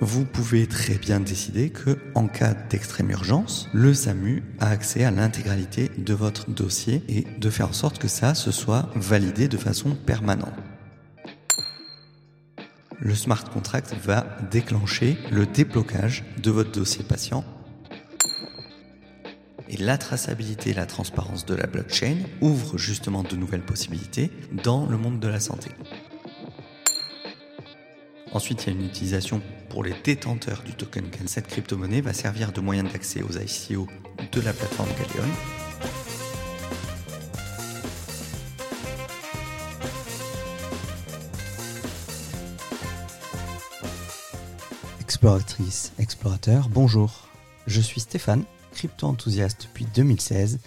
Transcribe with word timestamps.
vous 0.00 0.24
pouvez 0.24 0.66
très 0.66 0.94
bien 0.94 1.20
décider 1.20 1.68
que, 1.70 1.98
en 2.14 2.26
cas 2.26 2.54
d'extrême 2.54 3.10
urgence, 3.10 3.68
le 3.74 3.92
SAMU 3.92 4.42
a 4.58 4.70
accès 4.70 5.04
à 5.04 5.10
l'intégralité 5.10 5.90
de 5.98 6.14
votre 6.14 6.50
dossier 6.50 7.02
et 7.08 7.26
de 7.38 7.50
faire 7.50 7.68
en 7.68 7.72
sorte 7.74 7.98
que 7.98 8.08
ça 8.08 8.34
se 8.34 8.50
soit 8.50 8.88
validé 8.94 9.46
de 9.46 9.58
façon 9.58 9.94
permanente. 9.94 10.54
Le 12.98 13.14
smart 13.14 13.44
contract 13.44 13.94
va 14.02 14.26
déclencher 14.50 15.18
le 15.30 15.46
déblocage 15.46 16.24
de 16.42 16.50
votre 16.50 16.72
dossier 16.72 17.04
patient 17.04 17.44
et 19.68 19.76
la 19.76 19.98
traçabilité 19.98 20.70
et 20.70 20.74
la 20.74 20.86
transparence 20.86 21.46
de 21.46 21.54
la 21.54 21.66
blockchain 21.66 22.16
ouvrent 22.40 22.76
justement 22.76 23.22
de 23.22 23.36
nouvelles 23.36 23.64
possibilités 23.64 24.30
dans 24.64 24.86
le 24.86 24.96
monde 24.96 25.20
de 25.20 25.28
la 25.28 25.40
santé. 25.40 25.70
Ensuite, 28.32 28.64
il 28.64 28.66
y 28.68 28.76
a 28.76 28.78
une 28.78 28.86
utilisation 28.86 29.42
pour 29.68 29.82
les 29.82 29.94
détenteurs 30.04 30.62
du 30.62 30.72
token 30.72 31.04
Cette 31.26 31.48
crypto-monnaie 31.48 32.00
va 32.00 32.12
servir 32.12 32.52
de 32.52 32.60
moyen 32.60 32.84
d'accès 32.84 33.22
aux 33.22 33.32
ICO 33.32 33.88
de 34.30 34.40
la 34.40 34.52
plateforme 34.52 34.88
Galleon. 34.90 35.28
Exploratrice, 45.00 45.92
explorateur, 45.98 46.68
bonjour. 46.68 47.28
Je 47.66 47.80
suis 47.80 48.00
Stéphane, 48.00 48.44
crypto-enthousiaste 48.74 49.64
depuis 49.64 49.86
2016 49.92 50.60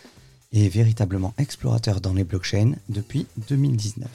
et 0.52 0.68
véritablement 0.68 1.34
explorateur 1.38 2.02
dans 2.02 2.14
les 2.14 2.26
blockchains 2.26 2.74
depuis 2.90 3.26
2019. 3.48 4.10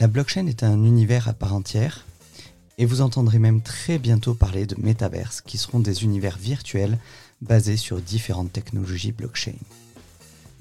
La 0.00 0.08
blockchain 0.08 0.46
est 0.48 0.64
un 0.64 0.82
univers 0.84 1.28
à 1.28 1.34
part 1.34 1.54
entière 1.54 2.04
et 2.82 2.84
vous 2.84 3.00
entendrez 3.00 3.38
même 3.38 3.62
très 3.62 3.96
bientôt 4.00 4.34
parler 4.34 4.66
de 4.66 4.74
métaverses 4.76 5.40
qui 5.40 5.56
seront 5.56 5.78
des 5.78 6.02
univers 6.02 6.36
virtuels 6.36 6.98
basés 7.40 7.76
sur 7.76 8.00
différentes 8.00 8.52
technologies 8.52 9.12
blockchain. 9.12 9.54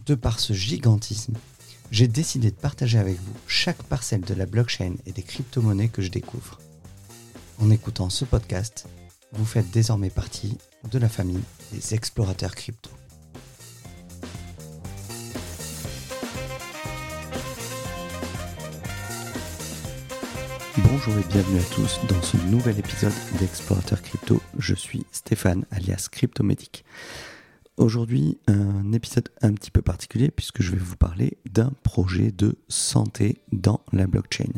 De 0.06 0.14
par 0.14 0.40
ce 0.40 0.54
gigantisme, 0.54 1.34
j'ai 1.90 2.08
décidé 2.08 2.52
de 2.52 2.56
partager 2.56 3.00
avec 3.00 3.18
vous 3.18 3.34
chaque 3.48 3.82
parcelle 3.82 4.22
de 4.22 4.36
la 4.36 4.46
blockchain 4.46 4.94
et 5.08 5.14
des 5.14 5.24
crypto-monnaies 5.24 5.90
que 5.90 6.04
je 6.04 6.12
découvre. 6.12 6.60
En 7.58 7.72
écoutant 7.72 8.12
ce 8.12 8.24
podcast, 8.24 8.86
vous 9.32 9.46
faites 9.46 9.72
désormais 9.72 10.12
partie 10.12 10.60
de 10.92 11.00
la 11.00 11.10
famille 11.10 11.42
des 11.74 11.96
explorateurs 11.96 12.54
crypto. 12.54 12.92
Bonjour 20.78 21.18
et 21.18 21.28
bienvenue 21.28 21.60
à 21.60 21.76
tous 21.76 22.00
dans 22.08 22.22
ce 22.22 22.38
nouvel 22.50 22.80
épisode 22.80 23.12
d'Explorateur 23.40 24.02
Crypto. 24.02 24.42
Je 24.58 24.74
suis 24.74 25.06
Stéphane 25.12 25.66
alias 25.70 26.08
Cryptomédic. 26.10 26.86
Aujourd'hui, 27.76 28.38
un 28.48 28.94
épisode 28.94 29.28
un 29.42 29.52
petit 29.52 29.70
peu 29.70 29.82
particulier 29.82 30.32
puisque 30.32 30.62
je 30.62 30.72
vais 30.72 30.78
vous 30.78 30.96
parler 30.96 31.38
d'un 31.52 31.74
projet 31.84 32.32
de 32.32 32.56
santé 32.70 33.42
dans 33.52 33.82
la 33.92 34.08
blockchain. 34.08 34.54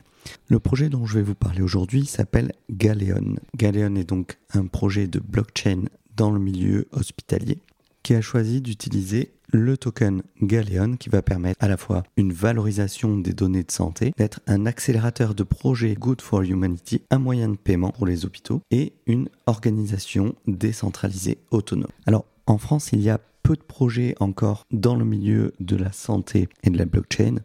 Le 0.49 0.59
projet 0.59 0.89
dont 0.89 1.07
je 1.07 1.15
vais 1.15 1.23
vous 1.23 1.33
parler 1.33 1.63
aujourd'hui 1.63 2.05
s'appelle 2.05 2.51
Galeon. 2.69 3.37
Galeon 3.55 3.95
est 3.95 4.07
donc 4.07 4.37
un 4.53 4.67
projet 4.67 5.07
de 5.07 5.19
blockchain 5.19 5.85
dans 6.15 6.29
le 6.29 6.39
milieu 6.39 6.87
hospitalier 6.91 7.57
qui 8.03 8.13
a 8.13 8.21
choisi 8.21 8.61
d'utiliser 8.61 9.33
le 9.53 9.77
token 9.77 10.23
Galeon 10.41 10.97
qui 10.97 11.09
va 11.09 11.21
permettre 11.21 11.63
à 11.63 11.67
la 11.67 11.77
fois 11.77 12.03
une 12.17 12.33
valorisation 12.33 13.17
des 13.19 13.33
données 13.33 13.63
de 13.63 13.71
santé, 13.71 14.11
d'être 14.17 14.41
un 14.47 14.65
accélérateur 14.65 15.35
de 15.35 15.43
projets 15.43 15.93
Good 15.93 16.21
for 16.21 16.41
Humanity, 16.41 17.03
un 17.11 17.19
moyen 17.19 17.49
de 17.49 17.55
paiement 17.55 17.91
pour 17.91 18.07
les 18.07 18.25
hôpitaux 18.25 18.61
et 18.71 18.93
une 19.05 19.29
organisation 19.45 20.33
décentralisée 20.47 21.37
autonome. 21.51 21.91
Alors 22.07 22.25
en 22.47 22.57
France, 22.57 22.89
il 22.93 23.01
y 23.01 23.11
a 23.11 23.19
peu 23.43 23.55
de 23.55 23.61
projets 23.61 24.15
encore 24.19 24.65
dans 24.71 24.95
le 24.95 25.05
milieu 25.05 25.53
de 25.59 25.75
la 25.75 25.91
santé 25.91 26.49
et 26.63 26.71
de 26.71 26.77
la 26.77 26.85
blockchain. 26.85 27.35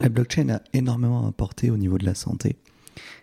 La 0.00 0.08
blockchain 0.08 0.48
a 0.48 0.60
énormément 0.72 1.28
apporté 1.28 1.70
au 1.70 1.76
niveau 1.76 1.98
de 1.98 2.04
la 2.04 2.16
santé. 2.16 2.56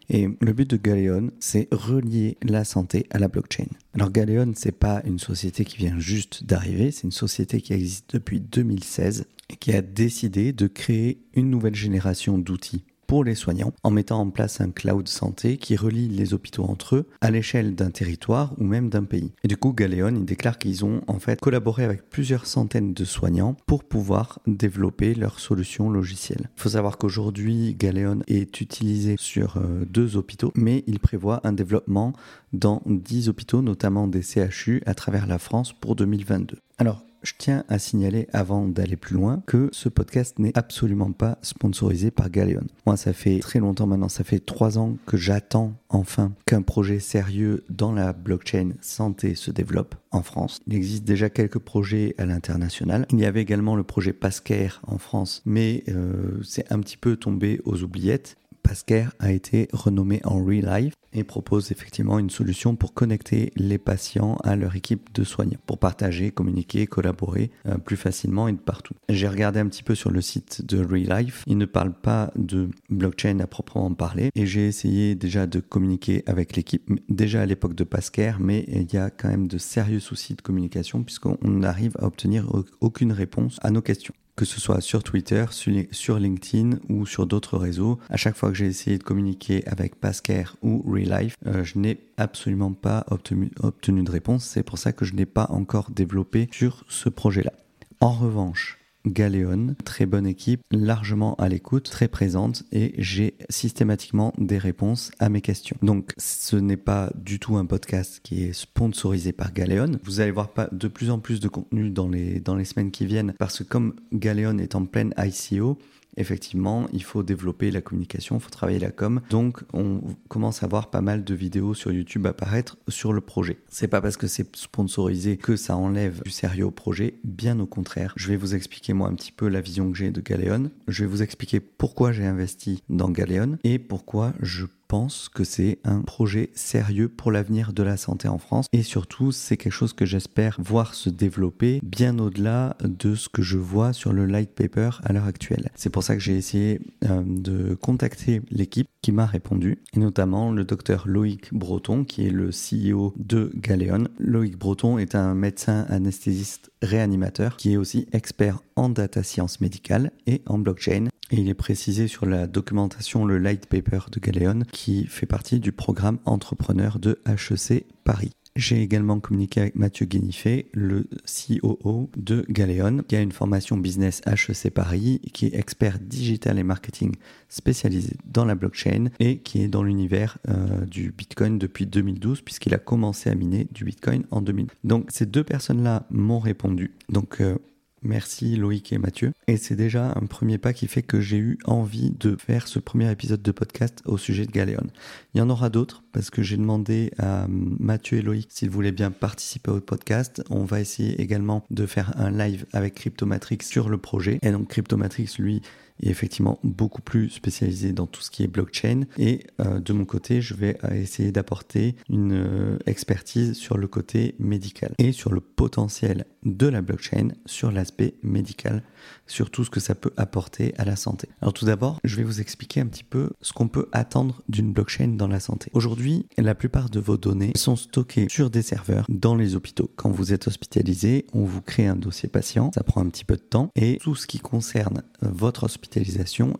Et 0.09 0.27
le 0.39 0.53
but 0.53 0.69
de 0.69 0.77
Galeon, 0.77 1.31
c'est 1.39 1.67
relier 1.71 2.37
la 2.41 2.63
santé 2.63 3.05
à 3.11 3.19
la 3.19 3.27
blockchain. 3.27 3.67
Alors 3.93 4.11
Galeon, 4.11 4.53
c'est 4.55 4.71
pas 4.71 5.01
une 5.05 5.19
société 5.19 5.65
qui 5.65 5.77
vient 5.77 5.99
juste 5.99 6.43
d'arriver, 6.43 6.91
c'est 6.91 7.03
une 7.03 7.11
société 7.11 7.61
qui 7.61 7.73
existe 7.73 8.13
depuis 8.13 8.39
2016 8.39 9.25
et 9.49 9.55
qui 9.55 9.73
a 9.73 9.81
décidé 9.81 10.53
de 10.53 10.67
créer 10.67 11.19
une 11.35 11.49
nouvelle 11.49 11.75
génération 11.75 12.37
d'outils 12.37 12.83
pour 13.09 13.23
les 13.23 13.33
soignants 13.33 13.73
en 13.81 13.89
mettant 13.89 14.19
en 14.19 14.29
place 14.29 14.61
un 14.61 14.69
cloud 14.69 15.07
santé 15.07 15.57
qui 15.57 15.75
relie 15.75 16.07
les 16.07 16.35
hôpitaux 16.35 16.65
entre 16.65 16.95
eux 16.95 17.07
à 17.21 17.31
l'échelle 17.31 17.73
d'un 17.73 17.89
territoire 17.89 18.53
ou 18.59 18.63
même 18.63 18.91
d'un 18.91 19.03
pays. 19.03 19.31
Et 19.43 19.47
du 19.47 19.57
coup, 19.57 19.73
Galeon, 19.73 20.13
il 20.15 20.25
déclare 20.25 20.59
qu'ils 20.59 20.85
ont 20.85 21.01
en 21.07 21.17
fait 21.17 21.41
collaboré 21.41 21.83
avec 21.83 22.07
plusieurs 22.11 22.45
centaines 22.45 22.93
de 22.93 23.05
soignants 23.05 23.55
pour 23.65 23.83
pouvoir 23.83 24.37
développer 24.45 25.15
leurs 25.15 25.39
solutions 25.39 25.89
logicielles. 25.89 26.51
Il 26.55 26.61
faut 26.61 26.69
savoir 26.69 26.99
qu'aujourd'hui, 26.99 27.73
Galeon 27.73 28.19
est 28.27 28.61
utilisé 28.61 29.15
sur 29.17 29.57
euh, 29.57 29.85
deux 29.89 30.15
hôpitaux, 30.15 30.51
mais 30.53 30.83
il 30.85 30.99
prévoit 30.99 31.41
un 31.43 31.53
développement 31.53 32.13
dans 32.53 32.83
10 32.85 33.27
hôpitaux, 33.27 33.63
notamment 33.63 34.07
des 34.07 34.21
CHU 34.21 34.83
à 34.85 34.93
travers 34.93 35.25
la 35.25 35.39
France 35.39 35.73
pour 35.73 35.95
2022. 35.95 36.59
Alors, 36.77 37.03
je 37.23 37.33
tiens 37.37 37.63
à 37.67 37.79
signaler 37.79 38.27
avant 38.33 38.67
d'aller 38.67 38.95
plus 38.95 39.15
loin 39.15 39.43
que 39.45 39.69
ce 39.71 39.89
podcast 39.89 40.39
n'est 40.39 40.57
absolument 40.57 41.11
pas 41.11 41.37
sponsorisé 41.41 42.11
par 42.11 42.29
Galeon. 42.29 42.67
Moi, 42.85 42.97
ça 42.97 43.13
fait 43.13 43.39
très 43.39 43.59
longtemps 43.59 43.87
maintenant, 43.87 44.09
ça 44.09 44.23
fait 44.23 44.39
trois 44.39 44.77
ans 44.77 44.97
que 45.05 45.17
j'attends 45.17 45.73
enfin 45.89 46.33
qu'un 46.45 46.61
projet 46.61 46.99
sérieux 46.99 47.63
dans 47.69 47.91
la 47.91 48.13
blockchain 48.13 48.71
santé 48.81 49.35
se 49.35 49.51
développe 49.51 49.95
en 50.11 50.21
France. 50.21 50.59
Il 50.67 50.75
existe 50.75 51.03
déjà 51.03 51.29
quelques 51.29 51.59
projets 51.59 52.15
à 52.17 52.25
l'international. 52.25 53.05
Il 53.11 53.19
y 53.19 53.25
avait 53.25 53.41
également 53.41 53.75
le 53.75 53.83
projet 53.83 54.13
Pascare 54.13 54.81
en 54.87 54.97
France, 54.97 55.41
mais 55.45 55.83
euh, 55.89 56.39
c'est 56.43 56.71
un 56.71 56.79
petit 56.79 56.97
peu 56.97 57.15
tombé 57.15 57.61
aux 57.65 57.83
oubliettes. 57.83 58.37
Pascare 58.69 59.15
a 59.17 59.31
été 59.31 59.67
renommé 59.73 60.21
en 60.25 60.45
Relive 60.45 60.93
et 61.11 61.23
propose 61.23 61.71
effectivement 61.71 62.19
une 62.19 62.29
solution 62.29 62.75
pour 62.75 62.93
connecter 62.93 63.51
les 63.55 63.79
patients 63.79 64.37
à 64.43 64.55
leur 64.55 64.75
équipe 64.75 65.11
de 65.11 65.23
soignants, 65.23 65.57
pour 65.65 65.79
partager, 65.79 66.29
communiquer, 66.29 66.85
collaborer 66.85 67.49
euh, 67.65 67.79
plus 67.79 67.97
facilement 67.97 68.47
et 68.47 68.51
de 68.51 68.59
partout. 68.59 68.93
J'ai 69.09 69.27
regardé 69.27 69.59
un 69.59 69.65
petit 69.65 69.81
peu 69.81 69.95
sur 69.95 70.11
le 70.11 70.21
site 70.21 70.63
de 70.63 70.85
Relife, 70.85 71.43
il 71.47 71.57
ne 71.57 71.65
parle 71.65 71.93
pas 71.93 72.31
de 72.35 72.69
blockchain 72.91 73.39
à 73.39 73.47
proprement 73.47 73.91
parler 73.95 74.29
et 74.35 74.45
j'ai 74.45 74.67
essayé 74.67 75.15
déjà 75.15 75.47
de 75.47 75.61
communiquer 75.61 76.21
avec 76.27 76.55
l'équipe 76.55 76.91
déjà 77.09 77.41
à 77.41 77.47
l'époque 77.47 77.73
de 77.73 77.83
Pascare, 77.83 78.39
mais 78.39 78.65
il 78.67 78.93
y 78.93 78.97
a 78.97 79.09
quand 79.09 79.29
même 79.29 79.47
de 79.47 79.57
sérieux 79.57 79.99
soucis 79.99 80.35
de 80.35 80.43
communication 80.43 81.01
puisqu'on 81.01 81.39
n'arrive 81.41 81.97
à 81.97 82.05
obtenir 82.05 82.45
aucune 82.81 83.13
réponse 83.13 83.57
à 83.63 83.71
nos 83.71 83.81
questions 83.81 84.13
que 84.39 84.45
ce 84.45 84.61
soit 84.61 84.79
sur 84.79 85.03
Twitter, 85.03 85.43
sur 85.91 86.17
LinkedIn 86.17 86.77
ou 86.87 87.05
sur 87.05 87.25
d'autres 87.25 87.57
réseaux. 87.57 87.99
À 88.09 88.15
chaque 88.15 88.37
fois 88.37 88.47
que 88.47 88.55
j'ai 88.55 88.67
essayé 88.67 88.97
de 88.97 89.03
communiquer 89.03 89.67
avec 89.67 89.95
Pascare 89.95 90.55
ou 90.61 90.81
Relife, 90.89 91.35
euh, 91.45 91.65
je 91.65 91.77
n'ai 91.77 91.99
absolument 92.15 92.71
pas 92.71 93.05
obtenu, 93.11 93.51
obtenu 93.61 94.01
de 94.01 94.09
réponse. 94.09 94.45
C'est 94.45 94.63
pour 94.63 94.77
ça 94.77 94.93
que 94.93 95.03
je 95.03 95.13
n'ai 95.13 95.25
pas 95.25 95.47
encore 95.49 95.91
développé 95.91 96.47
sur 96.53 96.85
ce 96.87 97.09
projet-là. 97.09 97.51
En 97.99 98.13
revanche, 98.13 98.78
Galéon, 99.05 99.75
très 99.85 100.05
bonne 100.05 100.27
équipe, 100.27 100.61
largement 100.71 101.35
à 101.35 101.49
l'écoute, 101.49 101.89
très 101.89 102.07
présente 102.07 102.63
et 102.71 102.93
j'ai 102.97 103.35
systématiquement 103.49 104.33
des 104.37 104.57
réponses 104.57 105.11
à 105.19 105.29
mes 105.29 105.41
questions. 105.41 105.77
Donc 105.81 106.13
ce 106.17 106.55
n'est 106.55 106.77
pas 106.77 107.11
du 107.15 107.39
tout 107.39 107.57
un 107.57 107.65
podcast 107.65 108.19
qui 108.23 108.43
est 108.43 108.53
sponsorisé 108.53 109.31
par 109.31 109.53
Galéon. 109.53 109.91
Vous 110.03 110.19
allez 110.19 110.31
voir 110.31 110.49
de 110.71 110.87
plus 110.87 111.09
en 111.11 111.19
plus 111.19 111.39
de 111.39 111.47
contenu 111.47 111.89
dans 111.89 112.07
les, 112.07 112.41
semaines 112.65 112.91
qui 112.91 113.05
viennent 113.05 113.33
parce 113.39 113.59
que 113.59 113.63
comme 113.63 113.95
Galéon 114.13 114.57
est 114.57 114.75
en 114.75 114.85
pleine 114.85 115.13
ICO, 115.17 115.77
effectivement, 116.19 116.87
il 116.93 117.03
faut 117.03 117.23
développer 117.23 117.71
la 117.71 117.81
communication, 117.81 118.37
il 118.37 118.41
faut 118.41 118.49
travailler 118.49 118.79
la 118.79 118.91
com. 118.91 119.21
Donc, 119.29 119.63
on 119.73 120.01
commence 120.27 120.61
à 120.63 120.67
voir 120.67 120.89
pas 120.89 121.01
mal 121.01 121.23
de 121.23 121.33
vidéos 121.33 121.73
sur 121.73 121.91
YouTube 121.91 122.27
apparaître 122.27 122.77
sur 122.87 123.13
le 123.13 123.21
projet. 123.21 123.57
C'est 123.69 123.87
pas 123.87 124.01
parce 124.01 124.17
que 124.17 124.27
c'est 124.27 124.55
sponsorisé 124.55 125.37
que 125.37 125.55
ça 125.55 125.75
enlève 125.75 126.21
du 126.23 126.31
sérieux 126.31 126.65
au 126.65 126.71
projet, 126.71 127.15
bien 127.23 127.59
au 127.59 127.65
contraire. 127.65 128.13
Je 128.15 128.27
vais 128.27 128.37
vous 128.37 128.55
expliquer 128.55 128.93
moi 128.93 129.07
un 129.07 129.15
petit 129.15 129.31
peu 129.31 129.47
la 129.47 129.61
vision 129.61 129.91
que 129.91 129.97
j'ai 129.97 130.11
de 130.11 130.21
Galeon. 130.21 130.69
Je 130.87 131.03
vais 131.03 131.09
vous 131.09 131.23
expliquer 131.23 131.59
pourquoi 131.59 132.11
j'ai 132.11 132.25
investi 132.25 132.83
dans 132.89 133.09
Galeon 133.09 133.57
et 133.63 133.79
pourquoi 133.79 134.33
je 134.41 134.65
pense 134.89 135.29
que 135.29 135.43
c'est 135.43 135.77
un 135.85 136.01
projet 136.01 136.49
sérieux 136.55 137.09
pour 137.09 137.31
l'avenir 137.31 137.73
de 137.73 137.83
la 137.83 137.95
santé 137.95 138.27
en 138.27 138.39
France 138.39 138.65
et 138.73 138.81
surtout 138.81 139.31
c'est 139.31 139.55
quelque 139.55 139.71
chose 139.71 139.93
que 139.93 140.03
j'espère 140.03 140.57
voir 140.59 140.95
se 140.95 141.11
développer 141.11 141.79
bien 141.83 142.17
au-delà 142.17 142.75
de 142.83 143.13
ce 143.13 143.29
que 143.29 143.43
je 143.43 143.57
vois 143.57 143.93
sur 143.93 144.11
le 144.11 144.25
light 144.25 144.49
paper 144.49 144.89
à 145.03 145.13
l'heure 145.13 145.25
actuelle. 145.25 145.69
C'est 145.75 145.91
pour 145.91 146.01
ça 146.01 146.15
que 146.15 146.21
j'ai 146.21 146.35
essayé 146.35 146.81
euh, 147.05 147.21
de 147.23 147.75
contacter 147.75 148.41
l'équipe 148.49 148.87
qui 149.03 149.11
m'a 149.11 149.27
répondu 149.27 149.77
et 149.93 149.99
notamment 149.99 150.51
le 150.51 150.65
docteur 150.65 151.07
Loïc 151.07 151.53
Breton 151.53 152.03
qui 152.03 152.25
est 152.25 152.31
le 152.31 152.49
CEO 152.49 153.13
de 153.15 153.51
Galéon. 153.55 154.05
Loïc 154.17 154.57
Breton 154.57 154.97
est 154.97 155.13
un 155.13 155.35
médecin 155.35 155.85
anesthésiste 155.89 156.71
réanimateur 156.81 157.57
qui 157.57 157.73
est 157.73 157.77
aussi 157.77 158.07
expert 158.11 158.59
en 158.75 158.89
data 158.89 159.21
science 159.21 159.61
médicale 159.61 160.11
et 160.25 160.41
en 160.47 160.57
blockchain 160.57 161.09
il 161.31 161.49
est 161.49 161.53
précisé 161.53 162.07
sur 162.07 162.25
la 162.25 162.47
documentation 162.47 163.25
le 163.25 163.37
light 163.37 163.65
paper 163.67 163.99
de 164.11 164.19
Galéon 164.19 164.63
qui 164.71 165.05
fait 165.05 165.25
partie 165.25 165.59
du 165.59 165.71
programme 165.71 166.19
entrepreneur 166.25 166.99
de 166.99 167.21
HEC 167.27 167.85
Paris. 168.03 168.31
J'ai 168.55 168.81
également 168.81 169.19
communiqué 169.19 169.61
avec 169.61 169.75
Mathieu 169.75 170.05
Guénifé, 170.05 170.69
le 170.73 171.07
COO 171.25 172.09
de 172.17 172.45
Galéon, 172.49 173.03
qui 173.07 173.15
a 173.15 173.21
une 173.21 173.31
formation 173.31 173.77
business 173.77 174.21
HEC 174.25 174.73
Paris, 174.73 175.21
qui 175.33 175.45
est 175.45 175.55
expert 175.55 175.97
digital 175.99 176.59
et 176.59 176.63
marketing 176.63 177.15
spécialisé 177.47 178.17
dans 178.25 178.43
la 178.43 178.55
blockchain 178.55 179.11
et 179.19 179.37
qui 179.37 179.61
est 179.61 179.67
dans 179.67 179.83
l'univers 179.83 180.39
euh, 180.49 180.85
du 180.85 181.13
Bitcoin 181.17 181.57
depuis 181.57 181.85
2012, 181.85 182.41
puisqu'il 182.41 182.73
a 182.73 182.79
commencé 182.79 183.29
à 183.29 183.35
miner 183.35 183.67
du 183.71 183.85
Bitcoin 183.85 184.23
en 184.31 184.41
2000. 184.41 184.67
Donc 184.83 185.05
ces 185.09 185.25
deux 185.25 185.43
personnes-là 185.43 186.05
m'ont 186.09 186.39
répondu. 186.39 186.91
Donc 187.07 187.39
euh, 187.39 187.57
Merci 188.01 188.55
Loïc 188.55 188.91
et 188.93 188.97
Mathieu. 188.97 189.33
Et 189.47 189.57
c'est 189.57 189.75
déjà 189.75 190.13
un 190.15 190.25
premier 190.25 190.57
pas 190.57 190.73
qui 190.73 190.87
fait 190.87 191.01
que 191.01 191.19
j'ai 191.19 191.37
eu 191.37 191.57
envie 191.65 192.11
de 192.11 192.35
faire 192.35 192.67
ce 192.67 192.79
premier 192.79 193.11
épisode 193.11 193.41
de 193.41 193.51
podcast 193.51 194.01
au 194.05 194.17
sujet 194.17 194.45
de 194.45 194.51
Galéon. 194.51 194.87
Il 195.33 195.39
y 195.39 195.41
en 195.41 195.49
aura 195.49 195.69
d'autres 195.69 196.03
parce 196.11 196.29
que 196.29 196.41
j'ai 196.41 196.57
demandé 196.57 197.11
à 197.17 197.45
Mathieu 197.47 198.17
et 198.17 198.21
Loïc 198.21 198.47
s'ils 198.51 198.69
voulaient 198.69 198.91
bien 198.91 199.11
participer 199.11 199.71
au 199.71 199.79
podcast. 199.79 200.43
On 200.49 200.63
va 200.63 200.79
essayer 200.79 201.21
également 201.21 201.65
de 201.69 201.85
faire 201.85 202.13
un 202.17 202.31
live 202.31 202.65
avec 202.73 202.95
Cryptomatrix 202.95 203.59
sur 203.63 203.89
le 203.89 203.97
projet. 203.97 204.39
Et 204.41 204.51
donc 204.51 204.69
Cryptomatrix, 204.69 205.29
lui, 205.39 205.61
est 206.01 206.09
effectivement 206.09 206.59
beaucoup 206.63 207.01
plus 207.01 207.29
spécialisé 207.29 207.91
dans 207.91 208.07
tout 208.07 208.21
ce 208.21 208.31
qui 208.31 208.43
est 208.43 208.47
blockchain. 208.47 209.01
Et 209.17 209.45
euh, 209.59 209.79
de 209.79 209.93
mon 209.93 210.05
côté, 210.05 210.41
je 210.41 210.53
vais 210.53 210.77
euh, 210.83 210.93
essayer 210.93 211.31
d'apporter 211.31 211.95
une 212.09 212.33
euh, 212.33 212.77
expertise 212.85 213.53
sur 213.53 213.77
le 213.77 213.87
côté 213.87 214.35
médical 214.39 214.93
et 214.97 215.11
sur 215.11 215.31
le 215.31 215.41
potentiel 215.41 216.25
de 216.43 216.67
la 216.67 216.81
blockchain 216.81 217.29
sur 217.45 217.71
l'aspect 217.71 218.15
médical, 218.23 218.83
sur 219.27 219.49
tout 219.49 219.65
ce 219.65 219.69
que 219.69 219.79
ça 219.79 219.95
peut 219.95 220.13
apporter 220.15 220.73
à 220.77 220.85
la 220.85 220.95
santé. 220.95 221.27
Alors 221.41 221.53
tout 221.53 221.65
d'abord, 221.65 221.99
je 222.03 222.15
vais 222.15 222.23
vous 222.23 222.39
expliquer 222.39 222.79
un 222.79 222.85
petit 222.85 223.03
peu 223.03 223.31
ce 223.41 223.51
qu'on 223.51 223.67
peut 223.67 223.89
attendre 223.91 224.41
d'une 224.47 224.71
blockchain 224.71 225.09
dans 225.09 225.27
la 225.27 225.39
santé. 225.39 225.69
Aujourd'hui, 225.73 226.27
la 226.37 226.55
plupart 226.55 226.89
de 226.89 226.99
vos 226.99 227.17
données 227.17 227.51
sont 227.55 227.75
stockées 227.75 228.27
sur 228.29 228.49
des 228.49 228.61
serveurs 228.61 229.05
dans 229.09 229.35
les 229.35 229.55
hôpitaux. 229.55 229.91
Quand 229.97 230.09
vous 230.09 230.33
êtes 230.33 230.47
hospitalisé, 230.47 231.25
on 231.33 231.43
vous 231.43 231.61
crée 231.61 231.87
un 231.87 231.95
dossier 231.95 232.29
patient, 232.29 232.71
ça 232.73 232.83
prend 232.83 233.01
un 233.01 233.09
petit 233.09 233.25
peu 233.25 233.35
de 233.35 233.41
temps, 233.41 233.69
et 233.75 233.97
tout 233.97 234.15
ce 234.15 234.27
qui 234.27 234.39
concerne 234.39 235.03
votre 235.21 235.63
hospitalisation 235.63 235.88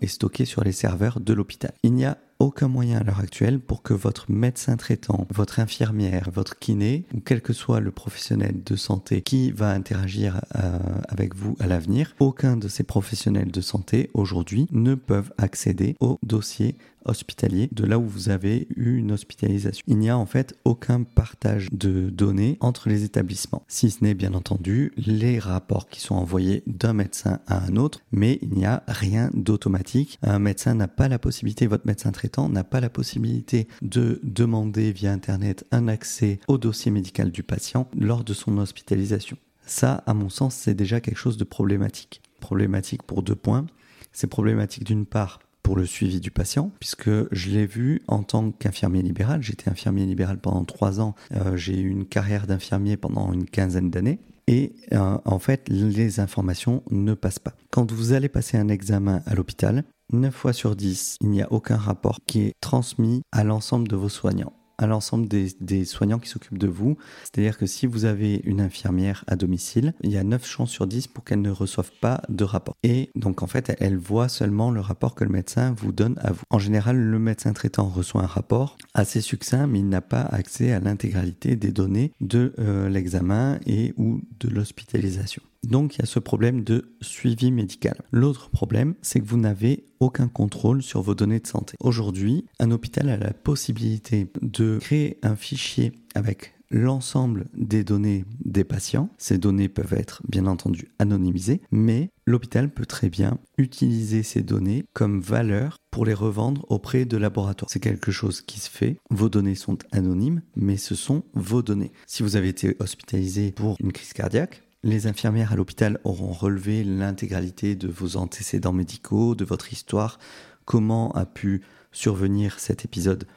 est 0.02 0.08
stocké 0.08 0.46
sur 0.46 0.64
les 0.64 0.72
serveurs 0.72 1.20
de 1.20 1.34
l'hôpital. 1.34 1.74
Il 1.84 1.94
n'y 1.94 2.06
a 2.06 2.18
aucun 2.40 2.70
moyen 2.70 3.00
à 3.00 3.04
l'heure 3.04 3.20
actuelle 3.20 3.60
pour 3.60 3.84
que 3.84 3.94
votre 3.94 4.32
médecin 4.32 4.78
traitant, 4.78 5.28
votre 5.30 5.60
infirmière, 5.60 6.30
votre 6.34 6.58
kiné, 6.58 7.06
ou 7.14 7.20
quel 7.20 7.42
que 7.42 7.54
soit 7.54 7.82
le 7.82 7.92
professionnel 7.92 8.64
de 8.66 8.76
santé 8.76 9.22
qui 9.22 9.52
va 9.52 9.72
interagir 9.72 10.42
euh, 10.56 10.80
avec 11.10 11.36
vous 11.36 11.56
à 11.60 11.68
l'avenir, 11.68 12.16
aucun 12.20 12.56
de 12.56 12.70
ces 12.70 12.84
professionnels 12.84 13.52
de 13.52 13.62
santé 13.62 14.10
aujourd'hui 14.14 14.68
ne 14.72 14.96
peuvent 14.96 15.34
accéder 15.38 15.96
au 16.00 16.18
dossier 16.24 16.78
hospitalier 17.06 17.70
de 17.72 17.86
là 17.86 17.98
où 17.98 18.06
vous 18.06 18.30
avez 18.30 18.68
eu 18.76 18.98
une 18.98 19.12
hospitalisation. 19.12 19.84
Il 19.88 19.98
n'y 19.98 20.10
a 20.10 20.18
en 20.18 20.26
fait 20.26 20.56
aucun 20.66 21.04
partage 21.04 21.70
de 21.72 22.10
données 22.10 22.58
entre 22.60 22.90
les 22.90 23.04
établissements, 23.04 23.64
si 23.68 23.90
ce 23.90 24.04
n'est 24.04 24.14
bien 24.14 24.34
entendu 24.34 24.92
les 24.98 25.40
rapports 25.40 25.90
qui 25.90 26.02
sont 26.02 26.16
envoyés 26.16 26.64
d'un 26.68 26.94
médecin 26.94 27.40
à 27.48 27.64
un 27.66 27.76
autre, 27.76 28.02
mais 28.12 28.40
il 28.42 28.52
n'y 28.52 28.66
a 28.66 28.84
rien 28.88 29.30
d'automatique. 29.34 30.20
Un 30.22 30.40
médecin 30.40 30.74
n'a 30.76 30.88
pas 30.88 31.08
la 31.08 31.20
possibilité, 31.20 31.68
votre 31.68 31.88
médecin 31.88 32.12
traitant 32.12 32.29
n'a 32.38 32.64
pas 32.64 32.80
la 32.80 32.90
possibilité 32.90 33.68
de 33.82 34.20
demander 34.24 34.92
via 34.92 35.12
Internet 35.12 35.66
un 35.72 35.88
accès 35.88 36.40
au 36.48 36.58
dossier 36.58 36.92
médical 36.92 37.32
du 37.32 37.44
patient 37.44 37.88
lors 37.98 38.24
de 38.24 38.34
son 38.34 38.58
hospitalisation. 38.58 39.38
Ça, 39.66 40.04
à 40.06 40.14
mon 40.14 40.30
sens, 40.30 40.56
c'est 40.56 40.74
déjà 40.74 41.00
quelque 41.00 41.18
chose 41.18 41.38
de 41.38 41.44
problématique. 41.44 42.22
Problématique 42.40 43.04
pour 43.04 43.24
deux 43.24 43.36
points. 43.36 43.68
C'est 44.12 44.28
problématique 44.28 44.84
d'une 44.84 45.06
part 45.06 45.40
pour 45.62 45.76
le 45.76 45.86
suivi 45.86 46.20
du 46.20 46.32
patient, 46.32 46.72
puisque 46.80 47.12
je 47.32 47.50
l'ai 47.50 47.68
vu 47.68 48.02
en 48.08 48.24
tant 48.24 48.52
qu'infirmier 48.52 49.04
libéral. 49.04 49.44
J'étais 49.44 49.70
infirmier 49.70 50.06
libéral 50.06 50.40
pendant 50.40 50.66
trois 50.66 51.00
ans. 51.00 51.14
Euh, 51.36 51.56
j'ai 51.58 51.80
eu 51.80 51.90
une 51.90 52.06
carrière 52.06 52.48
d'infirmier 52.48 52.98
pendant 52.98 53.32
une 53.32 53.46
quinzaine 53.46 53.92
d'années. 53.92 54.20
Et 54.48 54.74
euh, 54.94 55.20
en 55.26 55.38
fait, 55.38 55.70
les 55.70 56.20
informations 56.20 56.82
ne 56.90 57.14
passent 57.14 57.38
pas. 57.38 57.54
Quand 57.70 57.92
vous 57.92 58.14
allez 58.14 58.30
passer 58.30 58.58
un 58.58 58.68
examen 58.68 59.22
à 59.28 59.36
l'hôpital, 59.36 59.84
9 60.12 60.34
fois 60.34 60.54
sur 60.54 60.76
10, 60.76 61.18
il 61.22 61.30
n'y 61.30 61.42
a 61.42 61.52
aucun 61.52 61.78
rapport 61.78 62.20
qui 62.26 62.42
est 62.42 62.54
transmis 62.62 63.22
à 63.32 63.44
l'ensemble 63.44 63.88
de 63.88 63.96
vos 63.96 64.10
soignants 64.10 64.54
à 64.80 64.88
l'ensemble 64.88 65.28
des, 65.28 65.86
soignants 65.86 66.20
qui 66.20 66.30
s'occupent 66.30 66.58
de 66.58 66.68
vous. 66.68 66.98
C'est-à-dire 67.24 67.58
que 67.58 67.66
si 67.66 67.86
vous 67.86 68.06
avez 68.06 68.42
une 68.46 68.62
infirmière 68.62 69.26
à 69.28 69.36
domicile, 69.36 69.94
il 70.02 70.12
y 70.12 70.18
a 70.18 70.24
9 70.24 70.48
chances 70.48 70.72
sur 70.72 70.88
10 70.88 71.08
pour 71.08 71.26
qu'elle 71.26 71.42
ne 71.42 71.52
reçoive 71.52 71.92
pas 72.00 72.22
de 72.30 72.46
rapport. 72.46 72.76
Et 72.84 73.12
donc 73.16 73.44
en 73.44 73.48
fait, 73.48 73.76
elle 73.80 73.98
voit 73.98 74.30
seulement 74.30 74.72
le 74.72 74.80
rapport 74.80 75.16
que 75.16 75.26
le 75.26 75.32
médecin 75.32 75.76
vous 75.78 75.92
donne 75.92 76.18
à 76.20 76.32
vous. 76.32 76.44
En 76.50 76.60
général, 76.60 76.98
le 76.98 77.20
médecin 77.20 77.52
traitant 77.52 77.88
reçoit 77.88 78.24
un 78.24 78.28
rapport 78.28 78.78
assez 78.94 79.20
succinct, 79.20 79.68
mais 79.68 79.80
il 79.80 79.90
n'a 79.90 80.02
pas 80.02 80.22
accès 80.22 80.72
à 80.72 80.80
l'intégralité 80.80 81.58
des 81.58 81.72
données 81.72 82.14
de 82.22 82.54
euh, 82.60 82.88
l'examen 82.88 83.60
et 83.66 83.94
ou 83.98 84.22
de 84.40 84.48
l'hospitalisation. 84.48 85.42
Donc 85.68 85.96
il 85.96 86.00
y 86.00 86.04
a 86.04 86.06
ce 86.06 86.20
problème 86.20 86.64
de 86.64 86.96
suivi 87.02 87.52
médical. 87.52 88.02
L'autre 88.12 88.50
problème, 88.50 88.96
c'est 89.02 89.20
que 89.20 89.26
vous 89.26 89.38
n'avez 89.38 89.86
aucun 90.00 90.28
contrôle 90.28 90.82
sur 90.82 91.02
vos 91.02 91.16
données 91.16 91.40
de 91.40 91.48
santé. 91.48 91.76
Aujourd'hui, 91.80 92.46
un 92.60 92.72
hôpital 92.72 93.10
a 93.10 93.18
la 93.18 93.34
possibilité 93.34 94.32
de 94.42 94.78
créer 94.80 95.18
un 95.24 95.36
fichier 95.36 95.92
avec 96.16 96.54
l'ensemble 96.72 97.46
des 97.56 97.84
données 97.84 98.26
des 98.44 98.64
patients. 98.64 99.10
Ces 99.18 99.38
données 99.38 99.70
peuvent 99.70 99.94
être 99.94 100.22
bien 100.28 100.46
entendu 100.46 100.92
anonymisées, 101.00 101.62
mais 101.72 102.10
l'hôpital 102.26 102.70
peut 102.70 102.86
très 102.86 103.10
bien 103.10 103.40
utiliser 103.58 104.24
ces 104.24 104.42
données 104.42 104.86
comme 104.94 105.20
valeur 105.20 105.78
pour 105.92 106.06
les 106.06 106.14
revendre 106.14 106.66
auprès 106.70 107.06
de 107.06 107.18
laboratoires. 107.18 107.70
C'est 107.72 107.80
quelque 107.80 108.12
chose 108.12 108.42
qui 108.42 108.60
se 108.60 108.70
fait. 108.70 108.98
Vos 109.10 109.30
données 109.30 109.56
sont 109.56 109.78
anonymes, 109.92 110.42
mais 110.56 110.78
ce 110.78 110.96
sont 110.96 111.24
vos 111.34 111.62
données. 111.62 111.92
Si 112.06 112.24
vous 112.24 112.36
avez 112.36 112.50
été 112.50 112.76
hospitalisé 112.80 113.52
pour 113.52 113.76
une 113.80 113.92
crise 113.92 114.14
cardiaque, 114.14 114.62
les 114.84 115.08
infirmières 115.08 115.54
à 115.54 115.56
l'hôpital 115.56 116.00
auront 116.04 116.32
relevé 116.32 116.84
l'intégralité 116.84 117.76
de 117.76 117.88
vos 117.88 118.18
antécédents 118.18 118.74
médicaux, 118.74 119.36
de 119.36 119.46
votre 119.46 119.74
histoire, 119.74 120.20
comment 120.66 121.12
a 121.12 121.26
pu 121.26 121.62
survenir 121.92 122.60
cet 122.60 122.86
épisode, 122.86 123.28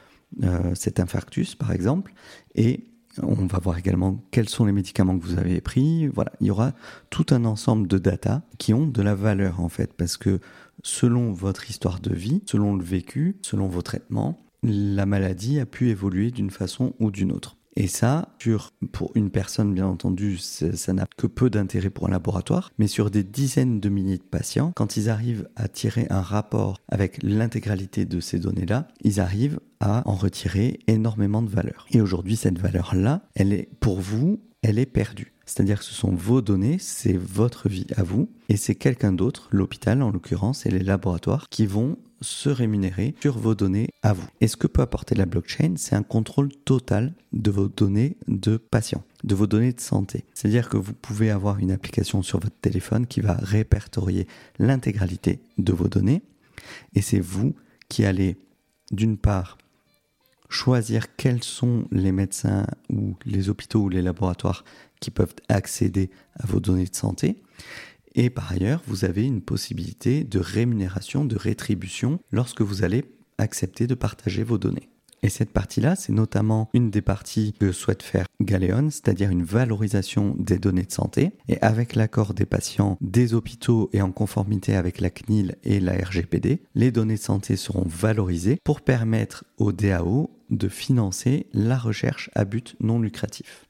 euh, 0.43 0.73
cet 0.75 0.99
infarctus 0.99 1.55
par 1.55 1.71
exemple, 1.71 2.13
et 2.55 2.87
on 3.21 3.45
va 3.45 3.59
voir 3.59 3.77
également 3.77 4.23
quels 4.31 4.49
sont 4.49 4.65
les 4.65 4.71
médicaments 4.71 5.17
que 5.17 5.23
vous 5.23 5.37
avez 5.37 5.61
pris. 5.61 6.07
Voilà, 6.07 6.31
il 6.41 6.47
y 6.47 6.51
aura 6.51 6.73
tout 7.11 7.27
un 7.29 7.45
ensemble 7.45 7.87
de 7.87 7.99
data 7.99 8.41
qui 8.57 8.73
ont 8.73 8.87
de 8.87 9.01
la 9.01 9.13
valeur 9.13 9.59
en 9.59 9.69
fait, 9.69 9.93
parce 9.93 10.17
que 10.17 10.39
selon 10.81 11.31
votre 11.31 11.69
histoire 11.69 11.99
de 11.99 12.13
vie, 12.13 12.41
selon 12.47 12.75
le 12.75 12.83
vécu, 12.83 13.37
selon 13.41 13.67
vos 13.67 13.81
traitements, 13.83 14.39
la 14.63 15.05
maladie 15.05 15.59
a 15.59 15.65
pu 15.65 15.89
évoluer 15.89 16.31
d'une 16.31 16.49
façon 16.49 16.93
ou 16.99 17.11
d'une 17.11 17.31
autre. 17.31 17.57
Et 17.75 17.87
ça, 17.87 18.29
pour 18.91 19.11
une 19.15 19.31
personne, 19.31 19.73
bien 19.73 19.87
entendu, 19.87 20.37
ça 20.37 20.93
n'a 20.93 21.07
que 21.17 21.27
peu 21.27 21.49
d'intérêt 21.49 21.89
pour 21.89 22.07
un 22.07 22.11
laboratoire, 22.11 22.71
mais 22.77 22.87
sur 22.87 23.09
des 23.09 23.23
dizaines 23.23 23.79
de 23.79 23.89
milliers 23.89 24.17
de 24.17 24.23
patients, 24.23 24.71
quand 24.75 24.97
ils 24.97 25.09
arrivent 25.09 25.49
à 25.55 25.67
tirer 25.67 26.07
un 26.09 26.21
rapport 26.21 26.77
avec 26.87 27.21
l'intégralité 27.23 28.05
de 28.05 28.19
ces 28.19 28.39
données-là, 28.39 28.87
ils 29.01 29.19
arrivent 29.19 29.59
à 29.79 30.07
en 30.07 30.13
retirer 30.13 30.79
énormément 30.87 31.41
de 31.41 31.49
valeur. 31.49 31.85
Et 31.91 31.99
aujourd'hui, 31.99 32.35
cette 32.35 32.59
valeur-là, 32.59 33.21
elle 33.35 33.53
est 33.53 33.69
pour 33.79 33.99
vous, 33.99 34.39
elle 34.63 34.79
est 34.79 34.85
perdue. 34.85 35.33
C'est-à-dire 35.45 35.79
que 35.79 35.85
ce 35.85 35.93
sont 35.93 36.15
vos 36.15 36.41
données, 36.41 36.77
c'est 36.79 37.17
votre 37.17 37.67
vie 37.67 37.87
à 37.95 38.03
vous, 38.03 38.29
et 38.49 38.55
c'est 38.55 38.75
quelqu'un 38.75 39.11
d'autre, 39.11 39.49
l'hôpital 39.51 40.01
en 40.01 40.09
l'occurrence, 40.09 40.65
et 40.65 40.71
les 40.71 40.79
laboratoires, 40.79 41.47
qui 41.49 41.65
vont 41.65 41.97
se 42.21 42.47
rémunérer 42.49 43.13
sur 43.21 43.37
vos 43.37 43.53
données 43.53 43.89
à 44.01 44.13
vous. 44.13 44.25
Et 44.39 44.47
ce 44.47 44.55
que 44.55 44.67
peut 44.67 44.81
apporter 44.81 45.15
la 45.15 45.25
blockchain, 45.25 45.73
c'est 45.75 45.95
un 45.95 46.03
contrôle 46.03 46.49
total 46.63 47.13
de 47.33 47.51
vos 47.51 47.67
données 47.67 48.15
de 48.29 48.55
patients, 48.55 49.03
de 49.25 49.35
vos 49.35 49.47
données 49.47 49.73
de 49.73 49.81
santé. 49.81 50.23
C'est-à-dire 50.33 50.69
que 50.69 50.77
vous 50.77 50.93
pouvez 50.93 51.29
avoir 51.29 51.59
une 51.59 51.71
application 51.71 52.23
sur 52.23 52.39
votre 52.39 52.55
téléphone 52.61 53.05
qui 53.05 53.19
va 53.19 53.33
répertorier 53.33 54.27
l'intégralité 54.57 55.41
de 55.57 55.73
vos 55.73 55.89
données, 55.89 56.23
et 56.95 57.01
c'est 57.01 57.19
vous 57.19 57.53
qui 57.89 58.05
allez, 58.05 58.37
d'une 58.91 59.17
part, 59.17 59.57
choisir 60.53 61.15
quels 61.15 61.43
sont 61.43 61.85
les 61.91 62.11
médecins 62.11 62.65
ou 62.89 63.15
les 63.25 63.49
hôpitaux 63.49 63.81
ou 63.81 63.89
les 63.89 64.01
laboratoires 64.01 64.63
qui 64.99 65.11
peuvent 65.11 65.35
accéder 65.49 66.11
à 66.35 66.45
vos 66.45 66.59
données 66.59 66.85
de 66.85 66.95
santé. 66.95 67.41
Et 68.15 68.29
par 68.29 68.51
ailleurs, 68.51 68.81
vous 68.87 69.05
avez 69.05 69.25
une 69.25 69.41
possibilité 69.41 70.23
de 70.23 70.39
rémunération, 70.39 71.25
de 71.25 71.35
rétribution 71.35 72.19
lorsque 72.31 72.61
vous 72.61 72.83
allez 72.83 73.03
accepter 73.39 73.87
de 73.87 73.95
partager 73.95 74.43
vos 74.43 74.59
données. 74.59 74.92
Et 75.23 75.29
cette 75.29 75.51
partie-là, 75.51 75.95
c'est 75.95 76.11
notamment 76.11 76.69
une 76.73 76.91
des 76.91 77.01
parties 77.01 77.53
que 77.57 77.71
souhaite 77.71 78.03
faire 78.03 78.25
Galéon, 78.41 78.89
c'est-à-dire 78.91 79.29
une 79.29 79.43
valorisation 79.43 80.35
des 80.37 80.59
données 80.59 80.83
de 80.83 80.91
santé. 80.91 81.31
Et 81.47 81.59
avec 81.61 81.95
l'accord 81.95 82.33
des 82.33 82.45
patients, 82.45 82.97
des 82.99 83.33
hôpitaux 83.33 83.89
et 83.93 84.01
en 84.01 84.11
conformité 84.11 84.75
avec 84.75 84.99
la 84.99 85.09
CNIL 85.09 85.55
et 85.63 85.79
la 85.79 85.93
RGPD, 85.93 86.61
les 86.75 86.91
données 86.91 87.15
de 87.15 87.19
santé 87.19 87.55
seront 87.55 87.87
valorisées 87.87 88.59
pour 88.65 88.81
permettre 88.81 89.45
au 89.57 89.71
DAO 89.71 90.29
de 90.49 90.67
financer 90.67 91.47
la 91.53 91.77
recherche 91.77 92.29
à 92.35 92.43
but 92.43 92.75
non 92.81 92.99
lucratif. 92.99 93.65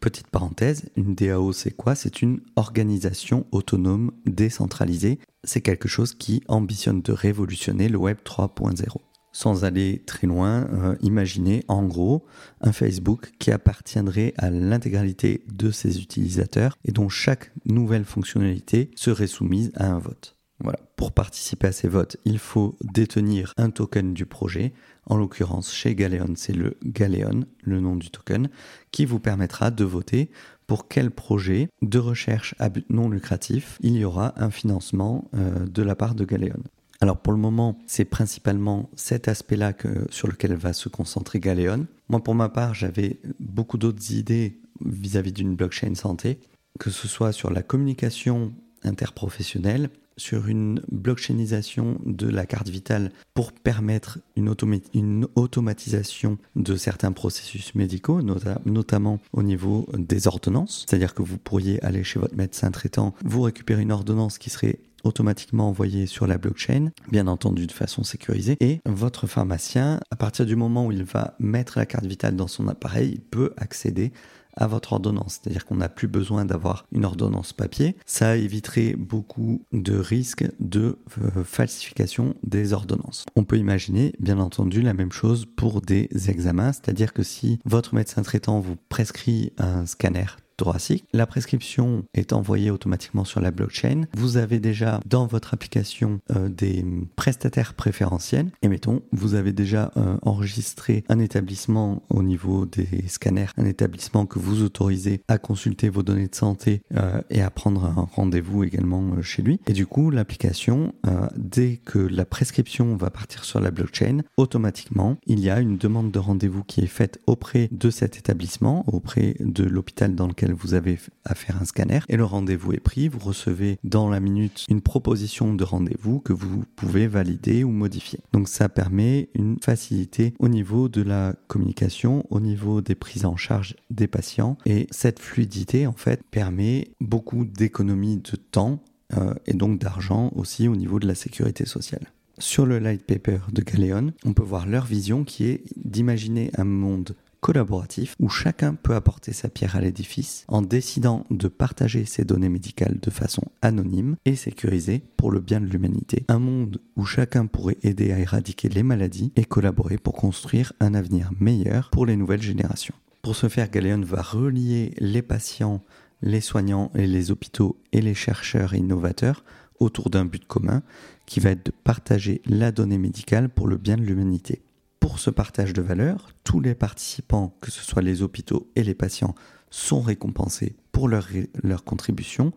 Petite 0.00 0.28
parenthèse, 0.28 0.84
une 0.96 1.14
DAO 1.14 1.52
c'est 1.52 1.72
quoi? 1.72 1.94
C'est 1.94 2.20
une 2.20 2.40
organisation 2.56 3.46
autonome 3.52 4.12
décentralisée. 4.26 5.18
C'est 5.44 5.62
quelque 5.62 5.88
chose 5.88 6.14
qui 6.14 6.42
ambitionne 6.46 7.00
de 7.00 7.12
révolutionner 7.12 7.88
le 7.88 7.96
Web 7.96 8.18
3.0. 8.24 8.98
Sans 9.32 9.64
aller 9.64 10.02
très 10.06 10.26
loin, 10.26 10.66
euh, 10.72 10.96
imaginez 11.02 11.64
en 11.68 11.84
gros 11.84 12.26
un 12.60 12.72
Facebook 12.72 13.32
qui 13.38 13.52
appartiendrait 13.52 14.34
à 14.36 14.50
l'intégralité 14.50 15.44
de 15.52 15.70
ses 15.70 16.00
utilisateurs 16.00 16.76
et 16.84 16.92
dont 16.92 17.08
chaque 17.08 17.52
nouvelle 17.64 18.04
fonctionnalité 18.04 18.90
serait 18.96 19.26
soumise 19.26 19.70
à 19.76 19.86
un 19.86 19.98
vote. 19.98 20.36
Voilà. 20.62 20.78
Pour 20.96 21.12
participer 21.12 21.68
à 21.68 21.72
ces 21.72 21.88
votes, 21.88 22.18
il 22.24 22.38
faut 22.38 22.76
détenir 22.82 23.54
un 23.56 23.70
token 23.70 24.12
du 24.12 24.26
projet. 24.26 24.74
En 25.06 25.16
l'occurrence, 25.16 25.72
chez 25.72 25.94
Galeon, 25.94 26.34
c'est 26.36 26.52
le 26.52 26.76
Galeon, 26.84 27.46
le 27.62 27.80
nom 27.80 27.96
du 27.96 28.10
token, 28.10 28.50
qui 28.90 29.06
vous 29.06 29.20
permettra 29.20 29.70
de 29.70 29.84
voter 29.84 30.30
pour 30.66 30.86
quel 30.88 31.10
projet 31.10 31.68
de 31.82 31.98
recherche 31.98 32.54
non 32.90 33.08
lucratif 33.08 33.78
il 33.80 33.96
y 33.96 34.04
aura 34.04 34.34
un 34.36 34.50
financement 34.50 35.30
euh, 35.34 35.66
de 35.66 35.82
la 35.82 35.96
part 35.96 36.14
de 36.14 36.24
Galeon. 36.24 36.62
Alors 37.02 37.16
pour 37.16 37.32
le 37.32 37.38
moment, 37.38 37.78
c'est 37.86 38.04
principalement 38.04 38.90
cet 38.94 39.26
aspect-là 39.26 39.72
sur 40.10 40.28
lequel 40.28 40.54
va 40.54 40.74
se 40.74 40.90
concentrer 40.90 41.40
Galeon. 41.40 41.86
Moi 42.08 42.22
pour 42.22 42.34
ma 42.34 42.50
part, 42.50 42.74
j'avais 42.74 43.20
beaucoup 43.38 43.78
d'autres 43.78 44.12
idées 44.12 44.60
vis-à-vis 44.84 45.32
d'une 45.32 45.56
blockchain 45.56 45.94
santé, 45.94 46.40
que 46.78 46.90
ce 46.90 47.08
soit 47.08 47.32
sur 47.32 47.50
la 47.50 47.62
communication 47.62 48.52
interprofessionnelle, 48.82 49.88
sur 50.20 50.48
une 50.48 50.82
blockchainisation 50.92 51.98
de 52.04 52.28
la 52.28 52.44
carte 52.44 52.68
vitale 52.68 53.10
pour 53.34 53.52
permettre 53.52 54.18
une, 54.36 55.26
automatisation 55.34 56.38
de 56.56 56.76
certains 56.76 57.12
processus 57.12 57.74
médicaux, 57.74 58.20
notamment 58.64 59.18
au 59.32 59.42
niveau 59.42 59.88
des 59.96 60.28
ordonnances. 60.28 60.84
C'est-à-dire 60.86 61.14
que 61.14 61.22
vous 61.22 61.38
pourriez 61.38 61.82
aller 61.82 62.04
chez 62.04 62.20
votre 62.20 62.36
médecin 62.36 62.70
traitant, 62.70 63.14
vous 63.24 63.42
récupérer 63.42 63.82
une 63.82 63.92
ordonnance 63.92 64.38
qui 64.38 64.50
serait 64.50 64.80
automatiquement 65.04 65.68
envoyé 65.68 66.06
sur 66.06 66.26
la 66.26 66.36
blockchain, 66.36 66.90
bien 67.10 67.26
entendu 67.26 67.66
de 67.66 67.72
façon 67.72 68.02
sécurisée, 68.04 68.56
et 68.60 68.80
votre 68.84 69.26
pharmacien, 69.26 70.00
à 70.10 70.16
partir 70.16 70.44
du 70.44 70.56
moment 70.56 70.86
où 70.86 70.92
il 70.92 71.04
va 71.04 71.34
mettre 71.38 71.78
la 71.78 71.86
carte 71.86 72.04
vitale 72.04 72.36
dans 72.36 72.48
son 72.48 72.68
appareil, 72.68 73.12
il 73.14 73.20
peut 73.20 73.54
accéder 73.56 74.12
à 74.56 74.66
votre 74.66 74.92
ordonnance. 74.92 75.40
C'est-à-dire 75.40 75.64
qu'on 75.64 75.76
n'a 75.76 75.88
plus 75.88 76.08
besoin 76.08 76.44
d'avoir 76.44 76.86
une 76.92 77.04
ordonnance 77.04 77.52
papier. 77.52 77.96
Ça 78.06 78.36
éviterait 78.36 78.94
beaucoup 78.96 79.64
de 79.72 79.96
risques 79.96 80.44
de 80.60 80.98
euh, 81.18 81.44
falsification 81.44 82.34
des 82.42 82.72
ordonnances. 82.72 83.26
On 83.36 83.44
peut 83.44 83.58
imaginer, 83.58 84.12
bien 84.18 84.38
entendu, 84.38 84.82
la 84.82 84.94
même 84.94 85.12
chose 85.12 85.46
pour 85.56 85.80
des 85.80 86.08
examens. 86.28 86.72
C'est-à-dire 86.72 87.12
que 87.12 87.22
si 87.22 87.58
votre 87.64 87.94
médecin 87.94 88.22
traitant 88.22 88.60
vous 88.60 88.76
prescrit 88.88 89.52
un 89.58 89.86
scanner 89.86 90.26
thoracique. 90.60 91.06
La 91.14 91.26
prescription 91.26 92.04
est 92.12 92.34
envoyée 92.34 92.70
automatiquement 92.70 93.24
sur 93.24 93.40
la 93.40 93.50
blockchain. 93.50 94.02
Vous 94.14 94.36
avez 94.36 94.60
déjà 94.60 95.00
dans 95.06 95.26
votre 95.26 95.54
application 95.54 96.20
euh, 96.36 96.50
des 96.50 96.84
prestataires 97.16 97.72
préférentiels. 97.72 98.50
Et 98.60 98.68
mettons, 98.68 99.00
vous 99.10 99.34
avez 99.34 99.52
déjà 99.52 99.90
euh, 99.96 100.18
enregistré 100.20 101.02
un 101.08 101.18
établissement 101.18 102.02
au 102.10 102.22
niveau 102.22 102.66
des 102.66 103.08
scanners, 103.08 103.46
un 103.56 103.64
établissement 103.64 104.26
que 104.26 104.38
vous 104.38 104.62
autorisez 104.62 105.22
à 105.28 105.38
consulter 105.38 105.88
vos 105.88 106.02
données 106.02 106.28
de 106.28 106.34
santé 106.34 106.82
euh, 106.94 107.22
et 107.30 107.40
à 107.40 107.48
prendre 107.48 107.86
un 107.86 108.06
rendez-vous 108.12 108.62
également 108.62 109.22
chez 109.22 109.40
lui. 109.40 109.60
Et 109.66 109.72
du 109.72 109.86
coup, 109.86 110.10
l'application, 110.10 110.92
dès 111.36 111.78
que 111.78 111.98
la 111.98 112.24
prescription 112.24 112.96
va 112.96 113.10
partir 113.10 113.44
sur 113.44 113.60
la 113.60 113.70
blockchain, 113.70 114.18
automatiquement, 114.36 115.16
il 115.26 115.40
y 115.40 115.48
a 115.48 115.60
une 115.60 115.78
demande 115.78 116.10
de 116.10 116.18
rendez-vous 116.18 116.64
qui 116.64 116.80
est 116.80 116.86
faite 116.86 117.20
auprès 117.26 117.68
de 117.72 117.90
cet 117.90 118.18
établissement, 118.18 118.84
auprès 118.88 119.36
de 119.40 119.64
l'hôpital 119.64 120.14
dans 120.14 120.26
lequel 120.26 120.49
vous 120.52 120.74
avez 120.74 120.98
à 121.24 121.34
faire 121.34 121.60
un 121.60 121.64
scanner 121.64 122.00
et 122.08 122.16
le 122.16 122.24
rendez-vous 122.24 122.72
est 122.72 122.80
pris. 122.80 123.08
Vous 123.08 123.18
recevez 123.18 123.78
dans 123.84 124.08
la 124.08 124.20
minute 124.20 124.66
une 124.68 124.80
proposition 124.80 125.54
de 125.54 125.64
rendez-vous 125.64 126.20
que 126.20 126.32
vous 126.32 126.64
pouvez 126.76 127.06
valider 127.06 127.64
ou 127.64 127.70
modifier. 127.70 128.20
Donc 128.32 128.48
ça 128.48 128.68
permet 128.68 129.28
une 129.34 129.58
facilité 129.62 130.34
au 130.38 130.48
niveau 130.48 130.88
de 130.88 131.02
la 131.02 131.34
communication, 131.48 132.24
au 132.30 132.40
niveau 132.40 132.80
des 132.80 132.94
prises 132.94 133.24
en 133.24 133.36
charge 133.36 133.76
des 133.90 134.06
patients 134.06 134.56
et 134.66 134.86
cette 134.90 135.18
fluidité 135.18 135.86
en 135.86 135.92
fait 135.92 136.22
permet 136.30 136.92
beaucoup 137.00 137.44
d'économies 137.44 138.18
de 138.18 138.36
temps 138.36 138.82
euh, 139.16 139.34
et 139.46 139.54
donc 139.54 139.78
d'argent 139.78 140.30
aussi 140.34 140.68
au 140.68 140.76
niveau 140.76 140.98
de 140.98 141.06
la 141.06 141.14
sécurité 141.14 141.66
sociale. 141.66 142.12
Sur 142.38 142.64
le 142.64 142.78
light 142.78 143.04
paper 143.04 143.38
de 143.52 143.62
Galeon, 143.62 144.12
on 144.24 144.32
peut 144.32 144.42
voir 144.42 144.66
leur 144.66 144.86
vision 144.86 145.24
qui 145.24 145.44
est 145.44 145.62
d'imaginer 145.76 146.50
un 146.56 146.64
monde 146.64 147.14
collaboratif 147.40 148.14
où 148.18 148.28
chacun 148.28 148.74
peut 148.74 148.94
apporter 148.94 149.32
sa 149.32 149.48
pierre 149.48 149.76
à 149.76 149.80
l'édifice 149.80 150.44
en 150.48 150.62
décidant 150.62 151.26
de 151.30 151.48
partager 151.48 152.04
ses 152.04 152.24
données 152.24 152.48
médicales 152.48 152.98
de 153.00 153.10
façon 153.10 153.42
anonyme 153.62 154.16
et 154.24 154.36
sécurisée 154.36 155.02
pour 155.16 155.30
le 155.30 155.40
bien 155.40 155.60
de 155.60 155.66
l'humanité. 155.66 156.24
Un 156.28 156.38
monde 156.38 156.80
où 156.96 157.04
chacun 157.04 157.46
pourrait 157.46 157.78
aider 157.82 158.12
à 158.12 158.18
éradiquer 158.18 158.68
les 158.68 158.82
maladies 158.82 159.32
et 159.36 159.44
collaborer 159.44 159.98
pour 159.98 160.14
construire 160.14 160.72
un 160.80 160.94
avenir 160.94 161.30
meilleur 161.40 161.90
pour 161.90 162.06
les 162.06 162.16
nouvelles 162.16 162.42
générations. 162.42 162.94
Pour 163.22 163.36
ce 163.36 163.48
faire, 163.48 163.70
Galeon 163.70 164.02
va 164.02 164.22
relier 164.22 164.94
les 164.98 165.22
patients, 165.22 165.82
les 166.22 166.40
soignants 166.40 166.90
et 166.94 167.06
les 167.06 167.30
hôpitaux 167.30 167.78
et 167.92 168.00
les 168.00 168.14
chercheurs 168.14 168.74
innovateurs 168.74 169.44
autour 169.78 170.10
d'un 170.10 170.24
but 170.24 170.44
commun 170.46 170.82
qui 171.26 171.40
va 171.40 171.50
être 171.50 171.66
de 171.66 171.72
partager 171.84 172.42
la 172.46 172.72
donnée 172.72 172.98
médicale 172.98 173.48
pour 173.48 173.66
le 173.66 173.76
bien 173.76 173.96
de 173.96 174.02
l'humanité. 174.02 174.62
Pour 175.00 175.18
ce 175.18 175.30
partage 175.30 175.72
de 175.72 175.82
valeur, 175.82 176.34
tous 176.44 176.60
les 176.60 176.74
participants, 176.74 177.56
que 177.60 177.70
ce 177.70 177.82
soit 177.82 178.02
les 178.02 178.22
hôpitaux 178.22 178.70
et 178.76 178.84
les 178.84 178.94
patients, 178.94 179.34
sont 179.70 180.02
récompensés 180.02 180.76
pour 180.92 181.08
leur, 181.08 181.26
leur 181.62 181.84
contribution 181.84 182.52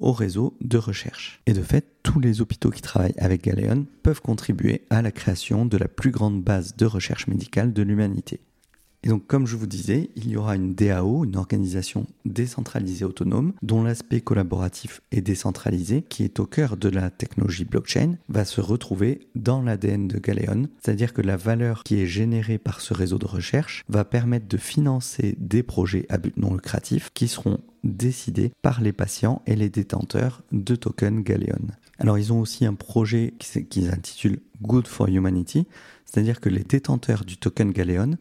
au 0.00 0.12
réseau 0.12 0.56
de 0.60 0.78
recherche. 0.78 1.40
Et 1.46 1.52
de 1.52 1.62
fait, 1.62 1.86
tous 2.02 2.18
les 2.18 2.40
hôpitaux 2.40 2.70
qui 2.70 2.82
travaillent 2.82 3.14
avec 3.18 3.44
Galeon 3.44 3.86
peuvent 4.02 4.20
contribuer 4.20 4.86
à 4.90 5.02
la 5.02 5.12
création 5.12 5.66
de 5.66 5.76
la 5.76 5.86
plus 5.86 6.10
grande 6.10 6.42
base 6.42 6.76
de 6.76 6.86
recherche 6.86 7.28
médicale 7.28 7.72
de 7.72 7.82
l'humanité. 7.82 8.40
Et 9.04 9.08
donc, 9.08 9.26
comme 9.26 9.48
je 9.48 9.56
vous 9.56 9.66
disais, 9.66 10.10
il 10.14 10.28
y 10.28 10.36
aura 10.36 10.54
une 10.54 10.74
DAO, 10.74 11.24
une 11.24 11.36
organisation 11.36 12.06
décentralisée 12.24 13.04
autonome, 13.04 13.52
dont 13.60 13.82
l'aspect 13.82 14.20
collaboratif 14.20 15.00
et 15.10 15.20
décentralisé, 15.20 16.02
qui 16.02 16.22
est 16.22 16.38
au 16.38 16.46
cœur 16.46 16.76
de 16.76 16.88
la 16.88 17.10
technologie 17.10 17.64
blockchain, 17.64 18.16
va 18.28 18.44
se 18.44 18.60
retrouver 18.60 19.28
dans 19.34 19.60
l'ADN 19.60 20.06
de 20.06 20.18
Galeon. 20.18 20.68
C'est-à-dire 20.80 21.12
que 21.12 21.22
la 21.22 21.36
valeur 21.36 21.82
qui 21.82 22.00
est 22.00 22.06
générée 22.06 22.58
par 22.58 22.80
ce 22.80 22.94
réseau 22.94 23.18
de 23.18 23.26
recherche 23.26 23.84
va 23.88 24.04
permettre 24.04 24.46
de 24.46 24.56
financer 24.56 25.34
des 25.38 25.64
projets 25.64 26.06
à 26.08 26.18
but 26.18 26.36
non 26.36 26.54
lucratif 26.54 27.10
qui 27.12 27.26
seront 27.26 27.58
décidés 27.82 28.52
par 28.62 28.80
les 28.80 28.92
patients 28.92 29.42
et 29.46 29.56
les 29.56 29.68
détenteurs 29.68 30.42
de 30.52 30.76
tokens 30.76 31.24
Galeon. 31.24 31.66
Alors 31.98 32.18
ils 32.18 32.32
ont 32.32 32.40
aussi 32.40 32.64
un 32.64 32.74
projet 32.74 33.34
qu'ils 33.68 33.90
intitulent 33.90 34.40
Good 34.62 34.86
for 34.86 35.08
Humanity, 35.08 35.66
c'est-à-dire 36.04 36.40
que 36.40 36.48
les 36.48 36.62
détenteurs 36.62 37.24
du 37.24 37.36
token 37.36 37.72
Galeon 37.72 38.16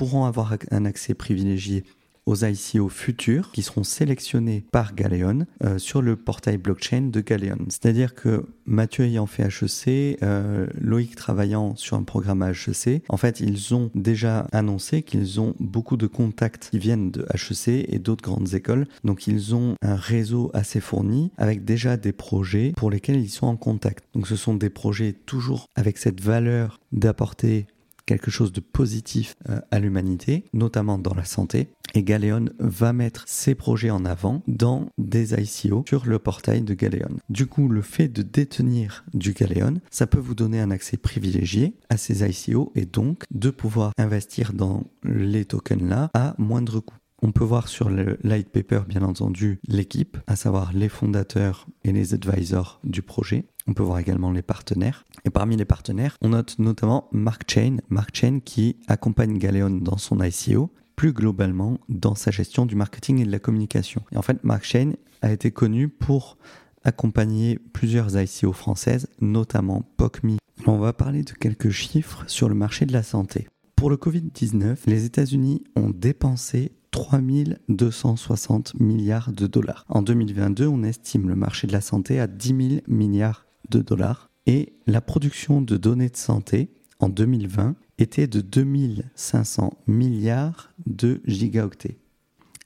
pourront 0.00 0.24
avoir 0.24 0.56
un 0.70 0.86
accès 0.86 1.12
privilégié 1.12 1.84
aux 2.24 2.34
ICO 2.34 2.88
futurs 2.88 3.52
qui 3.52 3.60
seront 3.60 3.84
sélectionnés 3.84 4.64
par 4.72 4.94
Galeon 4.94 5.44
euh, 5.62 5.76
sur 5.76 6.00
le 6.00 6.16
portail 6.16 6.56
blockchain 6.56 7.10
de 7.12 7.20
Galeon. 7.20 7.66
C'est-à-dire 7.68 8.14
que 8.14 8.46
Mathieu 8.64 9.04
ayant 9.04 9.26
fait 9.26 9.42
HEC, 9.42 10.16
euh, 10.22 10.66
Loïc 10.80 11.16
travaillant 11.16 11.76
sur 11.76 11.98
un 11.98 12.02
programme 12.02 12.42
HEC, 12.42 13.02
en 13.10 13.18
fait, 13.18 13.40
ils 13.40 13.74
ont 13.74 13.90
déjà 13.94 14.46
annoncé 14.52 15.02
qu'ils 15.02 15.38
ont 15.38 15.54
beaucoup 15.60 15.98
de 15.98 16.06
contacts 16.06 16.70
qui 16.70 16.78
viennent 16.78 17.10
de 17.10 17.26
HEC 17.34 17.84
et 17.86 17.98
d'autres 17.98 18.24
grandes 18.24 18.54
écoles. 18.54 18.86
Donc, 19.04 19.26
ils 19.26 19.54
ont 19.54 19.74
un 19.82 19.96
réseau 19.96 20.50
assez 20.54 20.80
fourni 20.80 21.30
avec 21.36 21.66
déjà 21.66 21.98
des 21.98 22.12
projets 22.12 22.72
pour 22.74 22.90
lesquels 22.90 23.20
ils 23.20 23.28
sont 23.28 23.48
en 23.48 23.56
contact. 23.56 24.04
Donc, 24.14 24.26
ce 24.26 24.36
sont 24.36 24.54
des 24.54 24.70
projets 24.70 25.12
toujours 25.12 25.66
avec 25.74 25.98
cette 25.98 26.22
valeur 26.22 26.80
d'apporter 26.90 27.66
quelque 28.10 28.32
chose 28.32 28.50
de 28.50 28.58
positif 28.58 29.36
euh, 29.48 29.60
à 29.70 29.78
l'humanité, 29.78 30.42
notamment 30.52 30.98
dans 30.98 31.14
la 31.14 31.24
santé. 31.24 31.68
Et 31.94 32.02
Galeon 32.02 32.46
va 32.58 32.92
mettre 32.92 33.22
ses 33.28 33.54
projets 33.54 33.90
en 33.90 34.04
avant 34.04 34.42
dans 34.48 34.88
des 34.98 35.32
ICO 35.40 35.84
sur 35.88 36.06
le 36.06 36.18
portail 36.18 36.62
de 36.62 36.74
Galeon. 36.74 37.18
Du 37.28 37.46
coup, 37.46 37.68
le 37.68 37.82
fait 37.82 38.08
de 38.08 38.22
détenir 38.22 39.04
du 39.14 39.32
Galeon, 39.32 39.74
ça 39.92 40.08
peut 40.08 40.18
vous 40.18 40.34
donner 40.34 40.60
un 40.60 40.72
accès 40.72 40.96
privilégié 40.96 41.76
à 41.88 41.96
ces 41.96 42.28
ICO 42.28 42.72
et 42.74 42.84
donc 42.84 43.22
de 43.30 43.50
pouvoir 43.50 43.92
investir 43.96 44.54
dans 44.54 44.82
les 45.04 45.44
tokens 45.44 45.88
là 45.88 46.10
à 46.12 46.34
moindre 46.36 46.80
coût. 46.80 46.99
On 47.22 47.32
peut 47.32 47.44
voir 47.44 47.68
sur 47.68 47.90
le 47.90 48.18
light 48.22 48.48
paper, 48.48 48.80
bien 48.88 49.02
entendu, 49.02 49.60
l'équipe, 49.68 50.16
à 50.26 50.36
savoir 50.36 50.72
les 50.72 50.88
fondateurs 50.88 51.66
et 51.84 51.92
les 51.92 52.14
advisors 52.14 52.80
du 52.82 53.02
projet. 53.02 53.44
On 53.66 53.74
peut 53.74 53.82
voir 53.82 53.98
également 53.98 54.30
les 54.30 54.42
partenaires. 54.42 55.04
Et 55.26 55.30
parmi 55.30 55.56
les 55.56 55.66
partenaires, 55.66 56.16
on 56.22 56.30
note 56.30 56.58
notamment 56.58 57.08
Mark 57.12 57.42
Chain, 57.46 58.40
qui 58.42 58.76
accompagne 58.88 59.36
Galeon 59.36 59.70
dans 59.70 59.98
son 59.98 60.22
ICO, 60.22 60.72
plus 60.96 61.12
globalement 61.12 61.78
dans 61.88 62.14
sa 62.14 62.30
gestion 62.30 62.64
du 62.64 62.74
marketing 62.74 63.20
et 63.20 63.24
de 63.24 63.30
la 63.30 63.38
communication. 63.38 64.02
Et 64.12 64.16
en 64.16 64.22
fait, 64.22 64.42
Mark 64.42 64.64
Chain 64.64 64.92
a 65.20 65.30
été 65.30 65.50
connu 65.50 65.88
pour 65.88 66.38
accompagner 66.84 67.58
plusieurs 67.58 68.18
ICO 68.18 68.52
françaises, 68.54 69.08
notamment 69.20 69.82
POCMI. 69.98 70.38
On 70.66 70.78
va 70.78 70.94
parler 70.94 71.22
de 71.22 71.32
quelques 71.32 71.70
chiffres 71.70 72.24
sur 72.26 72.48
le 72.48 72.54
marché 72.54 72.86
de 72.86 72.92
la 72.92 73.02
santé. 73.02 73.48
Pour 73.80 73.88
le 73.88 73.96
Covid-19, 73.96 74.76
les 74.88 75.06
États-Unis 75.06 75.64
ont 75.74 75.88
dépensé 75.88 76.72
3260 76.90 78.78
milliards 78.78 79.32
de 79.32 79.46
dollars. 79.46 79.86
En 79.88 80.02
2022, 80.02 80.66
on 80.66 80.82
estime 80.82 81.30
le 81.30 81.34
marché 81.34 81.66
de 81.66 81.72
la 81.72 81.80
santé 81.80 82.20
à 82.20 82.26
10 82.26 82.48
000 82.48 82.80
milliards 82.88 83.46
de 83.70 83.80
dollars. 83.80 84.28
Et 84.44 84.74
la 84.86 85.00
production 85.00 85.62
de 85.62 85.78
données 85.78 86.10
de 86.10 86.18
santé 86.18 86.68
en 86.98 87.08
2020 87.08 87.74
était 87.96 88.26
de 88.26 88.42
2500 88.42 89.72
milliards 89.86 90.74
de 90.84 91.22
gigaoctets. 91.24 91.96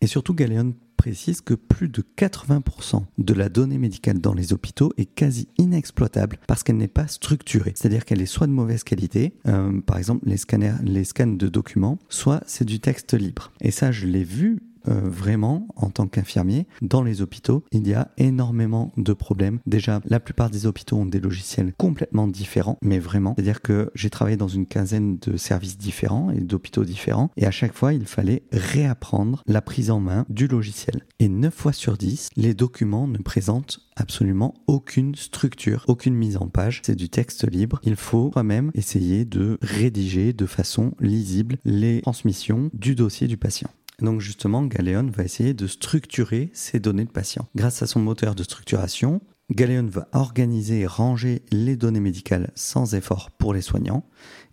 Et 0.01 0.09
surtout, 0.09 0.35
Galeon 0.35 0.75
précise 0.97 1.41
que 1.41 1.55
plus 1.55 1.89
de 1.89 2.03
80% 2.17 3.05
de 3.19 3.35
la 3.35 3.49
donnée 3.49 3.79
médicale 3.79 4.21
dans 4.21 4.35
les 4.35 4.53
hôpitaux 4.53 4.93
est 4.97 5.07
quasi 5.07 5.49
inexploitable 5.59 6.39
parce 6.47 6.63
qu'elle 6.63 6.77
n'est 6.77 6.89
pas 6.89 7.07
structurée. 7.07 7.73
C'est-à-dire 7.75 8.05
qu'elle 8.05 8.23
est 8.23 8.27
soit 8.27 8.47
de 8.47 8.53
mauvaise 8.53 8.85
qualité, 8.85 9.35
euh, 9.47 9.81
par 9.81 9.99
exemple 9.99 10.29
les, 10.29 10.37
scanners, 10.37 10.75
les 10.83 11.05
scans 11.05 11.27
de 11.27 11.49
documents, 11.49 11.99
soit 12.09 12.43
c'est 12.47 12.65
du 12.65 12.81
texte 12.81 13.15
libre. 13.15 13.53
Et 13.61 13.71
ça, 13.71 13.93
je 13.93 14.07
l'ai 14.07 14.25
vu 14.25 14.61
euh, 14.89 15.01
vraiment, 15.05 15.69
en 15.77 15.91
tant 15.91 16.07
qu'infirmier, 16.07 16.67
dans 16.83 17.03
les 17.03 17.23
hôpitaux, 17.23 17.65
il 17.73 17.87
y 17.87 17.95
a 17.95 18.11
énormément 18.17 18.93
de 18.97 19.13
problèmes. 19.13 19.61
Déjà, 19.67 20.01
la 20.05 20.21
plupart 20.21 20.51
des 20.51 20.67
hôpitaux 20.67 20.97
ont 20.97 21.07
des 21.07 21.21
logiciels 21.21 21.73
complètement 21.77 22.29
différents, 22.29 22.79
mais 22.83 22.99
vraiment. 22.99 23.35
C'est-à-dire 23.37 23.63
que 23.63 23.91
j'ai 23.95 24.11
travaillé 24.11 24.37
dans 24.37 24.49
une 24.49 24.67
quinzaine 24.67 25.19
de 25.19 25.37
services 25.37 25.79
différents 25.79 26.31
et 26.31 26.41
d'hôpitaux 26.41 26.85
différents, 26.85 27.31
et 27.37 27.47
à 27.47 27.51
chaque 27.51 27.75
fois, 27.75 27.93
il 27.93 28.07
fallait 28.07 28.43
réapprendre 28.53 29.43
la 29.47 29.63
prise 29.63 29.91
en 29.91 30.01
main 30.01 30.27
du 30.29 30.47
logiciel. 30.47 31.05
Et 31.19 31.29
9 31.29 31.55
fois 31.55 31.73
sur 31.73 31.97
10, 31.97 32.31
les 32.37 32.55
documents 32.55 33.07
ne 33.07 33.19
présentent 33.19 33.81
absolument 33.97 34.55
aucune 34.67 35.15
structure, 35.15 35.85
aucune 35.89 36.15
mise 36.15 36.37
en 36.37 36.49
page. 36.49 36.83
C'est 36.85 36.97
du 36.97 37.09
texte 37.09 37.49
libre. 37.51 37.81
Il 37.85 37.97
faut 37.97 38.31
quand-même 38.31 38.71
essayer 38.75 39.25
de 39.25 39.59
rédiger 39.63 40.33
de 40.33 40.47
façon 40.47 40.95
lisible 41.01 41.57
les 41.65 42.01
transmissions 42.03 42.71
du 42.73 42.95
dossier 42.95 43.29
du 43.29 43.37
patient. 43.37 43.71
Donc 44.01 44.21
justement, 44.21 44.65
Galeon 44.65 45.11
va 45.11 45.25
essayer 45.25 45.55
de 45.55 45.67
structurer 45.67 46.51
ces 46.53 46.81
données 46.81 47.05
de 47.05 47.11
patients. 47.11 47.49
Grâce 47.55 47.83
à 47.83 47.87
son 47.87 48.01
moteur 48.01 48.35
de 48.35 48.43
structuration, 48.43 49.21
Galeon 49.51 49.87
va 49.87 50.09
organiser 50.13 50.81
et 50.81 50.87
ranger 50.87 51.43
les 51.53 51.77
données 51.77 52.01
médicales 52.01 52.51
sans 52.55 52.95
effort 52.95 53.31
pour 53.31 53.53
les 53.53 53.61
soignants. 53.61 54.05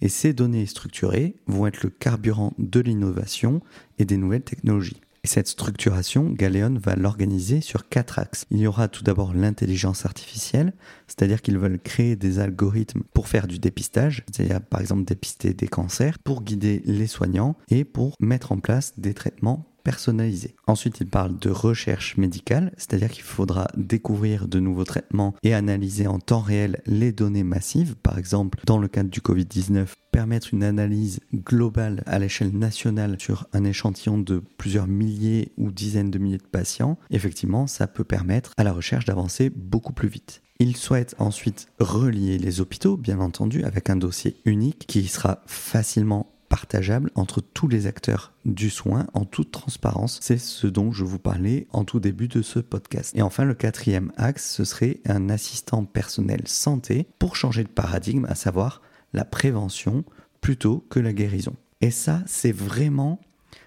Et 0.02 0.10
ces 0.10 0.34
données 0.34 0.66
structurées 0.66 1.38
vont 1.48 1.66
être 1.66 1.84
le 1.84 1.90
carburant 1.90 2.54
de 2.58 2.80
l'innovation 2.82 3.62
et 4.00 4.06
des 4.06 4.18
nouvelles 4.18 4.44
technologies. 4.44 5.00
Et 5.24 5.28
cette 5.28 5.48
structuration, 5.48 6.32
Galeon 6.32 6.80
va 6.84 6.96
l'organiser 6.96 7.62
sur 7.62 7.88
quatre 7.88 8.18
axes. 8.18 8.46
Il 8.50 8.58
y 8.58 8.66
aura 8.66 8.88
tout 8.88 9.04
d'abord 9.04 9.36
l'intelligence 9.36 10.06
artificielle, 10.06 10.74
c'est-à-dire 11.08 11.44
qu'ils 11.44 11.60
veulent 11.60 11.80
créer 11.80 12.16
des 12.16 12.40
algorithmes 12.40 13.04
pour 13.14 13.28
faire 13.28 13.46
du 13.46 13.60
dépistage, 13.60 14.24
c'est-à-dire 14.32 14.62
par 14.62 14.82
exemple 14.82 15.04
dépister 15.04 15.54
des 15.54 15.68
cancers, 15.68 16.18
pour 16.18 16.42
guider 16.42 16.82
les 16.86 17.06
soignants 17.06 17.56
et 17.70 17.84
pour 17.84 18.16
mettre 18.20 18.52
en 18.52 18.58
place 18.58 18.94
des 18.98 19.14
traitements 19.14 19.71
personnalisé. 19.84 20.56
Ensuite, 20.68 21.00
il 21.02 21.08
parle 21.08 21.38
de 21.38 21.50
recherche 21.50 22.18
médicale, 22.18 22.72
c'est-à-dire 22.78 23.10
qu'il 23.10 23.24
faudra 23.24 23.68
découvrir 23.76 24.48
de 24.48 24.60
nouveaux 24.60 24.84
traitements 24.84 25.36
et 25.44 25.54
analyser 25.54 26.08
en 26.08 26.20
temps 26.20 26.42
réel 26.42 26.82
les 26.86 27.12
données 27.12 27.44
massives. 27.44 27.96
Par 27.96 28.18
exemple, 28.18 28.60
dans 28.66 28.78
le 28.78 28.88
cadre 28.88 29.10
du 29.10 29.20
Covid-19, 29.20 29.88
permettre 30.12 30.54
une 30.54 30.64
analyse 30.64 31.20
globale 31.34 32.04
à 32.06 32.20
l'échelle 32.20 32.58
nationale 32.58 33.16
sur 33.20 33.48
un 33.54 33.64
échantillon 33.64 34.18
de 34.18 34.44
plusieurs 34.58 34.88
milliers 34.88 35.52
ou 35.58 35.72
dizaines 35.72 36.12
de 36.12 36.20
milliers 36.20 36.38
de 36.38 36.44
patients, 36.44 36.98
effectivement, 37.10 37.68
ça 37.68 37.88
peut 37.88 38.04
permettre 38.04 38.52
à 38.58 38.64
la 38.64 38.74
recherche 38.74 39.06
d'avancer 39.06 39.50
beaucoup 39.50 39.94
plus 39.94 40.10
vite. 40.10 40.42
Il 40.60 40.78
souhaite 40.78 41.16
ensuite 41.18 41.68
relier 41.80 42.38
les 42.38 42.62
hôpitaux, 42.62 42.96
bien 42.96 43.20
entendu, 43.20 43.64
avec 43.64 43.90
un 43.90 43.96
dossier 43.96 44.36
unique 44.46 44.86
qui 44.88 45.08
sera 45.08 45.42
facilement 45.48 46.28
partageable 46.52 47.12
entre 47.16 47.40
tous 47.40 47.70
les 47.70 47.88
acteurs 47.88 48.34
du 48.44 48.70
soin 48.70 49.08
en 49.14 49.24
toute 49.24 49.52
transparence. 49.52 50.20
C'est 50.22 50.38
ce 50.38 50.68
dont 50.68 50.92
je 50.92 51.06
vous 51.06 51.18
parlais 51.18 51.66
en 51.72 51.86
tout 51.86 52.02
début 52.02 52.28
de 52.28 52.42
ce 52.42 52.60
podcast. 52.60 53.16
Et 53.16 53.22
enfin, 53.22 53.46
le 53.46 53.54
quatrième 53.54 54.12
axe, 54.18 54.54
ce 54.54 54.66
serait 54.66 55.00
un 55.06 55.30
assistant 55.30 55.86
personnel 55.86 56.42
santé 56.46 57.08
pour 57.20 57.38
changer 57.38 57.64
de 57.64 57.70
paradigme, 57.70 58.26
à 58.26 58.36
savoir 58.36 58.82
la 59.14 59.24
prévention 59.24 60.04
plutôt 60.42 60.86
que 60.90 61.00
la 61.00 61.14
guérison. 61.14 61.56
Et 61.80 61.90
ça, 61.90 62.22
c'est 62.26 62.52
vraiment 62.52 63.22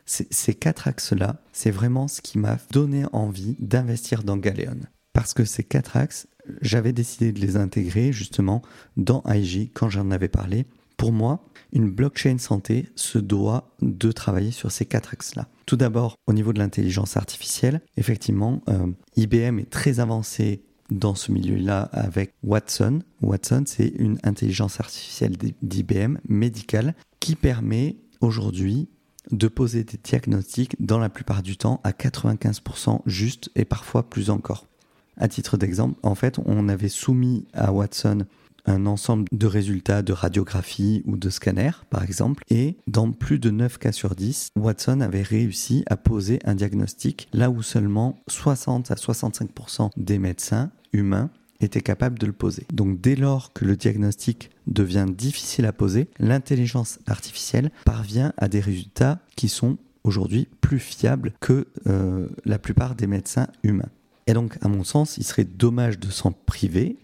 ces 0.04 0.54
quatre 0.54 0.86
axes-là, 0.86 1.40
c'est 1.52 1.70
vraiment 1.70 2.06
ce 2.06 2.20
qui 2.20 2.36
m'a 2.38 2.58
donné 2.70 3.06
envie 3.14 3.56
d'investir 3.60 4.24
dans 4.24 4.36
Galéon. 4.36 4.76
Parce 5.14 5.32
que 5.32 5.46
ces 5.46 5.64
quatre 5.64 5.96
axes, 5.96 6.26
j'avais 6.60 6.92
décidé 6.92 7.32
de 7.32 7.40
les 7.40 7.56
intégrer 7.56 8.12
justement 8.12 8.60
dans 8.98 9.22
IG 9.26 9.70
quand 9.72 9.88
j'en 9.88 10.10
avais 10.10 10.28
parlé 10.28 10.66
pour 10.98 11.12
moi, 11.12 11.44
une 11.74 11.90
blockchain 11.90 12.38
santé 12.38 12.88
se 12.94 13.18
doit 13.18 13.74
de 13.82 14.12
travailler 14.12 14.52
sur 14.52 14.70
ces 14.70 14.86
quatre 14.86 15.12
axes-là. 15.12 15.48
Tout 15.66 15.76
d'abord, 15.76 16.16
au 16.26 16.32
niveau 16.32 16.52
de 16.52 16.58
l'intelligence 16.60 17.16
artificielle, 17.16 17.80
effectivement, 17.96 18.62
euh, 18.68 18.86
IBM 19.16 19.58
est 19.58 19.70
très 19.70 20.00
avancé 20.00 20.62
dans 20.90 21.14
ce 21.14 21.32
milieu-là 21.32 21.82
avec 21.92 22.32
Watson. 22.42 23.00
Watson, 23.20 23.64
c'est 23.66 23.88
une 23.88 24.18
intelligence 24.22 24.80
artificielle 24.80 25.36
d'IBM 25.62 26.18
médicale 26.28 26.94
qui 27.20 27.34
permet 27.34 27.96
aujourd'hui 28.20 28.88
de 29.30 29.48
poser 29.48 29.84
des 29.84 29.98
diagnostics 30.02 30.76
dans 30.78 30.98
la 30.98 31.08
plupart 31.08 31.42
du 31.42 31.56
temps 31.56 31.80
à 31.82 31.92
95% 31.92 33.00
juste 33.06 33.50
et 33.56 33.64
parfois 33.64 34.08
plus 34.08 34.30
encore. 34.30 34.66
À 35.16 35.28
titre 35.28 35.56
d'exemple, 35.56 35.98
en 36.02 36.14
fait, 36.14 36.38
on 36.44 36.68
avait 36.68 36.88
soumis 36.88 37.46
à 37.54 37.72
Watson 37.72 38.26
un 38.66 38.86
ensemble 38.86 39.24
de 39.32 39.46
résultats 39.46 40.02
de 40.02 40.12
radiographie 40.12 41.02
ou 41.06 41.16
de 41.16 41.30
scanner, 41.30 41.70
par 41.90 42.02
exemple, 42.02 42.44
et 42.50 42.76
dans 42.86 43.10
plus 43.12 43.38
de 43.38 43.50
9 43.50 43.78
cas 43.78 43.92
sur 43.92 44.14
10, 44.14 44.50
Watson 44.56 45.00
avait 45.00 45.22
réussi 45.22 45.84
à 45.86 45.96
poser 45.96 46.38
un 46.44 46.54
diagnostic 46.54 47.28
là 47.32 47.50
où 47.50 47.62
seulement 47.62 48.18
60 48.28 48.90
à 48.90 48.94
65% 48.94 49.90
des 49.96 50.18
médecins 50.18 50.70
humains 50.92 51.30
étaient 51.60 51.80
capables 51.80 52.18
de 52.18 52.26
le 52.26 52.32
poser. 52.32 52.66
Donc 52.72 53.00
dès 53.00 53.16
lors 53.16 53.52
que 53.52 53.64
le 53.64 53.76
diagnostic 53.76 54.50
devient 54.66 55.06
difficile 55.08 55.66
à 55.66 55.72
poser, 55.72 56.08
l'intelligence 56.18 56.98
artificielle 57.06 57.70
parvient 57.84 58.32
à 58.36 58.48
des 58.48 58.60
résultats 58.60 59.20
qui 59.36 59.48
sont 59.48 59.78
aujourd'hui 60.04 60.48
plus 60.60 60.78
fiables 60.78 61.32
que 61.40 61.66
euh, 61.86 62.28
la 62.44 62.58
plupart 62.58 62.94
des 62.94 63.06
médecins 63.06 63.48
humains. 63.62 63.88
Et 64.26 64.32
donc, 64.32 64.56
à 64.62 64.68
mon 64.68 64.84
sens, 64.84 65.18
il 65.18 65.24
serait 65.24 65.44
dommage 65.44 65.98
de 65.98 66.10
s'en 66.10 66.32
priver 66.32 66.96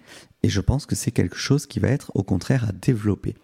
et 0.43 0.49
je 0.49 0.61
pense 0.61 0.87
que 0.87 0.95
c'est 0.95 1.11
quelque 1.11 1.37
chose 1.37 1.67
qui 1.67 1.81
va 1.81 1.89
être 1.89 2.11
au 2.15 2.23
contraire 2.23 2.65
à 2.69 2.73
développer. 2.73 3.35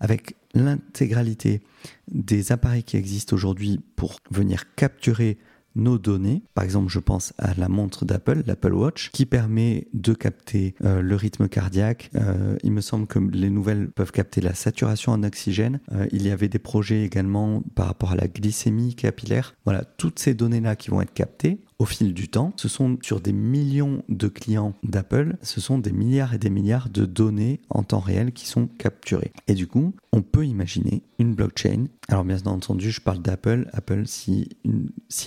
Avec 0.00 0.36
l'intégralité 0.54 1.62
des 2.08 2.52
appareils 2.52 2.84
qui 2.84 2.96
existent 2.96 3.34
aujourd'hui 3.34 3.80
pour 3.96 4.20
venir 4.30 4.74
capturer 4.74 5.38
nos 5.74 5.98
données. 5.98 6.42
Par 6.54 6.64
exemple, 6.64 6.90
je 6.90 6.98
pense 6.98 7.32
à 7.38 7.54
la 7.54 7.68
montre 7.68 8.04
d'Apple, 8.04 8.42
l'Apple 8.46 8.74
Watch, 8.74 9.10
qui 9.10 9.26
permet 9.26 9.88
de 9.94 10.12
capter 10.12 10.74
euh, 10.84 11.00
le 11.00 11.16
rythme 11.16 11.48
cardiaque. 11.48 12.10
Euh, 12.14 12.56
il 12.62 12.72
me 12.72 12.80
semble 12.80 13.06
que 13.06 13.18
les 13.18 13.50
nouvelles 13.50 13.90
peuvent 13.90 14.12
capter 14.12 14.40
la 14.40 14.54
saturation 14.54 15.12
en 15.12 15.22
oxygène. 15.22 15.80
Euh, 15.92 16.06
il 16.12 16.26
y 16.26 16.30
avait 16.30 16.48
des 16.48 16.58
projets 16.58 17.04
également 17.04 17.62
par 17.74 17.86
rapport 17.86 18.12
à 18.12 18.16
la 18.16 18.28
glycémie 18.28 18.94
capillaire. 18.94 19.54
Voilà, 19.64 19.84
toutes 19.84 20.18
ces 20.18 20.34
données-là 20.34 20.76
qui 20.76 20.90
vont 20.90 21.00
être 21.00 21.14
captées 21.14 21.60
au 21.82 21.84
fil 21.84 22.14
du 22.14 22.28
temps. 22.28 22.52
Ce 22.56 22.68
sont 22.68 22.96
sur 23.02 23.20
des 23.20 23.32
millions 23.32 24.04
de 24.08 24.28
clients 24.28 24.74
d'Apple, 24.84 25.36
ce 25.42 25.60
sont 25.60 25.78
des 25.78 25.90
milliards 25.90 26.32
et 26.32 26.38
des 26.38 26.48
milliards 26.48 26.88
de 26.88 27.04
données 27.04 27.60
en 27.70 27.82
temps 27.82 27.98
réel 27.98 28.32
qui 28.32 28.46
sont 28.46 28.68
capturées. 28.68 29.32
Et 29.48 29.54
du 29.54 29.66
coup, 29.66 29.92
on 30.12 30.22
peut 30.22 30.46
imaginer 30.46 31.02
une 31.18 31.34
blockchain. 31.34 31.86
Alors 32.06 32.24
bien 32.24 32.38
entendu, 32.46 32.92
je 32.92 33.00
parle 33.00 33.20
d'Apple. 33.20 33.68
Apple, 33.72 34.04
si, 34.06 34.48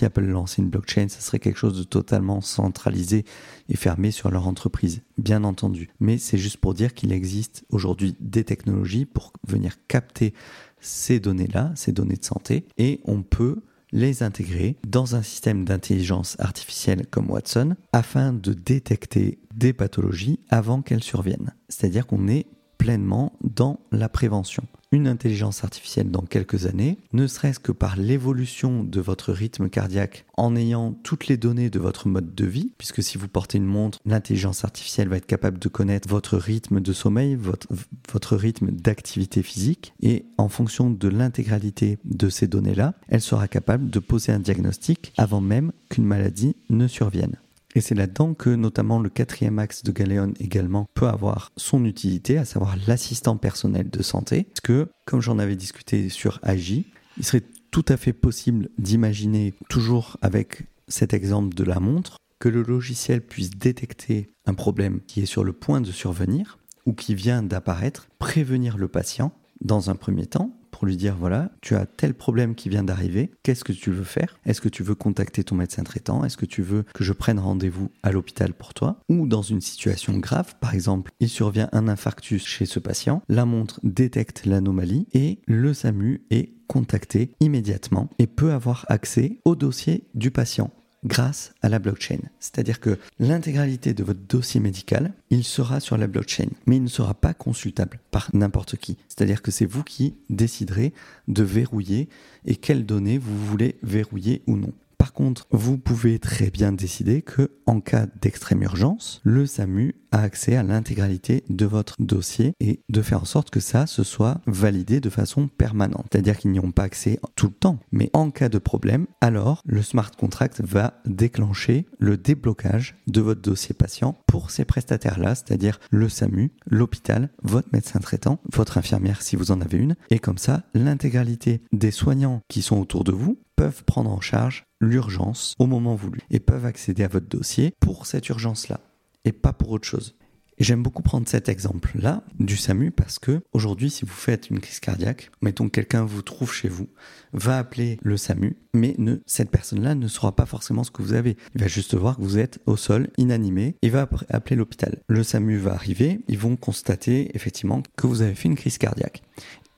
Apple 0.00 0.24
lançait 0.24 0.62
une 0.62 0.70
blockchain, 0.70 1.08
ça 1.08 1.20
serait 1.20 1.40
quelque 1.40 1.58
chose 1.58 1.76
de 1.76 1.84
totalement 1.84 2.40
centralisé 2.40 3.26
et 3.68 3.76
fermé 3.76 4.10
sur 4.10 4.30
leur 4.30 4.48
entreprise, 4.48 5.02
bien 5.18 5.44
entendu. 5.44 5.90
Mais 6.00 6.16
c'est 6.16 6.38
juste 6.38 6.56
pour 6.56 6.72
dire 6.72 6.94
qu'il 6.94 7.12
existe 7.12 7.66
aujourd'hui 7.68 8.16
des 8.18 8.44
technologies 8.44 9.04
pour 9.04 9.34
venir 9.46 9.76
capter 9.88 10.32
ces 10.80 11.20
données-là, 11.20 11.72
ces 11.74 11.92
données 11.92 12.16
de 12.16 12.24
santé, 12.24 12.64
et 12.78 13.00
on 13.04 13.22
peut 13.22 13.60
les 13.96 14.22
intégrer 14.22 14.76
dans 14.86 15.16
un 15.16 15.22
système 15.22 15.64
d'intelligence 15.64 16.36
artificielle 16.38 17.06
comme 17.10 17.30
Watson 17.30 17.76
afin 17.92 18.34
de 18.34 18.52
détecter 18.52 19.38
des 19.54 19.72
pathologies 19.72 20.38
avant 20.50 20.82
qu'elles 20.82 21.02
surviennent. 21.02 21.54
C'est-à-dire 21.70 22.06
qu'on 22.06 22.28
est 22.28 22.46
pleinement 22.76 23.32
dans 23.42 23.80
la 23.90 24.10
prévention 24.10 24.64
une 24.96 25.06
intelligence 25.08 25.62
artificielle 25.62 26.10
dans 26.10 26.22
quelques 26.22 26.66
années, 26.66 26.98
ne 27.12 27.26
serait-ce 27.26 27.60
que 27.60 27.72
par 27.72 27.96
l'évolution 27.96 28.82
de 28.82 29.00
votre 29.00 29.32
rythme 29.32 29.68
cardiaque 29.68 30.24
en 30.36 30.56
ayant 30.56 30.92
toutes 30.92 31.28
les 31.28 31.36
données 31.36 31.70
de 31.70 31.78
votre 31.78 32.08
mode 32.08 32.34
de 32.34 32.46
vie, 32.46 32.72
puisque 32.78 33.02
si 33.02 33.18
vous 33.18 33.28
portez 33.28 33.58
une 33.58 33.66
montre, 33.66 33.98
l'intelligence 34.04 34.64
artificielle 34.64 35.08
va 35.08 35.18
être 35.18 35.26
capable 35.26 35.58
de 35.58 35.68
connaître 35.68 36.08
votre 36.08 36.36
rythme 36.36 36.80
de 36.80 36.92
sommeil, 36.92 37.36
votre, 37.36 37.68
votre 38.10 38.36
rythme 38.36 38.70
d'activité 38.70 39.42
physique, 39.42 39.92
et 40.00 40.26
en 40.38 40.48
fonction 40.48 40.90
de 40.90 41.08
l'intégralité 41.08 41.98
de 42.04 42.28
ces 42.28 42.46
données-là, 42.46 42.94
elle 43.08 43.20
sera 43.20 43.48
capable 43.48 43.90
de 43.90 43.98
poser 43.98 44.32
un 44.32 44.40
diagnostic 44.40 45.12
avant 45.16 45.40
même 45.40 45.72
qu'une 45.90 46.04
maladie 46.04 46.56
ne 46.70 46.88
survienne. 46.88 47.36
Et 47.76 47.82
c'est 47.82 47.94
là-dedans 47.94 48.32
que 48.32 48.48
notamment 48.48 48.98
le 48.98 49.10
quatrième 49.10 49.58
axe 49.58 49.82
de 49.82 49.92
Galéon 49.92 50.32
également 50.40 50.86
peut 50.94 51.08
avoir 51.08 51.52
son 51.58 51.84
utilité, 51.84 52.38
à 52.38 52.46
savoir 52.46 52.74
l'assistant 52.86 53.36
personnel 53.36 53.90
de 53.90 54.02
santé. 54.02 54.44
Parce 54.44 54.62
que, 54.62 54.88
comme 55.04 55.20
j'en 55.20 55.38
avais 55.38 55.56
discuté 55.56 56.08
sur 56.08 56.40
Agi, 56.42 56.86
il 57.18 57.24
serait 57.24 57.42
tout 57.70 57.84
à 57.88 57.98
fait 57.98 58.14
possible 58.14 58.70
d'imaginer, 58.78 59.52
toujours 59.68 60.16
avec 60.22 60.66
cet 60.88 61.12
exemple 61.12 61.54
de 61.54 61.64
la 61.64 61.78
montre, 61.78 62.16
que 62.38 62.48
le 62.48 62.62
logiciel 62.62 63.20
puisse 63.20 63.50
détecter 63.50 64.30
un 64.46 64.54
problème 64.54 65.02
qui 65.06 65.20
est 65.20 65.26
sur 65.26 65.44
le 65.44 65.52
point 65.52 65.82
de 65.82 65.92
survenir 65.92 66.58
ou 66.86 66.94
qui 66.94 67.14
vient 67.14 67.42
d'apparaître, 67.42 68.08
prévenir 68.18 68.78
le 68.78 68.88
patient 68.88 69.32
dans 69.60 69.90
un 69.90 69.96
premier 69.96 70.26
temps 70.26 70.55
pour 70.76 70.86
lui 70.86 70.98
dire 70.98 71.16
voilà, 71.18 71.50
tu 71.62 71.74
as 71.74 71.86
tel 71.86 72.12
problème 72.12 72.54
qui 72.54 72.68
vient 72.68 72.84
d'arriver, 72.84 73.30
qu'est-ce 73.42 73.64
que 73.64 73.72
tu 73.72 73.90
veux 73.90 74.04
faire? 74.04 74.38
Est-ce 74.44 74.60
que 74.60 74.68
tu 74.68 74.82
veux 74.82 74.94
contacter 74.94 75.42
ton 75.42 75.54
médecin 75.54 75.82
traitant? 75.84 76.22
Est-ce 76.22 76.36
que 76.36 76.44
tu 76.44 76.60
veux 76.60 76.84
que 76.92 77.02
je 77.02 77.14
prenne 77.14 77.38
rendez-vous 77.38 77.90
à 78.02 78.12
l'hôpital 78.12 78.52
pour 78.52 78.74
toi? 78.74 79.00
Ou 79.08 79.26
dans 79.26 79.40
une 79.40 79.62
situation 79.62 80.18
grave, 80.18 80.54
par 80.60 80.74
exemple, 80.74 81.12
il 81.18 81.30
survient 81.30 81.70
un 81.72 81.88
infarctus 81.88 82.44
chez 82.44 82.66
ce 82.66 82.78
patient, 82.78 83.22
la 83.30 83.46
montre 83.46 83.80
détecte 83.84 84.44
l'anomalie 84.44 85.06
et 85.14 85.38
le 85.46 85.72
SAMU 85.72 86.26
est 86.30 86.50
contacté 86.66 87.30
immédiatement 87.40 88.10
et 88.18 88.26
peut 88.26 88.52
avoir 88.52 88.84
accès 88.90 89.38
au 89.46 89.56
dossier 89.56 90.04
du 90.14 90.30
patient 90.30 90.70
grâce 91.06 91.52
à 91.62 91.68
la 91.68 91.78
blockchain. 91.78 92.18
C'est-à-dire 92.40 92.80
que 92.80 92.98
l'intégralité 93.18 93.94
de 93.94 94.04
votre 94.04 94.20
dossier 94.20 94.60
médical, 94.60 95.12
il 95.30 95.44
sera 95.44 95.80
sur 95.80 95.96
la 95.96 96.06
blockchain, 96.06 96.48
mais 96.66 96.76
il 96.76 96.82
ne 96.82 96.88
sera 96.88 97.14
pas 97.14 97.32
consultable 97.32 98.00
par 98.10 98.28
n'importe 98.34 98.76
qui. 98.76 98.96
C'est-à-dire 99.08 99.42
que 99.42 99.50
c'est 99.50 99.66
vous 99.66 99.84
qui 99.84 100.14
déciderez 100.28 100.92
de 101.28 101.42
verrouiller 101.42 102.08
et 102.44 102.56
quelles 102.56 102.84
données 102.84 103.18
vous 103.18 103.36
voulez 103.46 103.76
verrouiller 103.82 104.42
ou 104.46 104.56
non. 104.56 104.72
Par 104.98 105.12
contre, 105.12 105.46
vous 105.50 105.78
pouvez 105.78 106.18
très 106.18 106.50
bien 106.50 106.72
décider 106.72 107.22
que, 107.22 107.52
en 107.66 107.80
cas 107.80 108.06
d'extrême 108.20 108.62
urgence, 108.62 109.20
le 109.24 109.46
SAMU 109.46 109.94
a 110.10 110.20
accès 110.20 110.56
à 110.56 110.62
l'intégralité 110.62 111.44
de 111.48 111.66
votre 111.66 111.94
dossier 111.98 112.54
et 112.60 112.80
de 112.88 113.02
faire 113.02 113.22
en 113.22 113.26
sorte 113.26 113.50
que 113.50 113.60
ça 113.60 113.86
se 113.86 114.02
soit 114.02 114.40
validé 114.46 115.00
de 115.00 115.10
façon 115.10 115.48
permanente. 115.48 116.06
C'est-à-dire 116.10 116.38
qu'ils 116.38 116.52
n'y 116.52 116.60
ont 116.60 116.72
pas 116.72 116.84
accès 116.84 117.20
tout 117.34 117.48
le 117.48 117.52
temps. 117.52 117.78
Mais 117.92 118.10
en 118.12 118.30
cas 118.30 118.48
de 118.48 118.58
problème, 118.58 119.06
alors 119.20 119.62
le 119.66 119.82
smart 119.82 120.10
contract 120.10 120.62
va 120.64 121.00
déclencher 121.04 121.86
le 121.98 122.16
déblocage 122.16 122.96
de 123.06 123.20
votre 123.20 123.42
dossier 123.42 123.74
patient 123.74 124.18
pour 124.26 124.50
ces 124.50 124.64
prestataires-là, 124.64 125.34
c'est-à-dire 125.34 125.78
le 125.90 126.08
SAMU, 126.08 126.52
l'hôpital, 126.66 127.30
votre 127.42 127.68
médecin 127.72 128.00
traitant, 128.00 128.40
votre 128.52 128.78
infirmière 128.78 129.22
si 129.22 129.36
vous 129.36 129.50
en 129.50 129.60
avez 129.60 129.78
une. 129.78 129.96
Et 130.10 130.18
comme 130.18 130.38
ça, 130.38 130.62
l'intégralité 130.74 131.60
des 131.72 131.90
soignants 131.90 132.40
qui 132.48 132.62
sont 132.62 132.80
autour 132.80 133.04
de 133.04 133.12
vous 133.12 133.38
peuvent 133.56 133.84
prendre 133.84 134.10
en 134.10 134.20
charge 134.20 134.65
l'urgence 134.80 135.54
au 135.58 135.66
moment 135.66 135.94
voulu 135.94 136.20
et 136.30 136.40
peuvent 136.40 136.66
accéder 136.66 137.04
à 137.04 137.08
votre 137.08 137.28
dossier 137.28 137.72
pour 137.80 138.06
cette 138.06 138.28
urgence-là 138.28 138.80
et 139.24 139.32
pas 139.32 139.52
pour 139.52 139.70
autre 139.70 139.86
chose. 139.86 140.16
J'aime 140.58 140.82
beaucoup 140.82 141.02
prendre 141.02 141.28
cet 141.28 141.50
exemple-là 141.50 142.22
du 142.38 142.56
SAMU 142.56 142.90
parce 142.90 143.18
que 143.18 143.42
aujourd'hui, 143.52 143.90
si 143.90 144.06
vous 144.06 144.14
faites 144.14 144.48
une 144.48 144.60
crise 144.60 144.80
cardiaque, 144.80 145.30
mettons 145.42 145.66
que 145.66 145.72
quelqu'un 145.72 146.04
vous 146.04 146.22
trouve 146.22 146.50
chez 146.50 146.70
vous, 146.70 146.88
va 147.34 147.58
appeler 147.58 147.98
le 148.00 148.16
SAMU, 148.16 148.56
mais 148.72 148.94
ne, 148.96 149.16
cette 149.26 149.50
personne-là 149.50 149.94
ne 149.94 150.08
saura 150.08 150.34
pas 150.34 150.46
forcément 150.46 150.82
ce 150.82 150.90
que 150.90 151.02
vous 151.02 151.12
avez. 151.12 151.36
Il 151.54 151.60
va 151.60 151.66
juste 151.66 151.94
voir 151.94 152.16
que 152.16 152.22
vous 152.22 152.38
êtes 152.38 152.58
au 152.64 152.78
sol, 152.78 153.10
inanimé, 153.18 153.76
et 153.82 153.90
va 153.90 154.08
appeler 154.30 154.56
l'hôpital. 154.56 155.02
Le 155.08 155.22
SAMU 155.22 155.58
va 155.58 155.74
arriver, 155.74 156.20
ils 156.26 156.38
vont 156.38 156.56
constater 156.56 157.36
effectivement 157.36 157.82
que 157.94 158.06
vous 158.06 158.22
avez 158.22 158.34
fait 158.34 158.48
une 158.48 158.56
crise 158.56 158.78
cardiaque. 158.78 159.22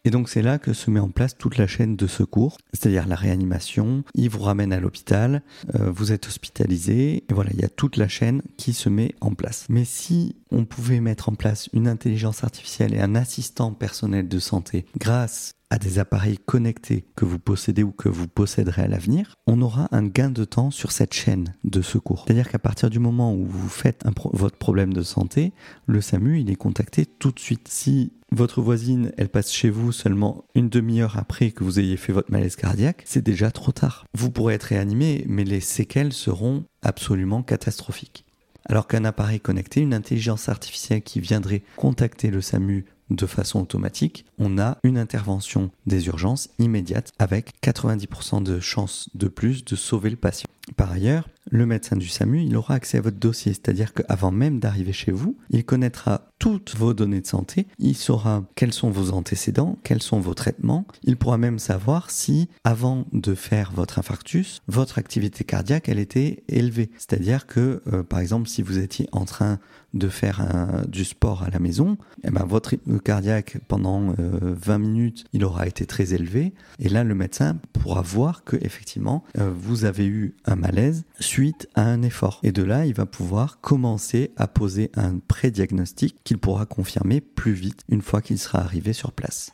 Et 0.05 0.11
donc 0.11 0.29
c'est 0.29 0.43
là 0.43 0.59
que 0.59 0.73
se 0.73 0.91
met 0.91 1.01
en 1.01 1.11
place 1.11 1.37
toute 1.37 1.57
la 1.57 1.67
chaîne 1.67 1.97
de 1.97 2.07
secours, 2.07 2.59
c'est-à-dire 2.73 3.07
la 3.07 3.17
réanimation, 3.17 4.05
ils 4.15 4.31
vous 4.31 4.41
ramènent 4.41 4.73
à 4.73 4.81
l'hôpital, 4.81 5.43
euh, 5.75 5.91
vous 5.91 6.13
êtes 6.13 6.27
hospitalisé, 6.27 7.25
et 7.29 7.35
voilà, 7.35 7.51
il 7.53 7.61
y 7.61 7.65
a 7.65 7.69
toute 7.69 7.97
la 7.97 8.09
chaîne 8.09 8.43
qui 8.57 8.73
se 8.73 8.89
met 8.89 9.15
en 9.21 9.35
place. 9.35 9.67
Mais 9.69 9.85
si 9.85 10.37
on 10.51 10.65
pouvait 10.65 11.01
mettre 11.01 11.29
en 11.29 11.35
place 11.35 11.69
une 11.73 11.89
intelligence 11.89 12.45
artificielle 12.45 12.95
et 12.95 13.01
un 13.01 13.15
assistant 13.15 13.73
personnel 13.73 14.29
de 14.29 14.39
santé 14.39 14.87
grâce 14.99 15.53
à 15.71 15.79
des 15.79 15.99
appareils 15.99 16.39
connectés 16.39 17.05
que 17.15 17.25
vous 17.25 17.39
possédez 17.39 17.83
ou 17.83 17.93
que 17.93 18.09
vous 18.09 18.27
posséderez 18.27 18.83
à 18.83 18.89
l'avenir, 18.89 19.35
on 19.47 19.61
aura 19.61 19.89
un 19.93 20.07
gain 20.07 20.31
de 20.31 20.45
temps 20.45 20.71
sur 20.71 20.93
cette 20.93 21.13
chaîne 21.13 21.55
de 21.65 21.83
secours. 21.83 22.25
C'est-à-dire 22.27 22.49
qu'à 22.49 22.59
partir 22.59 22.89
du 22.89 22.99
moment 22.99 23.35
où 23.35 23.45
vous 23.45 23.69
faites 23.69 24.05
votre 24.33 24.57
problème 24.57 24.95
de 24.95 25.03
santé, 25.03 25.53
le 25.87 26.01
SAMU, 26.01 26.41
il 26.41 26.51
est 26.51 26.57
contacté 26.57 27.05
tout 27.05 27.33
de 27.33 27.39
suite. 27.39 27.69
Si 27.69 28.13
votre 28.31 28.61
voisine, 28.61 29.13
elle 29.17 29.31
passe 29.31 29.53
chez 29.53 29.71
vous 29.71 29.91
seulement 29.91 30.45
une 30.55 30.69
demi-heure 30.69 31.17
après 31.17 31.51
que 31.51 31.65
vous 31.65 31.81
ayez 31.81 31.97
fait 31.97 32.13
votre 32.13 32.31
malaise 32.31 32.57
cardiaque, 32.57 33.03
c'est 33.07 33.25
déjà 33.25 33.51
trop 33.51 33.73
tard. 33.73 34.05
Vous 34.15 34.31
pourrez 34.31 34.55
être 34.55 34.65
réanimé, 34.65 35.25
mais 35.27 35.45
les 35.45 35.61
séquelles 35.61 36.13
seront 36.13 36.65
absolument 36.83 37.43
catastrophiques. 37.43 38.27
Alors 38.67 38.87
qu'un 38.87 39.07
appareil 39.07 39.41
connecté, 39.41 39.81
une 39.81 39.95
intelligence 39.95 40.51
artificielle 40.51 41.03
qui 41.03 41.21
viendrait 41.21 41.63
contacter 41.77 42.31
le 42.31 42.43
SAMU 42.43 42.85
de 43.09 43.27
façon 43.27 43.61
automatique, 43.61 44.27
on 44.39 44.59
a 44.59 44.77
une 44.83 44.99
intervention 44.99 45.71
des 45.87 46.09
urgences 46.09 46.51
immédiate 46.59 47.13
avec 47.19 47.53
90% 47.63 48.43
de 48.43 48.61
chances 48.61 49.09
de 49.15 49.29
plus 49.29 49.65
de 49.65 49.75
sauver 49.75 50.11
le 50.11 50.17
patient. 50.17 50.49
Par 50.77 50.93
ailleurs, 50.93 51.29
le 51.51 51.67
médecin 51.67 51.97
du 51.97 52.09
SAMU, 52.09 52.43
il 52.43 52.57
aura 52.57 52.75
accès 52.75 52.99
à 52.99 53.01
votre 53.01 53.19
dossier, 53.19 53.53
c'est-à-dire 53.53 53.95
qu'avant 53.95 54.31
même 54.31 54.61
d'arriver 54.61 54.93
chez 54.93 55.13
vous, 55.13 55.37
il 55.51 55.65
connaîtra 55.65 56.31
toutes 56.39 56.77
vos 56.77 56.95
données 56.95 57.21
de 57.21 57.27
santé, 57.27 57.67
il 57.79 57.97
saura 57.97 58.45
quels 58.55 58.73
sont 58.73 58.91
vos 58.91 59.11
antécédents, 59.13 59.79
quels 59.83 60.03
sont 60.03 60.21
vos 60.21 60.35
traitements, 60.35 60.87
il 61.03 61.17
pourra 61.17 61.39
même 61.39 61.59
savoir 61.59 62.11
si, 62.11 62.49
avant 62.65 63.07
de 63.13 63.35
faire 63.35 63.73
votre 63.73 63.99
infarctus, 63.99 64.61
votre 64.69 64.99
activité 64.99 65.43
cardiaque, 65.45 65.89
elle 65.89 65.99
était 65.99 66.45
élevée. 66.49 66.91
C'est-à-dire 66.99 67.47
que, 67.47 67.83
euh, 67.93 68.03
par 68.03 68.21
exemple, 68.21 68.49
si 68.49 68.63
vous 68.63 68.79
étiez 68.79 69.09
en 69.13 69.25
train 69.25 69.59
de 69.95 70.09
faire 70.09 70.47
du 70.87 71.05
sport 71.05 71.43
à 71.43 71.51
la 71.51 71.59
maison, 71.59 71.97
eh 72.23 72.31
ben, 72.31 72.45
votre 72.45 72.71
rythme 72.71 72.99
cardiaque 72.99 73.57
pendant 73.69 74.13
20 74.13 74.17
euh, 74.19 74.79
minutes, 74.79 75.25
il 75.33 75.45
aura 75.45 75.67
été 75.67 75.87
très 75.87 76.13
élevé, 76.13 76.53
et 76.79 76.89
là, 76.89 77.05
le 77.05 77.15
médecin 77.15 77.59
pourra 77.73 78.03
voir 78.03 78.45
que, 78.45 78.57
effectivement, 78.61 79.25
euh, 79.39 79.51
vous 79.51 79.85
avez 79.87 80.07
eu 80.07 80.35
un 80.45 80.57
malaise 80.59 81.05
suite 81.21 81.69
à 81.75 81.83
un 81.83 82.03
effort. 82.03 82.41
Et 82.43 82.53
de 82.53 82.63
là, 82.63 82.87
il 82.87 82.95
va 82.95 83.07
pouvoir 83.07 83.61
commencer 83.61 84.33
à 84.37 84.47
poser 84.47 84.91
un 84.95 85.19
pré-diagnostic 85.19 86.17
qu'il 86.25 86.39
pourra 86.39 86.67
confirmer 86.67 87.21
plus 87.21 87.53
vite 87.53 87.83
une 87.89 88.03
fois 88.03 88.21
qu'il 88.21 88.39
sera 88.39 88.59
arrivé 88.59 88.93
sur 88.93 89.13
place. 89.13 89.53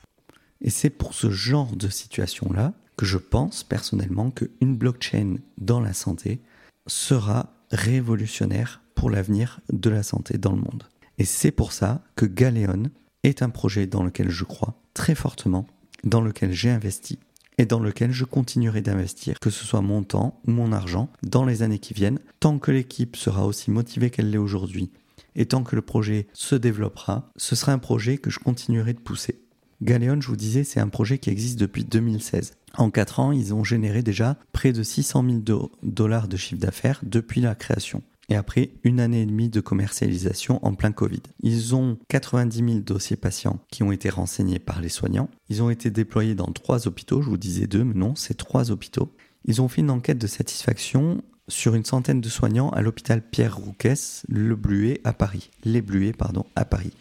Et 0.60 0.70
c'est 0.70 0.90
pour 0.90 1.14
ce 1.14 1.30
genre 1.30 1.76
de 1.76 1.88
situation-là 1.88 2.72
que 2.96 3.06
je 3.06 3.18
pense 3.18 3.64
personnellement 3.64 4.30
qu'une 4.30 4.76
blockchain 4.76 5.36
dans 5.58 5.80
la 5.80 5.92
santé 5.92 6.40
sera 6.86 7.52
révolutionnaire 7.70 8.82
pour 8.94 9.10
l'avenir 9.10 9.60
de 9.72 9.90
la 9.90 10.02
santé 10.02 10.38
dans 10.38 10.52
le 10.52 10.60
monde. 10.60 10.84
Et 11.18 11.24
c'est 11.24 11.50
pour 11.50 11.72
ça 11.72 12.02
que 12.16 12.26
Galéon 12.26 12.84
est 13.22 13.42
un 13.42 13.50
projet 13.50 13.86
dans 13.86 14.04
lequel 14.04 14.30
je 14.30 14.44
crois 14.44 14.74
très 14.94 15.14
fortement, 15.14 15.66
dans 16.04 16.20
lequel 16.20 16.52
j'ai 16.52 16.70
investi 16.70 17.18
et 17.58 17.66
dans 17.66 17.80
lequel 17.80 18.12
je 18.12 18.24
continuerai 18.24 18.82
d'investir, 18.82 19.38
que 19.40 19.50
ce 19.50 19.64
soit 19.64 19.80
mon 19.80 20.02
temps 20.02 20.40
ou 20.46 20.50
mon 20.50 20.72
argent, 20.72 21.10
dans 21.22 21.44
les 21.44 21.62
années 21.62 21.78
qui 21.78 21.94
viennent, 21.94 22.20
tant 22.40 22.58
que 22.58 22.70
l'équipe 22.70 23.16
sera 23.16 23.46
aussi 23.46 23.70
motivée 23.70 24.10
qu'elle 24.10 24.30
l'est 24.30 24.38
aujourd'hui, 24.38 24.90
et 25.36 25.46
tant 25.46 25.62
que 25.62 25.76
le 25.76 25.82
projet 25.82 26.26
se 26.32 26.54
développera, 26.54 27.30
ce 27.36 27.56
sera 27.56 27.72
un 27.72 27.78
projet 27.78 28.18
que 28.18 28.30
je 28.30 28.38
continuerai 28.38 28.92
de 28.92 29.00
pousser. 29.00 29.40
Galéon, 29.82 30.20
je 30.20 30.28
vous 30.28 30.36
disais, 30.36 30.64
c'est 30.64 30.80
un 30.80 30.88
projet 30.88 31.18
qui 31.18 31.30
existe 31.30 31.58
depuis 31.58 31.84
2016. 31.84 32.54
En 32.76 32.90
4 32.90 33.20
ans, 33.20 33.32
ils 33.32 33.54
ont 33.54 33.64
généré 33.64 34.02
déjà 34.02 34.36
près 34.52 34.72
de 34.72 34.82
600 34.82 35.24
000 35.46 35.70
dollars 35.82 36.28
de 36.28 36.36
chiffre 36.36 36.60
d'affaires 36.60 37.00
depuis 37.02 37.40
la 37.40 37.54
création 37.54 38.02
et 38.28 38.36
après 38.36 38.70
une 38.84 39.00
année 39.00 39.22
et 39.22 39.26
demie 39.26 39.48
de 39.48 39.60
commercialisation 39.60 40.64
en 40.64 40.74
plein 40.74 40.92
Covid. 40.92 41.22
Ils 41.42 41.74
ont 41.74 41.98
90 42.08 42.56
000 42.56 42.70
dossiers 42.80 43.16
patients 43.16 43.60
qui 43.70 43.82
ont 43.82 43.92
été 43.92 44.08
renseignés 44.08 44.58
par 44.58 44.80
les 44.80 44.88
soignants. 44.88 45.28
Ils 45.48 45.62
ont 45.62 45.70
été 45.70 45.90
déployés 45.90 46.34
dans 46.34 46.52
trois 46.52 46.86
hôpitaux, 46.86 47.22
je 47.22 47.28
vous 47.28 47.36
disais 47.36 47.66
deux, 47.66 47.84
mais 47.84 47.94
non, 47.94 48.14
c'est 48.14 48.34
trois 48.34 48.70
hôpitaux. 48.70 49.14
Ils 49.44 49.60
ont 49.60 49.68
fait 49.68 49.82
une 49.82 49.90
enquête 49.90 50.18
de 50.18 50.26
satisfaction 50.26 51.22
sur 51.48 51.74
une 51.74 51.84
centaine 51.84 52.20
de 52.20 52.28
soignants 52.28 52.70
à 52.70 52.80
l'hôpital 52.80 53.20
Pierre 53.20 53.56
Rouquès, 53.56 54.24
le 54.28 54.56
Bluet 54.56 55.00
à 55.04 55.12
Paris. 55.12 55.50
Les 55.64 55.82
Bluets, 55.82 56.12
pardon, 56.12 56.46
à 56.56 56.64
Paris. 56.64 56.92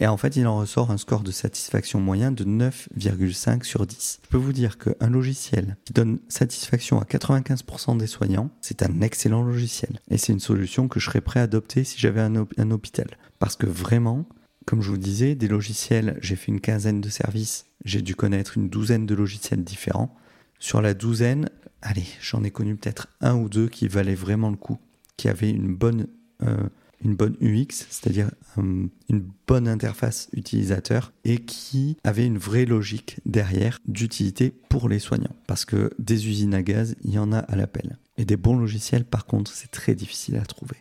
Et 0.00 0.06
en 0.06 0.16
fait, 0.16 0.36
il 0.36 0.46
en 0.46 0.58
ressort 0.58 0.90
un 0.90 0.96
score 0.96 1.22
de 1.22 1.30
satisfaction 1.30 2.00
moyen 2.00 2.32
de 2.32 2.44
9,5 2.44 3.62
sur 3.64 3.86
10. 3.86 4.20
Je 4.24 4.28
peux 4.28 4.38
vous 4.38 4.52
dire 4.52 4.78
qu'un 4.78 5.10
logiciel 5.10 5.76
qui 5.84 5.92
donne 5.92 6.18
satisfaction 6.28 7.00
à 7.00 7.04
95% 7.04 7.98
des 7.98 8.06
soignants, 8.06 8.50
c'est 8.60 8.82
un 8.82 9.00
excellent 9.02 9.42
logiciel. 9.42 10.00
Et 10.10 10.18
c'est 10.18 10.32
une 10.32 10.40
solution 10.40 10.88
que 10.88 10.98
je 10.98 11.06
serais 11.06 11.20
prêt 11.20 11.40
à 11.40 11.44
adopter 11.44 11.84
si 11.84 11.98
j'avais 11.98 12.20
un, 12.20 12.70
hôpital. 12.70 13.06
Parce 13.38 13.56
que 13.56 13.66
vraiment, 13.66 14.26
comme 14.66 14.80
je 14.80 14.90
vous 14.90 14.98
disais, 14.98 15.34
des 15.34 15.48
logiciels, 15.48 16.18
j'ai 16.22 16.36
fait 16.36 16.52
une 16.52 16.60
quinzaine 16.60 17.00
de 17.00 17.08
services, 17.08 17.66
j'ai 17.84 18.00
dû 18.00 18.14
connaître 18.14 18.56
une 18.56 18.68
douzaine 18.68 19.06
de 19.06 19.14
logiciels 19.14 19.62
différents. 19.62 20.14
Sur 20.58 20.80
la 20.80 20.94
douzaine, 20.94 21.50
allez, 21.82 22.06
j'en 22.20 22.44
ai 22.44 22.50
connu 22.50 22.76
peut-être 22.76 23.08
un 23.20 23.36
ou 23.36 23.48
deux 23.48 23.68
qui 23.68 23.88
valaient 23.88 24.14
vraiment 24.14 24.50
le 24.50 24.56
coup, 24.56 24.78
qui 25.16 25.28
avaient 25.28 25.50
une 25.50 25.74
bonne, 25.74 26.06
euh, 26.42 26.68
une 27.04 27.14
bonne 27.14 27.36
UX, 27.40 27.86
c'est-à-dire 27.90 28.30
euh, 28.58 28.86
une 29.08 29.30
bonne 29.46 29.68
interface 29.68 30.28
utilisateur, 30.32 31.12
et 31.24 31.38
qui 31.38 31.96
avaient 32.04 32.26
une 32.26 32.38
vraie 32.38 32.64
logique 32.64 33.18
derrière 33.26 33.78
d'utilité 33.86 34.54
pour 34.68 34.88
les 34.88 34.98
soignants. 34.98 35.36
Parce 35.46 35.64
que 35.64 35.90
des 35.98 36.28
usines 36.28 36.54
à 36.54 36.62
gaz, 36.62 36.94
il 37.04 37.12
y 37.12 37.18
en 37.18 37.32
a 37.32 37.38
à 37.38 37.56
l'appel. 37.56 37.98
Et 38.18 38.24
des 38.24 38.36
bons 38.36 38.56
logiciels, 38.56 39.04
par 39.04 39.26
contre, 39.26 39.52
c'est 39.52 39.70
très 39.70 39.94
difficile 39.94 40.36
à 40.36 40.44
trouver. 40.44 40.76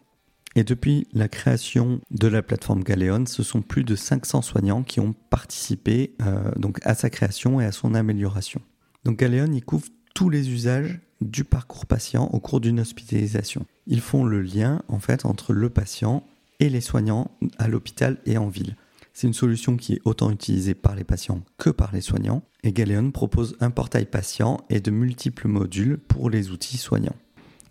Et 0.56 0.64
depuis 0.64 1.08
la 1.14 1.30
création 1.30 2.02
de 2.12 2.28
la 2.28 2.42
plateforme 2.42 2.84
Galéon, 2.84 3.26
ce 3.26 3.42
sont 3.42 3.62
plus 3.62 3.86
de 3.86 3.96
500 3.96 4.42
soignants 4.42 4.84
qui 4.84 5.00
ont 5.00 5.14
participé 5.30 6.14
euh, 6.22 6.52
donc 6.58 6.80
à 6.84 6.94
sa 6.94 7.10
création 7.10 7.62
et 7.62 7.66
à 7.66 7.72
son 7.72 7.96
amélioration. 7.96 8.62
Donc 9.06 9.18
Galéon, 9.20 9.52
il 9.54 9.64
couvre 9.64 9.88
tous 10.14 10.30
les 10.30 10.50
usages 10.50 11.00
du 11.22 11.44
parcours 11.44 11.86
patient 11.86 12.30
au 12.34 12.40
cours 12.40 12.60
d'une 12.60 12.80
hospitalisation. 12.80 13.66
Ils 13.88 14.02
font 14.02 14.24
le 14.24 14.42
lien 14.42 14.82
en 14.88 15.00
fait 15.00 15.26
entre 15.26 15.54
le 15.54 15.70
patient 15.70 16.24
et 16.60 16.70
les 16.70 16.82
soignants 16.82 17.32
à 17.58 17.68
l'hôpital 17.68 18.18
et 18.26 18.38
en 18.38 18.48
ville. 18.48 18.76
C'est 19.14 19.28
une 19.28 19.34
solution 19.34 19.78
qui 19.78 19.94
est 19.94 20.02
autant 20.06 20.32
utilisée 20.32 20.74
par 20.74 20.96
les 20.96 21.04
patients 21.04 21.42
que 21.58 21.70
par 21.70 21.92
les 21.92 22.02
soignants. 22.02 22.44
Et 22.64 22.72
Galeon 22.72 23.12
propose 23.12 23.58
un 23.60 23.70
portail 23.70 24.06
patient 24.06 24.62
et 24.70 24.80
de 24.80 24.92
multiples 24.92 25.48
modules 25.48 25.98
pour 25.98 26.30
les 26.30 26.52
outils 26.52 26.78
soignants. 26.78 27.16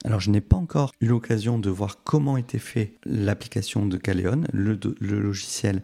Alors 0.04 0.20
je 0.20 0.30
n'ai 0.30 0.40
pas 0.40 0.56
encore 0.56 0.92
eu 1.00 1.06
l'occasion 1.06 1.58
de 1.58 1.70
voir 1.70 2.02
comment 2.04 2.36
était 2.36 2.58
fait 2.58 2.94
l'application 3.04 3.86
de 3.86 3.96
Galeon, 3.96 4.42
le, 4.52 4.78
le 5.00 5.20
logiciel, 5.20 5.82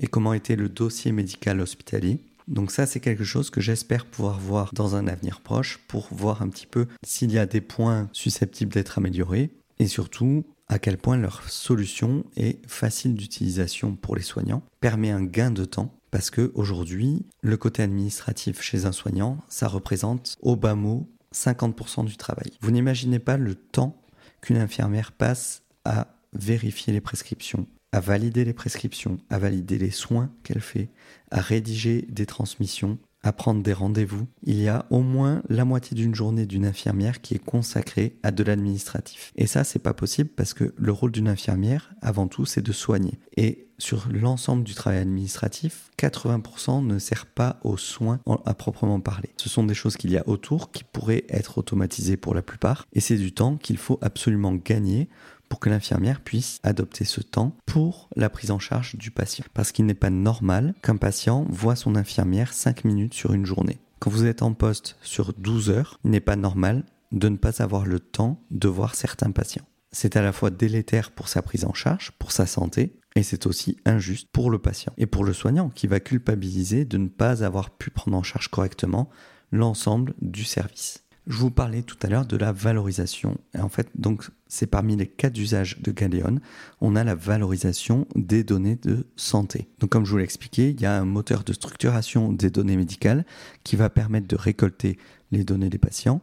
et 0.00 0.06
comment 0.06 0.34
était 0.34 0.56
le 0.56 0.68
dossier 0.68 1.12
médical 1.12 1.60
hospitalier. 1.60 2.20
Donc 2.52 2.70
ça, 2.70 2.84
c'est 2.84 3.00
quelque 3.00 3.24
chose 3.24 3.48
que 3.48 3.62
j'espère 3.62 4.04
pouvoir 4.04 4.38
voir 4.38 4.70
dans 4.74 4.94
un 4.94 5.06
avenir 5.06 5.40
proche 5.40 5.78
pour 5.88 6.08
voir 6.12 6.42
un 6.42 6.50
petit 6.50 6.66
peu 6.66 6.86
s'il 7.02 7.32
y 7.32 7.38
a 7.38 7.46
des 7.46 7.62
points 7.62 8.10
susceptibles 8.12 8.72
d'être 8.72 8.98
améliorés 8.98 9.50
et 9.78 9.86
surtout 9.86 10.44
à 10.68 10.78
quel 10.78 10.98
point 10.98 11.16
leur 11.16 11.48
solution 11.50 12.24
est 12.36 12.64
facile 12.68 13.14
d'utilisation 13.14 13.96
pour 13.96 14.16
les 14.16 14.22
soignants, 14.22 14.62
permet 14.80 15.10
un 15.10 15.24
gain 15.24 15.50
de 15.50 15.64
temps 15.64 15.98
parce 16.10 16.28
que 16.28 16.52
aujourd'hui, 16.54 17.24
le 17.40 17.56
côté 17.56 17.82
administratif 17.82 18.60
chez 18.60 18.84
un 18.84 18.92
soignant, 18.92 19.38
ça 19.48 19.66
représente 19.66 20.36
au 20.42 20.54
bas 20.54 20.74
mot 20.74 21.08
50% 21.34 22.04
du 22.04 22.18
travail. 22.18 22.52
Vous 22.60 22.70
n'imaginez 22.70 23.18
pas 23.18 23.38
le 23.38 23.54
temps 23.54 24.02
qu'une 24.42 24.58
infirmière 24.58 25.12
passe 25.12 25.62
à 25.86 26.08
vérifier 26.34 26.92
les 26.92 27.00
prescriptions, 27.00 27.66
à 27.92 28.00
valider 28.00 28.44
les 28.44 28.54
prescriptions, 28.54 29.18
à 29.30 29.38
valider 29.38 29.78
les 29.78 29.90
soins 29.90 30.30
qu'elle 30.42 30.60
fait, 30.60 30.88
à 31.30 31.40
rédiger 31.40 32.06
des 32.08 32.26
transmissions, 32.26 32.98
à 33.22 33.32
prendre 33.32 33.62
des 33.62 33.72
rendez-vous. 33.72 34.26
Il 34.42 34.60
y 34.60 34.68
a 34.68 34.86
au 34.90 35.00
moins 35.00 35.42
la 35.48 35.64
moitié 35.64 35.94
d'une 35.94 36.14
journée 36.14 36.46
d'une 36.46 36.66
infirmière 36.66 37.20
qui 37.20 37.34
est 37.34 37.44
consacrée 37.44 38.16
à 38.22 38.30
de 38.30 38.42
l'administratif. 38.42 39.32
Et 39.36 39.46
ça, 39.46 39.64
c'est 39.64 39.78
pas 39.78 39.94
possible 39.94 40.30
parce 40.30 40.54
que 40.54 40.74
le 40.76 40.92
rôle 40.92 41.12
d'une 41.12 41.28
infirmière, 41.28 41.94
avant 42.00 42.26
tout, 42.26 42.46
c'est 42.46 42.62
de 42.62 42.72
soigner. 42.72 43.18
Et 43.36 43.68
sur 43.78 44.06
l'ensemble 44.12 44.64
du 44.64 44.74
travail 44.74 45.00
administratif, 45.00 45.90
80% 45.98 46.86
ne 46.86 46.98
sert 46.98 47.26
pas 47.26 47.58
aux 47.64 47.76
soins 47.76 48.20
à 48.44 48.54
proprement 48.54 49.00
parler. 49.00 49.30
Ce 49.36 49.48
sont 49.48 49.64
des 49.64 49.74
choses 49.74 49.96
qu'il 49.96 50.12
y 50.12 50.16
a 50.16 50.28
autour 50.28 50.70
qui 50.70 50.84
pourraient 50.84 51.24
être 51.28 51.58
automatisées 51.58 52.16
pour 52.16 52.34
la 52.34 52.42
plupart. 52.42 52.86
Et 52.92 53.00
c'est 53.00 53.16
du 53.16 53.32
temps 53.32 53.56
qu'il 53.56 53.78
faut 53.78 53.98
absolument 54.00 54.54
gagner 54.54 55.08
pour 55.52 55.60
que 55.60 55.68
l'infirmière 55.68 56.22
puisse 56.22 56.60
adopter 56.62 57.04
ce 57.04 57.20
temps 57.20 57.54
pour 57.66 58.08
la 58.16 58.30
prise 58.30 58.50
en 58.50 58.58
charge 58.58 58.96
du 58.96 59.10
patient. 59.10 59.44
Parce 59.52 59.70
qu'il 59.70 59.84
n'est 59.84 59.92
pas 59.92 60.08
normal 60.08 60.72
qu'un 60.80 60.96
patient 60.96 61.44
voit 61.50 61.76
son 61.76 61.94
infirmière 61.94 62.54
5 62.54 62.86
minutes 62.86 63.12
sur 63.12 63.34
une 63.34 63.44
journée. 63.44 63.78
Quand 63.98 64.10
vous 64.10 64.24
êtes 64.24 64.40
en 64.40 64.54
poste 64.54 64.96
sur 65.02 65.34
12 65.34 65.68
heures, 65.68 66.00
il 66.04 66.10
n'est 66.10 66.20
pas 66.20 66.36
normal 66.36 66.86
de 67.12 67.28
ne 67.28 67.36
pas 67.36 67.62
avoir 67.62 67.84
le 67.84 68.00
temps 68.00 68.40
de 68.50 68.66
voir 68.66 68.94
certains 68.94 69.30
patients. 69.30 69.66
C'est 69.90 70.16
à 70.16 70.22
la 70.22 70.32
fois 70.32 70.48
délétère 70.48 71.10
pour 71.10 71.28
sa 71.28 71.42
prise 71.42 71.66
en 71.66 71.74
charge, 71.74 72.12
pour 72.12 72.32
sa 72.32 72.46
santé, 72.46 72.98
et 73.14 73.22
c'est 73.22 73.44
aussi 73.44 73.76
injuste 73.84 74.28
pour 74.32 74.50
le 74.50 74.58
patient 74.58 74.94
et 74.96 75.04
pour 75.04 75.22
le 75.22 75.34
soignant 75.34 75.68
qui 75.68 75.86
va 75.86 76.00
culpabiliser 76.00 76.86
de 76.86 76.96
ne 76.96 77.08
pas 77.08 77.44
avoir 77.44 77.68
pu 77.68 77.90
prendre 77.90 78.16
en 78.16 78.22
charge 78.22 78.48
correctement 78.48 79.10
l'ensemble 79.50 80.14
du 80.22 80.44
service. 80.44 81.01
Je 81.28 81.36
vous 81.36 81.52
parlais 81.52 81.82
tout 81.82 81.96
à 82.02 82.08
l'heure 82.08 82.26
de 82.26 82.36
la 82.36 82.50
valorisation. 82.50 83.38
Et 83.54 83.60
en 83.60 83.68
fait, 83.68 83.88
donc, 83.94 84.28
c'est 84.48 84.66
parmi 84.66 84.96
les 84.96 85.06
cas 85.06 85.30
d'usage 85.30 85.78
de 85.80 85.92
Galeon. 85.92 86.40
On 86.80 86.96
a 86.96 87.04
la 87.04 87.14
valorisation 87.14 88.08
des 88.16 88.42
données 88.42 88.76
de 88.82 89.06
santé. 89.14 89.68
Donc, 89.78 89.90
comme 89.90 90.04
je 90.04 90.10
vous 90.10 90.18
l'ai 90.18 90.24
expliqué, 90.24 90.70
il 90.70 90.80
y 90.80 90.86
a 90.86 90.98
un 90.98 91.04
moteur 91.04 91.44
de 91.44 91.52
structuration 91.52 92.32
des 92.32 92.50
données 92.50 92.76
médicales 92.76 93.24
qui 93.62 93.76
va 93.76 93.88
permettre 93.88 94.26
de 94.26 94.36
récolter 94.36 94.98
les 95.30 95.44
données 95.44 95.70
des 95.70 95.78
patients 95.78 96.20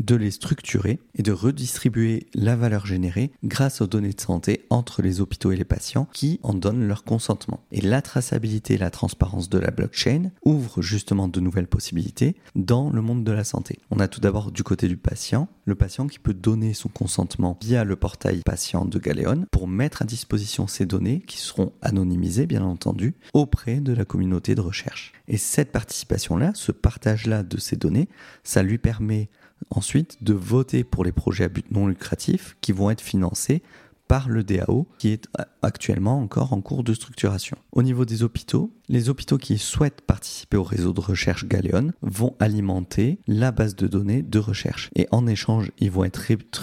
de 0.00 0.14
les 0.14 0.30
structurer 0.30 1.00
et 1.14 1.22
de 1.22 1.32
redistribuer 1.32 2.26
la 2.34 2.56
valeur 2.56 2.86
générée 2.86 3.32
grâce 3.44 3.80
aux 3.80 3.86
données 3.86 4.12
de 4.12 4.20
santé 4.20 4.66
entre 4.70 5.02
les 5.02 5.20
hôpitaux 5.20 5.52
et 5.52 5.56
les 5.56 5.64
patients 5.64 6.08
qui 6.12 6.40
en 6.42 6.54
donnent 6.54 6.86
leur 6.86 7.04
consentement. 7.04 7.60
Et 7.72 7.80
la 7.80 8.02
traçabilité 8.02 8.74
et 8.74 8.78
la 8.78 8.90
transparence 8.90 9.48
de 9.48 9.58
la 9.58 9.70
blockchain 9.70 10.30
ouvrent 10.44 10.82
justement 10.82 11.28
de 11.28 11.40
nouvelles 11.40 11.66
possibilités 11.66 12.36
dans 12.54 12.90
le 12.90 13.02
monde 13.02 13.24
de 13.24 13.32
la 13.32 13.44
santé. 13.44 13.78
On 13.90 14.00
a 14.00 14.08
tout 14.08 14.20
d'abord 14.20 14.50
du 14.52 14.62
côté 14.62 14.88
du 14.88 14.96
patient, 14.96 15.48
le 15.64 15.74
patient 15.74 16.06
qui 16.06 16.18
peut 16.18 16.34
donner 16.34 16.74
son 16.74 16.88
consentement 16.88 17.58
via 17.62 17.84
le 17.84 17.96
portail 17.96 18.42
patient 18.44 18.84
de 18.84 18.98
Galeon 18.98 19.46
pour 19.50 19.68
mettre 19.68 20.02
à 20.02 20.04
disposition 20.04 20.66
ces 20.66 20.86
données 20.86 21.20
qui 21.26 21.38
seront 21.38 21.72
anonymisées 21.82 22.46
bien 22.46 22.64
entendu 22.64 23.14
auprès 23.34 23.80
de 23.80 23.92
la 23.92 24.04
communauté 24.04 24.54
de 24.54 24.60
recherche. 24.60 25.12
Et 25.28 25.36
cette 25.36 25.72
participation-là, 25.72 26.52
ce 26.54 26.72
partage-là 26.72 27.42
de 27.42 27.58
ces 27.58 27.76
données, 27.76 28.08
ça 28.44 28.62
lui 28.62 28.78
permet 28.78 29.30
ensuite 29.70 30.22
de 30.22 30.34
voter 30.34 30.84
pour 30.84 31.04
les 31.04 31.12
projets 31.12 31.44
à 31.44 31.48
but 31.48 31.70
non 31.70 31.86
lucratif 31.86 32.56
qui 32.60 32.72
vont 32.72 32.90
être 32.90 33.00
financés 33.00 33.62
par 34.08 34.28
le 34.28 34.44
DAO 34.44 34.86
qui 34.98 35.08
est 35.08 35.26
actuellement 35.62 36.20
encore 36.20 36.52
en 36.52 36.60
cours 36.60 36.84
de 36.84 36.92
structuration. 36.92 37.56
Au 37.72 37.82
niveau 37.82 38.04
des 38.04 38.22
hôpitaux, 38.22 38.70
les 38.88 39.08
hôpitaux 39.08 39.38
qui 39.38 39.56
souhaitent 39.56 40.02
participer 40.02 40.58
au 40.58 40.62
réseau 40.62 40.92
de 40.92 41.00
recherche 41.00 41.46
Galeon 41.46 41.92
vont 42.02 42.36
alimenter 42.38 43.20
la 43.26 43.52
base 43.52 43.74
de 43.74 43.86
données 43.86 44.22
de 44.22 44.38
recherche 44.38 44.90
et 44.96 45.08
en 45.12 45.26
échange, 45.26 45.70
ils 45.78 45.90
vont 45.90 46.04
être 46.04 46.20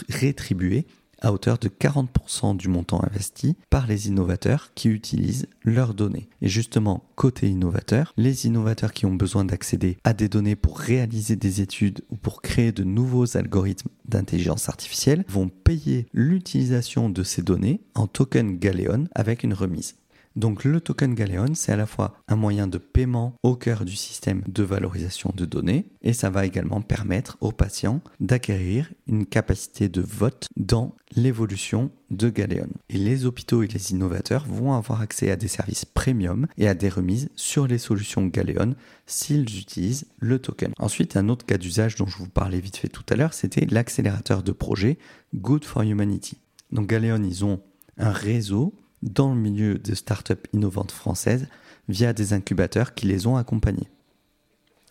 rétribués 0.10 0.86
à 1.22 1.34
hauteur 1.34 1.58
de 1.58 1.68
40% 1.68 2.58
du 2.58 2.68
montant 2.68 3.04
investi 3.04 3.56
par 3.70 3.88
les 3.88 4.08
innovateurs 4.08 4.72
qui 4.76 4.90
utilisent 4.90 5.48
leurs 5.64 5.94
données. 5.94 6.30
Et 6.42 6.48
justement, 6.48 7.04
côté 7.16 7.50
innovateur, 7.50 8.14
les 8.18 8.46
innovateurs 8.46 8.94
qui 8.94 9.06
ont 9.06 9.14
besoin 9.14 9.46
d'accéder 9.46 9.98
à 10.04 10.14
des 10.14 10.30
données 10.30 10.56
pour 10.56 10.80
réaliser 10.80 11.36
des 11.36 11.62
études 11.62 12.02
ou 12.10 12.16
pour 12.16 12.42
créer 12.42 12.72
de 12.72 12.84
nouveaux 12.84 13.38
algorithmes 13.38 13.90
d'intelligence 14.06 14.70
artificielle 14.70 15.24
vont 15.28 15.50
payer 15.50 16.08
l'utilisation 16.14 17.10
de 17.10 17.24
ces 17.24 17.42
données 17.42 17.82
en 17.96 18.08
token 18.08 18.58
Galeon 18.58 19.08
avec 19.14 19.44
une 19.44 19.54
remise. 19.54 19.99
Donc 20.40 20.64
le 20.64 20.80
token 20.80 21.16
Galeon, 21.16 21.54
c'est 21.54 21.74
à 21.74 21.76
la 21.76 21.86
fois 21.86 22.14
un 22.30 22.38
moyen 22.38 22.66
de 22.66 22.78
paiement 22.78 23.36
au 23.44 23.58
cœur 23.58 23.84
du 23.84 23.98
système 23.98 24.42
de 24.48 24.64
valorisation 24.64 25.34
de 25.36 25.44
données 25.44 25.88
et 26.02 26.14
ça 26.14 26.30
va 26.30 26.46
également 26.46 26.80
permettre 26.80 27.38
aux 27.42 27.52
patients 27.52 28.00
d'acquérir 28.22 28.90
une 29.06 29.26
capacité 29.26 29.90
de 29.90 30.00
vote 30.00 30.48
dans 30.56 30.96
l'évolution 31.14 31.92
de 32.10 32.30
Galeon. 32.30 32.70
Et 32.88 32.98
les 32.98 33.26
hôpitaux 33.26 33.64
et 33.64 33.68
les 33.68 33.92
innovateurs 33.92 34.46
vont 34.48 34.72
avoir 34.72 35.02
accès 35.02 35.30
à 35.30 35.36
des 35.36 35.50
services 35.50 35.84
premium 35.84 36.48
et 36.58 36.70
à 36.70 36.74
des 36.74 36.88
remises 36.88 37.28
sur 37.36 37.68
les 37.68 37.78
solutions 37.78 38.26
Galeon 38.26 38.76
s'ils 39.08 39.42
utilisent 39.42 40.06
le 40.20 40.40
token. 40.40 40.72
Ensuite, 40.80 41.18
un 41.18 41.28
autre 41.28 41.46
cas 41.46 41.58
d'usage 41.58 41.96
dont 41.96 42.08
je 42.08 42.16
vous 42.16 42.30
parlais 42.30 42.62
vite 42.62 42.78
fait 42.78 42.88
tout 42.88 43.04
à 43.10 43.18
l'heure, 43.18 43.34
c'était 43.34 43.66
l'accélérateur 43.66 44.42
de 44.42 44.54
projet 44.54 45.00
Good 45.36 45.66
for 45.66 45.82
Humanity. 45.82 46.38
Donc 46.72 46.88
Galeon, 46.88 47.24
ils 47.24 47.44
ont 47.44 47.60
un 47.98 48.12
réseau 48.12 48.74
dans 49.04 49.34
le 49.34 49.40
milieu 49.40 49.78
de 49.78 49.96
startups 49.96 50.34
innovantes 50.54 50.92
françaises 50.92 51.48
via 51.88 52.14
des 52.14 52.34
incubateurs 52.34 52.94
qui 52.94 53.08
les 53.08 53.28
ont 53.28 53.38
accompagnés. 53.38 53.90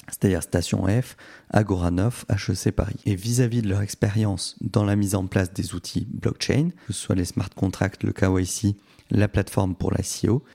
C'est-à-dire 0.09 0.43
Station 0.43 0.87
F, 0.87 1.17
Agora 1.51 1.91
9, 1.91 2.27
HEC 2.31 2.73
Paris. 2.73 2.97
Et 3.05 3.15
vis-à-vis 3.15 3.63
de 3.63 3.69
leur 3.69 3.83
expérience 3.83 4.57
dans 4.61 4.85
la 4.85 4.97
mise 4.97 5.15
en 5.15 5.27
place 5.27 5.53
des 5.53 5.75
outils 5.75 6.09
blockchain, 6.11 6.71
que 6.87 6.93
ce 6.93 7.01
soit 7.01 7.15
les 7.15 7.27
smart 7.27 7.51
contracts, 7.55 8.03
le 8.05 8.13
KYC, 8.13 8.77
la 9.11 9.29
plateforme 9.29 9.75
pour 9.75 9.91
la 9.93 9.99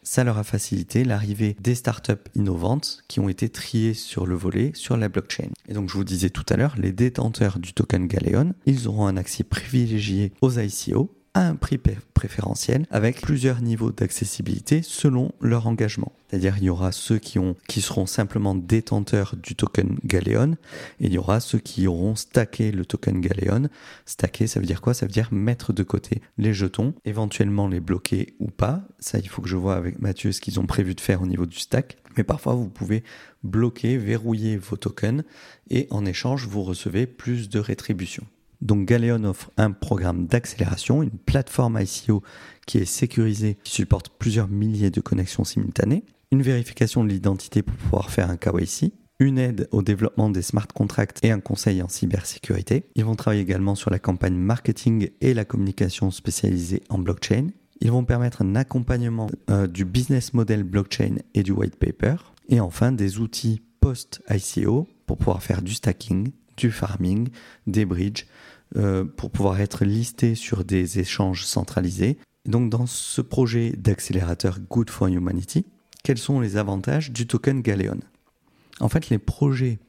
ça 0.04 0.24
leur 0.24 0.38
a 0.38 0.44
facilité 0.44 1.04
l'arrivée 1.04 1.56
des 1.60 1.76
startups 1.76 2.14
innovantes 2.36 3.04
qui 3.08 3.20
ont 3.20 3.30
été 3.30 3.50
triées 3.50 3.94
sur 3.94 4.26
le 4.26 4.36
volet 4.36 4.72
sur 4.74 4.98
la 4.98 5.10
blockchain. 5.10 5.50
Et 5.68 5.74
donc 5.74 5.90
je 5.90 5.96
vous 5.96 6.04
disais 6.04 6.30
tout 6.30 6.46
à 6.50 6.58
l'heure, 6.58 6.76
les 6.78 6.92
détenteurs 6.92 7.60
du 7.60 7.74
token 7.74 8.08
Galeon, 8.08 8.54
ils 8.66 8.88
auront 8.88 9.08
un 9.08 9.18
accès 9.18 9.44
privilégié 9.44 10.34
aux 10.42 10.52
ICO 10.52 11.12
à 11.34 11.48
un 11.48 11.56
prix 11.56 11.80
préférentiel 12.14 12.86
avec 12.92 13.22
plusieurs 13.22 13.62
niveaux 13.62 13.92
d'accessibilité 13.92 14.82
selon 14.84 15.32
leur 15.42 15.68
engagement. 15.68 16.12
C'est-à-dire 16.30 16.58
il 16.58 16.66
y 16.66 16.70
aura 16.70 16.92
ceux 16.92 17.18
qui, 17.20 17.40
ont, 17.40 17.56
qui 17.68 17.82
seront 17.82 18.06
simplement 18.06 18.56
détenteurs 18.56 19.36
du 19.36 19.56
token 19.56 19.98
Galeon 20.06 20.54
et 21.00 21.08
il 21.08 21.14
y 21.14 21.18
aura 21.18 21.40
ceux 21.40 21.60
qui 21.60 21.88
auront 21.88 22.16
stacké 22.16 22.72
le 22.72 22.86
token 22.86 23.22
Galeon. 23.22 23.68
Stacké, 24.06 24.48
ça 24.48 24.60
veut 24.60 24.66
dire 24.66 24.82
quoi? 24.82 24.94
Ça 24.94 25.06
veut 25.06 25.12
dire 25.12 25.30
mettre 25.32 25.74
de 25.74 25.84
côté 25.84 26.22
les 26.38 26.54
jetons, 26.54 26.94
éventuellement 27.06 27.68
les 27.68 27.80
bloquer 27.80 28.36
ou 28.40 28.48
pas. 28.48 28.84
Ça, 29.00 29.20
il 29.20 29.28
faut 29.28 29.42
que 29.42 29.50
je 29.50 29.58
vois 29.58 29.76
avec 29.76 30.00
Mathieu 30.00 30.32
ce 30.32 30.42
qu'ils 30.42 30.60
ont 30.60 30.66
prévu 30.66 30.96
de 30.96 31.02
faire 31.02 31.22
au 31.22 31.28
niveau 31.28 31.46
du 31.46 31.60
stack. 31.60 31.98
Mais 32.16 32.24
parfois, 32.24 32.54
vous 32.54 32.70
pouvez 32.70 33.04
bloquer, 33.44 33.98
verrouiller 33.98 34.58
vos 34.58 34.78
tokens 34.78 35.24
et 35.70 35.88
en 35.90 36.06
échange, 36.06 36.48
vous 36.48 36.64
recevez 36.64 37.08
plus 37.08 37.50
de 37.50 37.60
rétribution. 37.60 38.24
Donc 38.64 38.88
Galeon 38.88 39.26
offre 39.26 39.52
un 39.58 39.72
programme 39.72 40.26
d'accélération, 40.26 41.04
une 41.04 41.12
plateforme 41.12 41.78
ICO 41.82 42.24
qui 42.66 42.78
est 42.78 42.86
sécurisée, 42.86 43.58
qui 43.64 43.74
supporte 43.74 44.10
plusieurs 44.18 44.48
milliers 44.48 44.90
de 44.90 45.02
connexions 45.02 45.44
simultanées, 45.44 46.06
une 46.32 46.42
vérification 46.42 47.04
de 47.04 47.10
l'identité 47.10 47.62
pour 47.62 47.76
pouvoir 47.76 48.10
faire 48.10 48.30
un 48.30 48.38
KYC, 48.38 48.94
une 49.20 49.38
aide 49.38 49.68
au 49.72 49.82
développement 49.82 50.30
des 50.30 50.42
smart 50.42 50.68
contracts 50.74 51.20
et 51.24 51.32
un 51.32 51.42
conseil 51.42 51.82
en 51.84 51.90
cybersécurité. 51.90 52.86
Ils 52.96 53.04
vont 53.04 53.16
travailler 53.16 53.42
également 53.42 53.76
sur 53.76 53.92
la 53.92 54.00
campagne 54.00 54.36
marketing 54.36 55.10
et 55.20 55.34
la 55.34 55.44
communication 55.44 56.10
spécialisée 56.10 56.84
en 56.88 57.00
blockchain. 57.00 57.48
Ils 57.82 57.92
vont 57.92 58.06
permettre 58.06 58.44
un 58.44 58.56
accompagnement 58.56 59.30
euh, 59.50 59.68
du 59.68 59.84
business 59.84 60.34
model 60.34 60.64
blockchain 60.64 61.18
et 61.34 61.44
du 61.44 61.52
white 61.52 61.76
paper. 61.76 62.16
Et 62.48 62.62
enfin, 62.62 62.94
des 62.94 63.20
outils 63.20 63.62
post-ICO 63.82 64.88
pour 65.06 65.18
pouvoir 65.18 65.44
faire 65.44 65.62
du 65.62 65.74
stacking, 65.74 66.32
du 66.58 66.72
farming, 66.72 67.30
des 67.68 67.86
bridges, 67.86 68.26
euh, 68.76 69.06
pour 69.06 69.32
pouvoir 69.32 69.60
être 69.62 69.86
listé 69.86 70.36
sur 70.36 70.64
des 70.64 71.00
échanges 71.00 71.46
centralisés. 71.46 72.18
donc 72.46 72.70
dans 72.70 72.86
ce 72.86 73.22
projet 73.22 73.72
d'accélérateur 73.72 74.60
Good 74.60 74.90
for 74.90 75.08
Humanity, 75.08 75.66
quels 76.04 76.18
sont 76.18 76.40
les 76.40 76.58
avantages 76.58 77.12
du 77.12 77.28
token 77.28 77.62
Galeon? 77.62 78.00
En 78.80 78.90
fait, 78.90 79.10
les 79.10 79.20
projets 79.20 79.80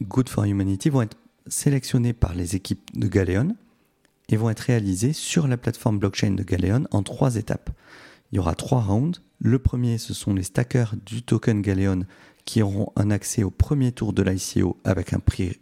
Good 0.00 0.28
for 0.28 0.44
Humanity 0.44 0.88
vont 0.88 1.02
être 1.02 1.16
sélectionnés 1.46 2.12
par 2.12 2.34
les 2.34 2.56
équipes 2.56 2.88
de 2.94 3.08
Galeon 3.08 3.56
et 4.28 4.36
vont 4.36 4.50
être 4.50 4.60
réalisés 4.60 5.12
sur 5.12 5.48
la 5.48 5.56
plateforme 5.56 5.98
blockchain 5.98 6.30
de 6.30 6.42
Galeon 6.42 6.86
en 6.90 7.02
trois 7.02 7.36
étapes. 7.36 7.70
Il 8.32 8.36
y 8.36 8.38
aura 8.38 8.54
trois 8.54 8.80
rounds. 8.80 9.20
Le 9.40 9.58
premier, 9.58 9.98
ce 9.98 10.14
sont 10.14 10.34
les 10.34 10.44
stackers 10.44 10.94
du 11.04 11.22
token 11.22 11.62
Galeon 11.62 12.04
qui 12.44 12.62
auront 12.62 12.92
un 12.96 13.10
accès 13.10 13.42
au 13.42 13.50
premier 13.50 13.92
tour 13.92 14.12
de 14.12 14.22
l'ICO 14.22 14.78
avec 14.84 15.12
un 15.12 15.18
prix 15.18 15.58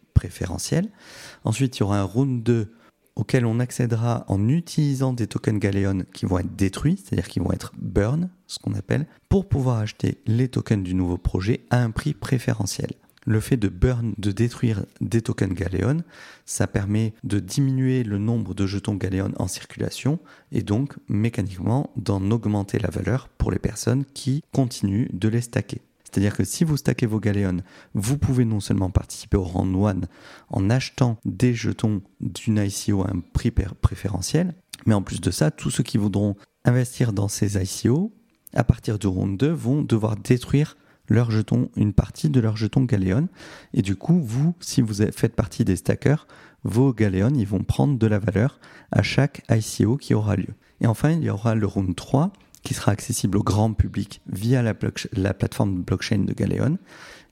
Ensuite, 1.45 1.77
il 1.77 1.81
y 1.81 1.83
aura 1.83 2.01
un 2.01 2.05
round 2.05 2.43
2 2.43 2.75
auquel 3.17 3.47
on 3.47 3.59
accédera 3.59 4.25
en 4.29 4.49
utilisant 4.49 5.13
des 5.13 5.27
tokens 5.27 5.59
Galeon 5.59 6.05
qui 6.13 6.25
vont 6.25 6.39
être 6.39 6.55
détruits, 6.55 7.03
c'est-à-dire 7.03 7.29
qui 7.29 7.41
vont 7.41 7.51
être 7.53 7.73
burn, 7.77 8.31
ce 8.47 8.61
qu'on 8.61 8.75
appelle, 8.75 9.07
pour 9.29 9.49
pouvoir 9.49 9.79
acheter 9.79 10.19
les 10.27 10.49
tokens 10.49 10.85
du 10.85 10.95
nouveau 10.95 11.19
projet 11.19 11.67
à 11.71 11.83
un 11.83 11.91
prix 11.91 12.15
préférentiel 12.15 12.91
le 13.29 13.41
fait 13.41 13.59
de 13.59 13.69
burn, 13.69 14.15
de 14.17 14.33
détruire 14.33 14.85
des 15.03 15.21
tokens 15.21 15.53
Galeon, 15.53 15.99
ça 16.47 16.67
permet 16.67 17.13
de 17.25 17.39
diminuer 17.39 18.03
le 18.03 18.17
nombre 18.17 18.55
de 18.55 18.67
jetons 18.67 18.95
Galeon 18.95 19.33
en 19.39 19.47
circulation 19.49 20.19
et 20.51 20.63
donc 20.63 20.95
mécaniquement 21.09 21.91
d'en 21.97 22.31
augmenter 22.31 22.79
la 22.79 22.89
valeur 22.89 23.29
pour 23.29 23.51
les 23.51 23.59
personnes 23.59 24.07
qui 24.15 24.43
continuent 24.53 25.11
de 25.13 25.29
les 25.29 25.43
stacker. 25.43 25.83
C'est-à-dire 26.11 26.35
que 26.35 26.45
si 26.45 26.65
vous 26.65 26.79
stackez 26.79 27.07
vos 27.07 27.21
Galeon, 27.21 27.59
vous 27.95 28.17
pouvez 28.17 28.45
non 28.45 28.61
seulement 28.61 28.91
participer 28.91 29.37
au 29.37 29.43
round 29.43 29.77
1 29.77 30.07
en 30.49 30.71
achetant 30.71 31.19
des 31.27 31.53
jetons 31.53 32.01
d'une 32.21 32.59
ICO 32.59 33.03
à 33.03 33.11
un 33.11 33.21
prix 33.33 33.51
préférentiel, 33.51 34.55
mais 34.87 34.95
en 34.95 35.03
plus 35.03 35.21
de 35.21 35.31
ça, 35.31 35.51
tous 35.51 35.71
ceux 35.71 35.83
qui 35.83 35.99
voudront 35.99 36.35
investir 36.65 37.13
dans 37.13 37.29
ces 37.29 37.63
ICO, 37.63 38.15
à 38.55 38.65
partir 38.65 38.99
du 38.99 39.07
round 39.07 39.39
2, 39.39 39.51
vont 39.51 39.83
devoir 39.83 40.17
détruire 40.17 40.77
leurs 41.09 41.31
jetons, 41.31 41.71
une 41.77 41.93
partie 41.93 42.31
de 42.31 42.41
leurs 42.41 42.57
jetons 42.57 42.85
Galéon. 42.85 43.29
Et 43.75 43.83
du 43.83 43.97
coup, 43.97 44.21
vous, 44.23 44.55
si 44.61 44.81
vous 44.81 44.95
faites 45.13 45.35
partie 45.35 45.65
des 45.65 45.77
stackers, 45.77 46.27
vos 46.65 46.93
Galéon, 46.93 47.33
ils 47.35 47.47
vont 47.47 47.65
prendre 47.65 47.99
de 47.99 48.07
la 48.07 48.19
valeur 48.19 48.59
à 48.93 49.03
chaque 49.03 49.43
ICO 49.51 49.97
qui 49.97 50.15
aura 50.15 50.37
lieu. 50.37 50.55
Et 50.81 50.87
enfin, 50.87 51.11
il 51.11 51.23
y 51.23 51.31
aura 51.31 51.55
le 51.55 51.67
round 51.67 51.95
3 51.95 52.33
qui 52.69 52.75
sera 52.75 52.93
accessible 52.93 53.39
au 53.39 53.43
grand 53.43 53.73
public 53.73 54.21
via 54.31 54.61
la, 54.61 54.75
la 55.15 55.33
plateforme 55.33 55.81
blockchain 55.85 56.19
de 56.19 56.35
Galéon, 56.35 56.77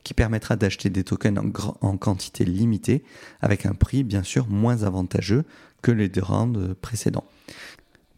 qui 0.03 0.15
permettra 0.15 0.57
d'acheter 0.57 0.89
des 0.89 1.05
tokens 1.05 1.39
en, 1.39 1.87
en, 1.87 1.99
quantité 1.99 2.47
limitée 2.47 3.05
avec 3.43 3.67
un 3.67 3.75
prix 3.75 4.03
bien 4.03 4.23
sûr 4.23 4.49
moins 4.49 4.85
avantageux 4.85 5.45
que 5.83 5.91
les 5.91 6.09
deux 6.09 6.23
rounds 6.23 6.75
précédents. 6.81 7.27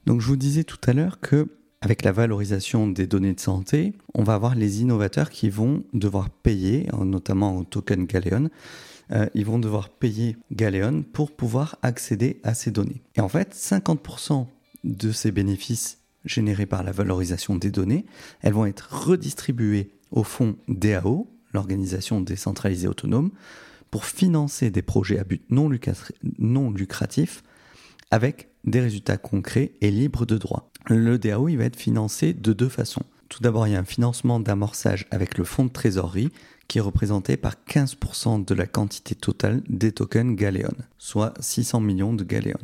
Donc 0.06 0.20
je 0.20 0.28
vous 0.28 0.36
disais 0.36 0.62
tout 0.62 0.78
à 0.86 0.92
l'heure 0.92 1.18
que 1.18 1.48
avec 1.80 2.04
la 2.04 2.12
valorisation 2.12 2.86
des 2.86 3.08
données 3.08 3.34
de 3.34 3.40
santé, 3.40 3.94
on 4.14 4.22
va 4.22 4.34
avoir 4.34 4.54
les 4.54 4.80
innovateurs 4.80 5.30
qui 5.30 5.50
vont 5.50 5.82
devoir 5.94 6.30
payer, 6.30 6.86
notamment 7.04 7.56
au 7.56 7.64
token 7.64 8.06
Galeon, 8.06 8.48
euh, 9.10 9.26
ils 9.34 9.44
vont 9.44 9.58
devoir 9.58 9.88
payer 9.88 10.36
Galeon 10.52 11.02
pour 11.02 11.34
pouvoir 11.34 11.78
accéder 11.82 12.38
à 12.44 12.54
ces 12.54 12.70
données. 12.70 13.02
Et 13.16 13.20
en 13.20 13.28
fait, 13.28 13.56
50% 13.56 14.46
de 14.84 15.10
ces 15.10 15.32
bénéfices 15.32 15.98
générés 16.24 16.66
par 16.66 16.82
la 16.82 16.92
valorisation 16.92 17.56
des 17.56 17.70
données, 17.70 18.06
elles 18.40 18.52
vont 18.52 18.66
être 18.66 19.06
redistribuées 19.06 19.90
au 20.10 20.24
fonds 20.24 20.56
DAO, 20.68 21.28
l'organisation 21.52 22.20
décentralisée 22.20 22.88
autonome, 22.88 23.30
pour 23.90 24.04
financer 24.04 24.70
des 24.70 24.82
projets 24.82 25.18
à 25.18 25.24
but 25.24 25.42
non, 25.50 25.68
lucratif 25.68 27.42
avec 28.10 28.48
des 28.64 28.80
résultats 28.80 29.16
concrets 29.16 29.72
et 29.80 29.90
libres 29.90 30.26
de 30.26 30.36
droit. 30.36 30.70
Le 30.86 31.18
DAO 31.18 31.48
il 31.48 31.56
va 31.56 31.64
être 31.64 31.76
financé 31.76 32.32
de 32.32 32.52
deux 32.52 32.68
façons. 32.68 33.04
Tout 33.28 33.42
d'abord, 33.42 33.66
il 33.66 33.72
y 33.72 33.76
a 33.76 33.80
un 33.80 33.84
financement 33.84 34.40
d'amorçage 34.40 35.06
avec 35.10 35.36
le 35.36 35.44
fonds 35.44 35.66
de 35.66 35.70
trésorerie 35.70 36.30
qui 36.66 36.78
est 36.78 36.82
représenté 36.82 37.36
par 37.36 37.54
15% 37.68 38.44
de 38.44 38.54
la 38.54 38.66
quantité 38.66 39.14
totale 39.14 39.62
des 39.68 39.92
tokens 39.92 40.34
Galeon, 40.34 40.74
soit 40.98 41.34
600 41.40 41.80
millions 41.80 42.14
de 42.14 42.24
Galeon. 42.24 42.58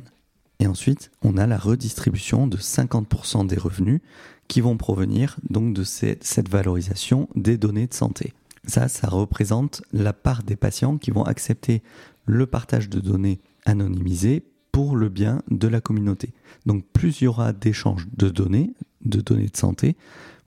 Et 0.64 0.66
ensuite, 0.66 1.10
on 1.20 1.36
a 1.36 1.46
la 1.46 1.58
redistribution 1.58 2.46
de 2.46 2.56
50% 2.56 3.46
des 3.46 3.58
revenus 3.58 4.00
qui 4.48 4.62
vont 4.62 4.78
provenir 4.78 5.36
donc 5.50 5.74
de 5.74 5.84
cette 5.84 6.48
valorisation 6.48 7.28
des 7.34 7.58
données 7.58 7.86
de 7.86 7.92
santé. 7.92 8.32
Ça, 8.66 8.88
ça 8.88 9.08
représente 9.08 9.82
la 9.92 10.14
part 10.14 10.42
des 10.42 10.56
patients 10.56 10.96
qui 10.96 11.10
vont 11.10 11.24
accepter 11.24 11.82
le 12.24 12.46
partage 12.46 12.88
de 12.88 12.98
données 12.98 13.42
anonymisées 13.66 14.42
pour 14.72 14.96
le 14.96 15.10
bien 15.10 15.42
de 15.50 15.68
la 15.68 15.82
communauté. 15.82 16.32
Donc 16.64 16.86
plus 16.94 17.20
il 17.20 17.24
y 17.24 17.26
aura 17.26 17.52
d'échanges 17.52 18.08
de 18.16 18.30
données, 18.30 18.72
de 19.04 19.20
données 19.20 19.48
de 19.48 19.56
santé, 19.58 19.98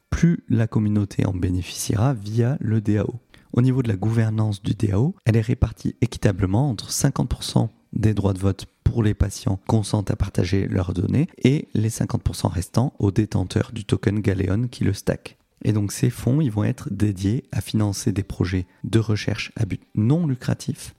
plus 0.10 0.43
la 0.49 0.65
communauté 0.65 1.27
en 1.27 1.34
bénéficiera 1.34 2.15
via 2.15 2.58
le 2.60 2.82
DAO. 2.82 3.19
Au 3.53 3.62
niveau 3.62 3.84
de 3.84 3.88
la 3.88 3.97
gouvernance 3.97 4.63
du 4.63 4.73
DAO, 4.73 5.13
elle 5.25 5.36
est 5.36 5.41
répartie 5.41 5.95
équitablement 6.01 6.71
entre 6.71 6.89
50% 6.89 7.69
des 7.93 8.13
droits 8.15 8.34
de 8.34 8.39
vote 8.39 8.65
pour 8.88 9.04
les 9.04 9.13
patients 9.13 9.60
consentent 9.67 10.12
à 10.12 10.15
partager 10.15 10.65
leurs 10.67 10.93
données 10.93 11.28
et 11.43 11.67
les 11.73 11.89
50% 11.89 12.47
restants 12.47 12.93
aux 13.00 13.12
détenteurs 13.12 13.71
du 13.73 13.84
token 13.84 14.21
Galeon 14.21 14.67
qui 14.69 14.86
le 14.86 14.93
stack. 14.93 15.38
Et 15.63 15.73
donc 15.73 15.91
ces 15.91 16.10
fonds, 16.10 16.39
ils 16.39 16.52
vont 16.52 16.63
être 16.63 16.88
dédiés 16.89 17.43
à 17.52 17.60
financer 17.60 18.13
des 18.13 18.23
projets 18.23 18.65
de 18.86 19.00
recherche 19.00 19.52
à 19.58 19.65
but 19.65 19.82
non 19.95 20.26
lucratif 20.26 20.95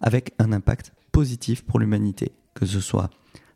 avec 0.00 0.32
un 0.38 0.50
impact 0.52 0.92
positif 1.12 1.62
pour 1.62 1.78
l'humanité 1.78 2.32
que 2.54 2.64
ce 2.64 2.80
soit 2.80 3.10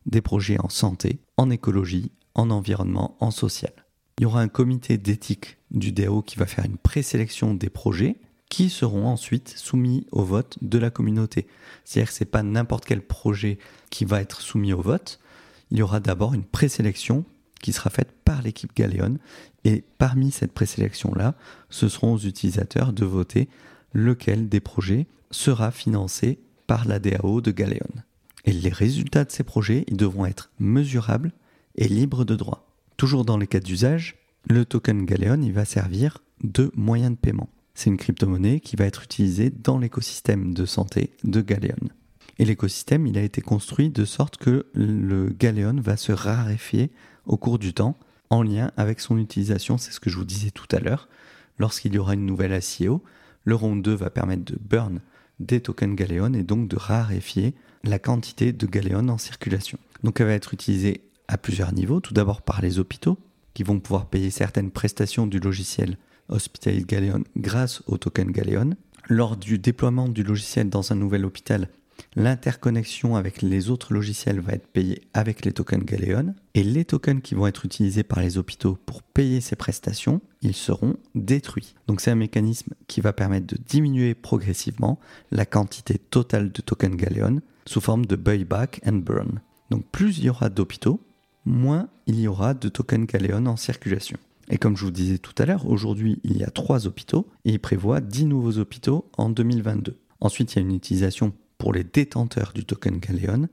des 0.05 0.21
projets 0.21 0.61
en 0.61 0.69
santé, 0.69 1.21
en 1.39 1.49
écologie, 1.49 2.13
en 2.35 2.51
environnement, 2.51 3.17
en 3.19 3.31
social. 3.31 3.73
Il 4.19 4.25
y 4.25 4.27
aura 4.27 4.43
un 4.43 4.49
comité 4.49 4.99
d'éthique 4.99 5.57
du 5.71 5.93
DAO 5.93 6.21
qui 6.21 6.37
va 6.37 6.47
faire 6.47 6.67
une 6.67 6.77
présélection 6.77 7.55
des 7.55 7.71
projets 7.71 8.17
qui 8.51 8.69
seront 8.69 9.07
ensuite 9.07 9.55
soumis 9.57 10.07
au 10.13 10.23
vote 10.23 10.59
de 10.61 10.77
la 10.77 10.91
communauté. 10.91 11.47
C'est-à-dire 11.85 12.11
que 12.11 12.19
ce 12.19 12.25
n'est 12.25 12.31
pas 12.31 12.43
n'importe 12.43 12.85
quel 12.85 13.01
projet 13.01 13.59
qui 13.89 14.05
va 14.05 14.21
être 14.21 14.43
soumis 14.43 14.75
au 14.75 14.83
vote. 14.83 15.21
Il 15.71 15.79
y 15.79 15.83
aura 15.83 16.01
d'abord 16.01 16.35
une 16.35 16.45
présélection 16.45 17.25
qui 17.63 17.73
sera 17.73 17.91
faite 17.91 18.13
par 18.25 18.43
l'équipe 18.43 18.75
Galéon 18.75 19.19
et 19.65 19.85
parmi 19.99 20.33
cette 20.33 20.53
présélection-là, 20.53 21.35
ce 21.71 21.89
seront 21.89 22.15
aux 22.15 22.19
utilisateurs 22.19 22.93
de 22.93 23.05
voter 23.05 23.49
lequel 23.93 24.49
des 24.49 24.61
projets 24.61 25.07
sera 25.31 25.71
financé 25.71 26.41
par 26.67 26.87
la 26.87 26.99
DAO 26.99 27.41
de 27.41 27.53
Galéon. 27.53 27.89
Et 28.45 28.53
les 28.53 28.71
résultats 28.71 29.25
de 29.25 29.31
ces 29.31 29.45
projets, 29.45 29.85
ils 29.87 29.97
devront 29.97 30.27
être 30.27 30.51
mesurables 30.59 31.33
et 31.77 31.87
libres 31.87 32.25
de 32.25 32.35
droit. 32.35 32.67
Toujours 32.97 33.25
dans 33.25 33.39
les 33.39 33.47
cas 33.47 33.61
d'usage, 33.61 34.17
le 34.49 34.65
token 34.65 35.05
Galeon, 35.05 35.43
il 35.43 35.53
va 35.53 35.65
servir 35.65 36.19
de 36.43 36.73
moyen 36.75 37.11
de 37.11 37.17
paiement. 37.17 37.51
C'est 37.75 37.91
une 37.91 37.97
crypto-monnaie 37.97 38.61
qui 38.61 38.77
va 38.77 38.85
être 38.85 39.03
utilisée 39.05 39.51
dans 39.51 39.79
l'écosystème 39.79 40.55
de 40.55 40.67
santé 40.67 41.11
de 41.25 41.41
Galeon. 41.41 41.89
Et 42.39 42.45
l'écosystème, 42.45 43.07
il 43.07 43.19
a 43.19 43.23
été 43.23 43.41
construit 43.41 43.91
de 43.91 44.05
sorte 44.05 44.37
que 44.37 44.67
le 44.73 45.29
Galeon 45.29 45.81
va 45.81 45.97
se 45.97 46.13
raréfier 46.13 46.91
au 47.27 47.37
cours 47.37 47.59
du 47.59 47.75
temps 47.75 47.99
en 48.31 48.43
lien 48.43 48.71
avec 48.77 49.01
son 49.01 49.19
utilisation. 49.19 49.79
C'est 49.79 49.93
ce 49.93 50.01
que 50.01 50.11
je 50.11 50.17
vous 50.17 50.25
disais 50.25 50.51
tout 50.51 50.69
à 50.73 50.81
l'heure. 50.81 51.09
Lorsqu'il 51.59 51.95
y 51.95 51.99
aura 51.99 52.15
une 52.15 52.25
nouvelle 52.25 52.59
ICO, 52.59 53.03
le 53.45 53.55
round 53.55 53.83
2 53.83 53.95
va 53.95 54.11
permettre 54.11 54.45
de 54.45 54.59
burn 54.59 55.01
des 55.39 55.61
tokens 55.61 55.97
Galeon 55.97 56.35
et 56.35 56.43
donc 56.43 56.69
de 56.69 56.77
raréfier 56.77 57.55
la 57.85 57.99
quantité 57.99 58.53
de 58.53 58.67
Galeon 58.67 59.09
en 59.09 59.19
circulation. 59.19 59.79
Donc 60.03 60.21
elle 60.21 60.27
va 60.27 60.33
être 60.33 60.55
utilisée 60.55 61.03
à 61.29 61.39
plusieurs 61.39 61.73
niveaux, 61.73 62.01
tout 62.01 62.15
d'abord 62.15 62.43
par 62.43 62.61
les 62.61 62.79
hôpitaux, 62.79 63.19
qui 63.55 63.63
vont 63.63 63.81
pouvoir 63.81 64.07
payer 64.07 64.31
certaines 64.31 64.71
prestations 64.71 65.27
du 65.27 65.39
logiciel 65.41 65.97
Hospital 66.31 66.85
Galeon 66.85 67.25
grâce 67.37 67.83
au 67.87 67.99
token 67.99 68.31
Galeon. 68.31 68.71
Lors 69.09 69.37
du 69.37 69.59
déploiement 69.59 70.09
du 70.09 70.23
logiciel 70.23 70.71
dans 70.71 70.93
un 70.93 70.95
nouvel 70.95 71.25
hôpital, 71.25 71.69
l'interconnexion 72.17 73.17
avec 73.17 73.43
les 73.43 73.71
autres 73.71 73.93
logiciels 73.93 74.41
va 74.41 74.53
être 74.53 74.67
payée 74.67 75.03
avec 75.15 75.45
les 75.45 75.53
tokens 75.53 75.85
Galeon. 75.85 76.35
Et 76.55 76.63
les 76.63 76.85
tokens 76.85 77.23
qui 77.23 77.35
vont 77.35 77.47
être 77.47 77.65
utilisés 77.65 78.03
par 78.03 78.21
les 78.21 78.39
hôpitaux 78.39 78.79
pour 78.87 79.03
payer 79.03 79.41
ces 79.41 79.57
prestations, 79.57 80.21
ils 80.43 80.55
seront 80.55 80.97
détruits. 81.15 81.75
Donc 81.87 82.01
c'est 82.01 82.11
un 82.11 82.17
mécanisme 82.17 82.75
qui 82.87 83.01
va 83.01 83.13
permettre 83.13 83.47
de 83.47 83.59
diminuer 83.67 84.15
progressivement 84.15 84.99
la 85.31 85.47
quantité 85.47 85.99
totale 85.99 86.53
de 86.53 86.61
tokens 86.63 86.97
Galeon 86.97 87.41
sous 87.67 87.81
forme 87.81 88.07
de 88.07 88.17
buyback 88.17 88.81
and 88.87 89.03
burn. 89.05 89.41
Donc 89.71 89.85
plus 89.93 90.19
il 90.19 90.25
y 90.25 90.31
aura 90.31 90.49
d'hôpitaux, 90.49 91.01
moins 91.45 91.89
il 92.07 92.19
y 92.21 92.29
aura 92.29 92.55
de 92.55 92.69
tokens 92.69 93.07
Galeon 93.07 93.47
en 93.47 93.57
circulation. 93.57 94.19
Et 94.51 94.59
comme 94.59 94.77
je 94.77 94.85
vous 94.85 94.91
disais 94.91 95.19
tout 95.19 95.35
à 95.39 95.47
l'heure, 95.47 95.67
aujourd'hui 95.67 96.21
il 96.25 96.37
y 96.37 96.45
a 96.45 96.51
3 96.51 96.87
hôpitaux 96.87 97.29
et 97.45 97.53
il 97.53 97.61
prévoit 97.61 98.01
10 98.01 98.27
nouveaux 98.27 98.59
hôpitaux 98.59 99.11
en 99.17 99.31
2022. 99.31 99.97
Ensuite, 100.21 100.53
il 100.53 100.57
y 100.57 100.59
a 100.59 100.63
une 100.63 100.75
utilisation 100.75 101.33
pour 101.57 101.73
les 101.73 101.85
détenteurs 101.85 102.53
du 102.55 102.65
token 102.65 102.99
Galeon, 102.99 103.49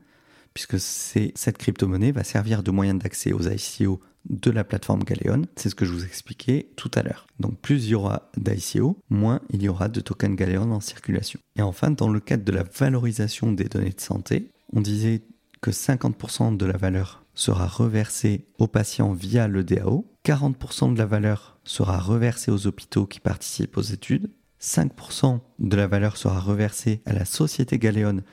puisque 0.54 0.80
cette 0.80 1.58
crypto-monnaie 1.58 2.12
va 2.12 2.24
servir 2.24 2.64
de 2.64 2.72
moyen 2.72 2.96
d'accès 2.96 3.32
aux 3.32 3.48
ICO 3.48 4.02
de 4.30 4.52
la 4.52 4.64
plateforme 4.64 5.04
Galeon. 5.04 5.44
C'est 5.56 5.70
ce 5.70 5.76
que 5.76 5.86
je 5.86 5.94
vous 5.94 6.04
expliquais 6.04 6.72
tout 6.76 6.92
à 6.96 7.04
l'heure. 7.04 7.28
Donc 7.40 7.60
plus 7.60 7.86
il 7.86 7.92
y 7.92 7.96
aura 7.96 8.32
d'ICO, 8.36 8.98
moins 9.10 9.40
il 9.52 9.62
y 9.62 9.70
aura 9.70 9.88
de 9.88 10.02
tokens 10.02 10.36
Galeon 10.36 10.72
en 10.72 10.80
circulation. 10.80 11.40
Et 11.56 11.62
enfin, 11.62 11.92
dans 11.92 12.10
le 12.10 12.20
cadre 12.20 12.44
de 12.44 12.52
la 12.52 12.64
valorisation 12.64 13.52
des 13.52 13.66
données 13.66 13.92
de 13.92 14.02
santé, 14.02 14.50
on 14.74 14.82
disait 14.82 15.22
que 15.62 15.72
50% 15.72 16.58
de 16.58 16.66
la 16.66 16.78
valeur 16.78 17.24
sera 17.38 17.68
reversée 17.68 18.48
aux 18.58 18.68
patients 18.68 19.14
via 19.14 19.48
le 19.48 19.64
DAO, 19.64 20.12
40% 20.26 20.94
de 20.94 20.98
la 20.98 21.06
valeur 21.06 21.60
sera 21.64 22.00
reversée 22.00 22.50
aux 22.50 22.66
hôpitaux 22.66 23.06
qui 23.06 23.20
participent 23.20 23.78
aux 23.78 23.82
études, 23.82 24.32
5% 24.60 25.40
de 25.60 25.76
la 25.76 25.86
valeur 25.86 26.18
sera 26.18 26.40
reversée 26.40 27.02
à 27.06 27.14
la 27.14 27.26
société 27.26 27.78
Galéon 27.78 28.24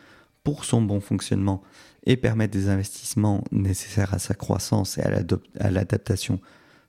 pour 0.42 0.64
son 0.64 0.80
bon 0.80 1.00
fonctionnement 1.00 1.62
et 2.06 2.16
permettre 2.16 2.54
des 2.54 2.70
investissements 2.70 3.44
nécessaires 3.52 4.14
à 4.14 4.18
sa 4.18 4.32
croissance 4.32 4.96
et 4.96 5.02
à 5.02 5.70
l'adaptation 5.70 6.40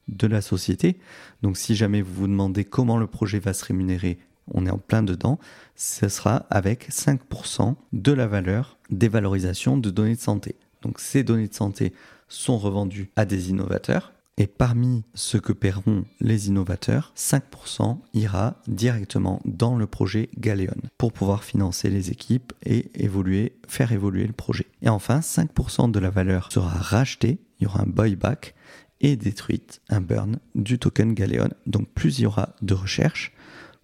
de 0.08 0.28
la 0.28 0.42
société. 0.42 1.00
Donc 1.42 1.58
si 1.58 1.76
jamais 1.76 2.02
vous 2.02 2.14
vous 2.14 2.28
demandez 2.28 2.64
comment 2.64 2.98
le 2.98 3.08
projet 3.08 3.40
va 3.40 3.54
se 3.54 3.66
rémunérer, 3.66 4.20
on 4.54 4.66
est 4.66 4.72
en 4.72 4.78
plein 4.78 5.04
dedans, 5.04 5.38
ce 5.76 6.08
sera 6.08 6.46
avec 6.50 6.90
5% 6.92 7.76
de 7.92 8.12
la 8.14 8.28
valeur 8.28 8.78
des 8.90 9.10
valorisations 9.10 9.78
de 9.78 9.90
données 9.90 10.16
de 10.16 10.22
santé. 10.22 10.56
Donc 10.86 11.00
ces 11.00 11.24
données 11.24 11.48
de 11.48 11.54
santé 11.54 11.94
sont 12.28 12.58
revendues 12.60 13.10
à 13.16 13.26
des 13.26 13.50
innovateurs 13.50 14.14
et 14.38 14.48
parmi 14.48 15.04
ce 15.14 15.38
que 15.38 15.54
paieront 15.54 16.06
les 16.20 16.48
innovateurs, 16.50 17.14
5% 17.18 17.98
ira 18.14 18.62
directement 18.68 19.42
dans 19.46 19.78
le 19.78 19.88
projet 19.88 20.30
Galéon 20.38 20.76
pour 20.98 21.14
pouvoir 21.14 21.44
financer 21.44 21.90
les 21.90 22.12
équipes 22.12 22.54
et 22.64 22.92
évoluer, 23.02 23.54
faire 23.68 23.94
évoluer 23.94 24.28
le 24.28 24.34
projet. 24.34 24.68
Et 24.82 24.90
enfin, 24.90 25.22
5% 25.22 25.90
de 25.90 26.00
la 26.00 26.10
valeur 26.10 26.52
sera 26.52 26.70
rachetée, 26.70 27.40
il 27.60 27.64
y 27.64 27.68
aura 27.68 27.82
un 27.82 27.88
buyback 27.88 28.54
et 29.02 29.16
détruite, 29.16 29.82
un 29.90 30.02
burn 30.02 30.38
du 30.54 30.78
token 30.78 31.14
Galéon. 31.14 31.50
Donc 31.66 31.88
plus 31.90 32.20
il 32.20 32.24
y 32.24 32.26
aura 32.28 32.56
de 32.62 32.74
recherche, 32.74 33.34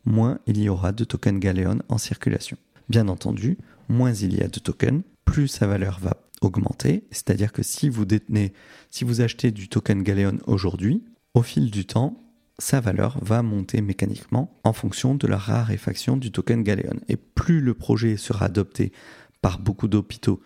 moins 0.05 0.39
il 0.45 0.59
y 0.59 0.69
aura 0.69 0.91
de 0.91 1.03
tokens 1.05 1.39
Galéon 1.39 1.79
en 1.87 1.97
circulation. 1.97 2.57
Bien 2.89 3.07
entendu, 3.07 3.57
moins 3.87 4.13
il 4.13 4.37
y 4.37 4.43
a 4.43 4.47
de 4.47 4.59
tokens, 4.59 5.01
plus 5.23 5.47
sa 5.47 5.65
valeur 5.65 5.99
va 6.01 6.17
augmenter. 6.41 7.05
C'est-à-dire 7.11 7.51
que 7.51 7.63
si 7.63 7.89
vous 7.89 8.05
détenez, 8.05 8.53
si 8.89 9.03
vous 9.03 9.21
achetez 9.21 9.51
du 9.51 9.69
token 9.69 10.03
Galéon 10.03 10.39
aujourd'hui, 10.47 11.03
au 11.33 11.43
fil 11.43 11.71
du 11.71 11.85
temps, 11.85 12.17
sa 12.59 12.79
valeur 12.79 13.17
va 13.21 13.41
monter 13.41 13.81
mécaniquement 13.81 14.59
en 14.63 14.73
fonction 14.73 15.15
de 15.15 15.27
la 15.27 15.37
raréfaction 15.37 16.17
du 16.17 16.31
token 16.31 16.63
Galéon. 16.63 16.99
Et 17.07 17.15
plus 17.15 17.61
le 17.61 17.73
projet 17.73 18.17
sera 18.17 18.45
adopté 18.45 18.91
par 19.41 19.59
beaucoup 19.59 19.87
d'hôpitaux 19.87 20.41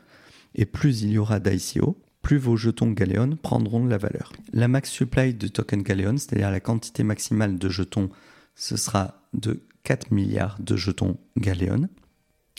et 0.56 0.66
plus 0.66 1.02
il 1.02 1.12
y 1.12 1.18
aura 1.18 1.40
d'ICO, 1.40 2.02
plus 2.22 2.38
vos 2.38 2.56
jetons 2.56 2.92
Galéon 2.92 3.38
prendront 3.42 3.86
la 3.86 3.98
valeur. 3.98 4.32
La 4.54 4.68
max 4.68 4.90
supply 4.90 5.34
de 5.34 5.48
token 5.48 5.84
Galéon, 5.84 6.18
c'est-à-dire 6.18 6.50
la 6.50 6.60
quantité 6.60 7.04
maximale 7.04 7.58
de 7.58 7.70
jetons, 7.70 8.10
ce 8.56 8.78
sera 8.78 9.22
de 9.34 9.64
4 9.84 10.12
milliards 10.12 10.58
de 10.60 10.76
jetons 10.76 11.18
Galéon 11.38 11.90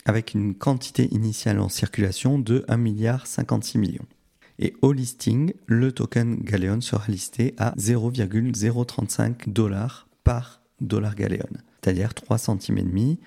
avec 0.07 0.33
une 0.33 0.55
quantité 0.55 1.13
initiale 1.13 1.59
en 1.59 1.67
circulation 1.67 2.39
de 2.39 2.65
1,56 2.69 3.77
milliard. 3.77 4.05
Et 4.57 4.73
au 4.81 4.93
listing, 4.93 5.53
le 5.67 5.91
token 5.91 6.37
Galéon 6.37 6.79
sera 6.81 7.03
listé 7.09 7.53
à 7.57 7.73
0,035 7.77 9.49
dollars 9.49 10.07
par 10.23 10.61
dollar 10.79 11.13
Galéon, 11.13 11.49
c'est-à-dire 11.83 12.13
3 12.13 12.37
centimes 12.37 12.77
et 12.77 12.83
demi, 12.83 13.19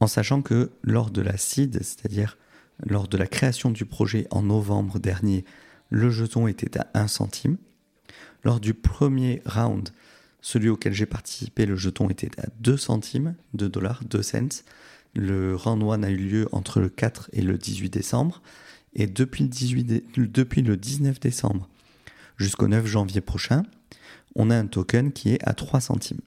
en 0.00 0.08
sachant 0.08 0.42
que 0.42 0.72
lors 0.82 1.10
de 1.10 1.22
la 1.22 1.36
seed, 1.36 1.78
c'est-à-dire 1.82 2.36
lors 2.84 3.06
de 3.06 3.16
la 3.16 3.28
création 3.28 3.70
du 3.70 3.86
projet 3.86 4.26
en 4.30 4.42
novembre 4.42 4.98
dernier, 4.98 5.44
le 5.88 6.10
jeton 6.10 6.48
était 6.48 6.78
à 6.78 6.88
1 6.94 7.06
centime. 7.06 7.58
Lors 8.42 8.58
du 8.58 8.74
premier 8.74 9.40
round, 9.46 9.90
celui 10.40 10.68
auquel 10.68 10.92
j'ai 10.92 11.06
participé, 11.06 11.64
le 11.64 11.76
jeton 11.76 12.10
était 12.10 12.40
à 12.40 12.46
2 12.58 12.76
centimes 12.76 13.36
de 13.54 13.68
dollars, 13.68 14.02
2 14.04 14.20
cents. 14.20 14.64
Le 15.14 15.54
round 15.56 15.82
1 15.82 16.02
a 16.02 16.10
eu 16.10 16.16
lieu 16.16 16.48
entre 16.52 16.80
le 16.80 16.88
4 16.88 17.30
et 17.32 17.42
le 17.42 17.58
18 17.58 17.90
décembre. 17.90 18.42
Et 18.94 19.06
depuis 19.06 19.44
le, 19.44 19.48
18 19.48 20.04
depuis 20.16 20.62
le 20.62 20.76
19 20.76 21.18
décembre 21.20 21.68
jusqu'au 22.36 22.68
9 22.68 22.86
janvier 22.86 23.20
prochain, 23.20 23.64
on 24.34 24.50
a 24.50 24.56
un 24.56 24.66
token 24.66 25.12
qui 25.12 25.30
est 25.30 25.42
à 25.46 25.54
3 25.54 25.80
centimes. 25.80 26.20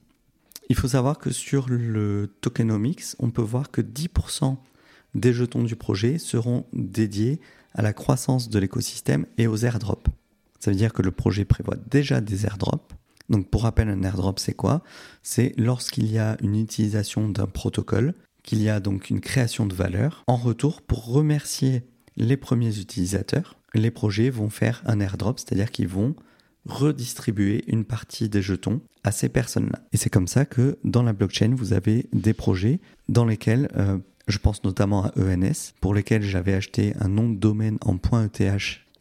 Il 0.68 0.76
faut 0.76 0.88
savoir 0.88 1.18
que 1.18 1.30
sur 1.30 1.68
le 1.68 2.34
tokenomics, 2.40 3.04
on 3.18 3.30
peut 3.30 3.42
voir 3.42 3.70
que 3.70 3.80
10% 3.80 4.56
des 5.14 5.32
jetons 5.32 5.62
du 5.62 5.76
projet 5.76 6.18
seront 6.18 6.66
dédiés 6.74 7.40
à 7.74 7.82
la 7.82 7.92
croissance 7.92 8.50
de 8.50 8.58
l'écosystème 8.58 9.26
et 9.38 9.46
aux 9.46 9.56
airdrops. 9.56 10.10
Ça 10.60 10.70
veut 10.70 10.76
dire 10.76 10.92
que 10.92 11.02
le 11.02 11.10
projet 11.10 11.44
prévoit 11.44 11.76
déjà 11.90 12.20
des 12.20 12.44
airdrops. 12.44 12.94
Donc 13.30 13.48
pour 13.48 13.62
rappel, 13.62 13.88
un 13.88 14.02
airdrop, 14.02 14.38
c'est 14.38 14.54
quoi? 14.54 14.82
C'est 15.22 15.52
lorsqu'il 15.56 16.10
y 16.10 16.18
a 16.18 16.36
une 16.42 16.56
utilisation 16.56 17.28
d'un 17.28 17.46
protocole 17.46 18.14
qu'il 18.48 18.62
y 18.62 18.70
a 18.70 18.80
donc 18.80 19.10
une 19.10 19.20
création 19.20 19.66
de 19.66 19.74
valeur. 19.74 20.24
En 20.26 20.36
retour, 20.36 20.80
pour 20.80 21.04
remercier 21.04 21.82
les 22.16 22.38
premiers 22.38 22.78
utilisateurs, 22.78 23.58
les 23.74 23.90
projets 23.90 24.30
vont 24.30 24.48
faire 24.48 24.82
un 24.86 25.00
airdrop, 25.00 25.38
c'est-à-dire 25.38 25.70
qu'ils 25.70 25.88
vont 25.88 26.16
redistribuer 26.64 27.62
une 27.66 27.84
partie 27.84 28.30
des 28.30 28.40
jetons 28.40 28.80
à 29.04 29.12
ces 29.12 29.28
personnes-là. 29.28 29.80
Et 29.92 29.98
c'est 29.98 30.08
comme 30.08 30.26
ça 30.26 30.46
que 30.46 30.78
dans 30.82 31.02
la 31.02 31.12
blockchain, 31.12 31.54
vous 31.54 31.74
avez 31.74 32.06
des 32.14 32.32
projets 32.32 32.80
dans 33.10 33.26
lesquels, 33.26 33.68
euh, 33.76 33.98
je 34.28 34.38
pense 34.38 34.64
notamment 34.64 35.04
à 35.04 35.12
ENS, 35.18 35.74
pour 35.82 35.92
lesquels 35.92 36.22
j'avais 36.22 36.54
acheté 36.54 36.94
un 37.00 37.08
nom 37.08 37.28
de 37.28 37.36
domaine 37.36 37.76
en 37.82 37.96
.eth 37.96 38.42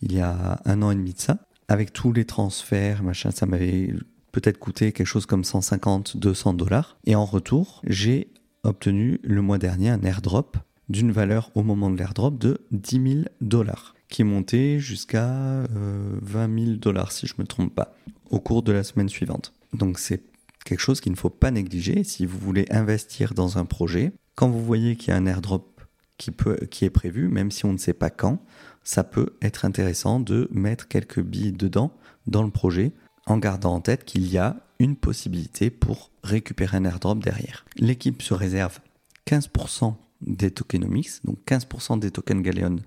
il 0.01 0.11
y 0.11 0.19
a 0.19 0.59
un 0.65 0.81
an 0.81 0.91
et 0.91 0.95
demi 0.95 1.13
de 1.13 1.21
ça, 1.21 1.39
avec 1.69 1.93
tous 1.93 2.11
les 2.11 2.25
transferts, 2.25 3.01
machin, 3.01 3.31
ça 3.31 3.45
m'avait 3.45 3.93
peut-être 4.33 4.59
coûté 4.59 4.91
quelque 4.91 5.07
chose 5.07 5.25
comme 5.25 5.45
150, 5.45 6.17
200 6.17 6.53
dollars. 6.53 6.97
Et 7.05 7.15
en 7.15 7.23
retour, 7.23 7.81
j'ai 7.87 8.27
obtenu 8.67 9.19
le 9.23 9.41
mois 9.41 9.57
dernier 9.57 9.89
un 9.89 10.01
airdrop 10.01 10.57
d'une 10.89 11.11
valeur 11.11 11.51
au 11.55 11.63
moment 11.63 11.89
de 11.89 11.97
l'airdrop 11.97 12.37
de 12.37 12.61
10 12.71 13.11
000 13.13 13.25
dollars, 13.41 13.95
qui 14.09 14.21
est 14.21 14.25
monté 14.25 14.79
jusqu'à 14.79 15.27
20 15.27 15.69
euh, 15.75 16.65
000 16.65 16.77
dollars 16.77 17.11
si 17.11 17.27
je 17.27 17.33
ne 17.37 17.43
me 17.43 17.47
trompe 17.47 17.73
pas, 17.73 17.95
au 18.29 18.39
cours 18.39 18.63
de 18.63 18.71
la 18.71 18.83
semaine 18.83 19.09
suivante. 19.09 19.53
Donc 19.73 19.99
c'est 19.99 20.21
quelque 20.63 20.79
chose 20.79 21.01
qu'il 21.01 21.11
ne 21.11 21.17
faut 21.17 21.29
pas 21.29 21.51
négliger 21.51 22.03
si 22.03 22.25
vous 22.25 22.37
voulez 22.37 22.65
investir 22.69 23.33
dans 23.33 23.57
un 23.57 23.65
projet. 23.65 24.11
Quand 24.35 24.49
vous 24.49 24.63
voyez 24.63 24.95
qu'il 24.95 25.09
y 25.09 25.11
a 25.11 25.17
un 25.17 25.25
airdrop 25.25 25.81
qui, 26.17 26.31
peut, 26.31 26.57
qui 26.69 26.85
est 26.85 26.89
prévu, 26.89 27.27
même 27.27 27.51
si 27.51 27.65
on 27.65 27.73
ne 27.73 27.77
sait 27.77 27.93
pas 27.93 28.09
quand, 28.09 28.41
ça 28.83 29.03
peut 29.03 29.35
être 29.41 29.65
intéressant 29.65 30.19
de 30.19 30.47
mettre 30.51 30.87
quelques 30.87 31.21
billes 31.21 31.51
dedans 31.51 31.91
dans 32.25 32.43
le 32.43 32.51
projet 32.51 32.93
en 33.27 33.37
gardant 33.37 33.75
en 33.75 33.81
tête 33.81 34.05
qu'il 34.05 34.27
y 34.27 34.37
a 34.37 34.57
une 34.79 34.95
possibilité 34.95 35.69
pour 35.69 36.11
récupérer 36.23 36.77
un 36.77 36.85
airdrop 36.85 37.19
derrière. 37.19 37.65
L'équipe 37.77 38.21
se 38.21 38.33
réserve 38.33 38.79
15% 39.27 39.95
des 40.21 40.51
tokenomics, 40.51 41.23
donc 41.25 41.37
15% 41.45 41.99
des 41.99 42.11
tokens 42.11 42.41
Galeon 42.41 42.77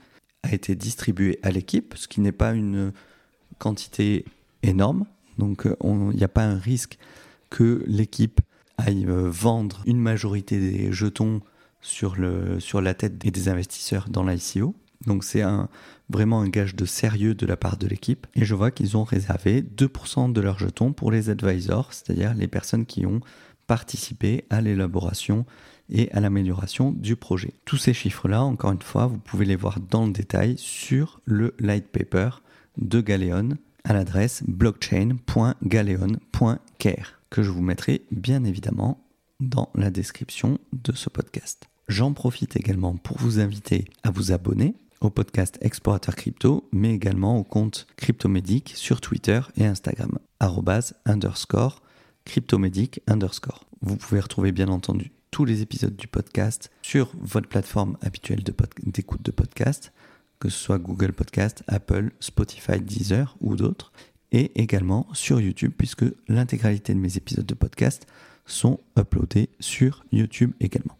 a 0.43 0.53
été 0.53 0.75
distribué 0.75 1.39
à 1.43 1.51
l'équipe, 1.51 1.95
ce 1.97 2.09
qui 2.09 2.21
n'est 2.21 2.33
pas 2.33 2.53
une 2.53 2.93
quantité 3.59 4.25
énorme. 4.63 5.05
Donc 5.39 5.67
euh, 5.67 5.77
il 5.83 6.17
n'y 6.17 6.25
a 6.25 6.29
pas 6.29 6.45
un 6.45 6.59
risque 6.59 6.99
que 7.51 7.85
l'équipe 7.87 8.41
aille 8.79 9.07
euh, 9.07 9.29
vendre 9.29 9.83
une 9.87 10.01
majorité 10.01 10.59
des 10.59 10.93
jetons 10.93 11.41
sur, 11.83 12.17
sur 12.59 12.81
la 12.83 12.95
tête 12.95 13.17
des 13.17 13.49
investisseurs 13.49 14.09
dans 14.11 14.23
l'ICO. 14.23 14.75
Donc 15.07 15.25
c'est 15.25 15.43
un, 15.43 15.69
vraiment 16.09 16.41
un 16.41 16.49
gage 16.49 16.75
de 16.75 16.85
sérieux 16.85 17.35
de 17.35 17.47
la 17.47 17.57
part 17.57 17.77
de 17.77 17.87
l'équipe. 17.87 18.27
Et 18.35 18.45
je 18.45 18.55
vois 18.55 18.71
qu'ils 18.71 18.97
ont 18.97 19.05
réservé 19.05 19.63
2% 19.63 20.33
de 20.33 20.41
leurs 20.41 20.59
jetons 20.59 20.93
pour 20.93 21.11
les 21.11 21.31
advisors, 21.31 21.93
c'est-à-dire 21.93 22.35
les 22.35 22.49
personnes 22.49 22.87
qui 22.87 23.07
ont 23.07 23.21
participé 23.67 24.45
à 24.51 24.61
l'élaboration 24.61 25.47
et 25.89 26.11
à 26.13 26.21
l'amélioration 26.21 26.93
du 26.93 27.17
projet. 27.17 27.55
Tous 27.65 27.77
ces 27.77 27.95
chiffres-là, 27.95 28.43
encore 28.43 28.73
une 28.73 28.83
fois, 28.83 29.07
vous 29.07 29.19
pouvez 29.19 29.47
les 29.47 29.57
voir 29.57 29.81
dans 29.81 30.07
le 30.07 30.13
détail 30.13 30.57
sur 30.59 31.21
le 31.25 31.55
light 31.59 31.89
paper 31.89 32.31
de 32.79 33.01
Galeon 33.01 33.57
à 33.85 33.93
l'adresse 33.93 34.43
blockchain.galeon.care 34.47 37.21
que 37.31 37.43
je 37.43 37.51
vous 37.51 37.63
mettrai 37.63 38.03
bien 38.11 38.45
évidemment 38.45 39.03
dans 39.39 39.71
la 39.75 39.91
description 39.91 40.59
de 40.73 40.93
ce 40.93 41.09
podcast. 41.09 41.69
J'en 41.89 42.13
profite 42.13 42.57
également 42.57 42.97
pour 42.97 43.17
vous 43.19 43.41
inviter 43.41 43.87
à 44.03 44.11
vous 44.11 44.33
abonner 44.33 44.75
au 45.01 45.11
podcast 45.11 45.59
Explorateur 45.63 46.15
Crypto, 46.15 46.69
mais 46.73 46.95
également 46.95 47.39
au 47.39 47.45
compte 47.45 47.87
Cryptomédic 47.97 48.73
sur 48.77 49.01
Twitter 49.01 49.41
et 49.57 49.65
Instagram, 49.65 50.19
cryptomédic. 52.25 53.01
Vous 53.83 53.97
pouvez 53.97 54.21
retrouver 54.21 54.53
bien 54.53 54.69
entendu 54.69 55.11
tous 55.31 55.45
les 55.45 55.63
épisodes 55.63 55.97
du 55.97 56.07
podcast 56.07 56.71
sur 56.83 57.13
votre 57.21 57.49
plateforme 57.49 57.97
habituelle 58.03 58.43
d'écoute 58.43 59.23
de, 59.23 59.31
podcast, 59.31 59.93
que 60.39 60.49
ce 60.49 60.59
soit 60.59 60.79
Google 60.79 61.13
Podcast, 61.13 61.65
Apple, 61.67 62.11
Spotify, 62.21 62.81
Deezer 62.81 63.37
ou 63.41 63.57
d'autres, 63.57 63.93
et 64.33 64.61
également 64.61 65.07
sur 65.13 65.41
YouTube, 65.41 65.73
puisque 65.77 66.05
l'intégralité 66.29 66.95
de 66.95 66.99
mes 66.99 67.17
épisodes 67.17 67.47
de 67.47 67.55
podcast 67.55 68.07
sont 68.45 68.81
uploadés 68.99 69.49
sur 69.61 70.05
YouTube 70.13 70.53
également 70.61 71.00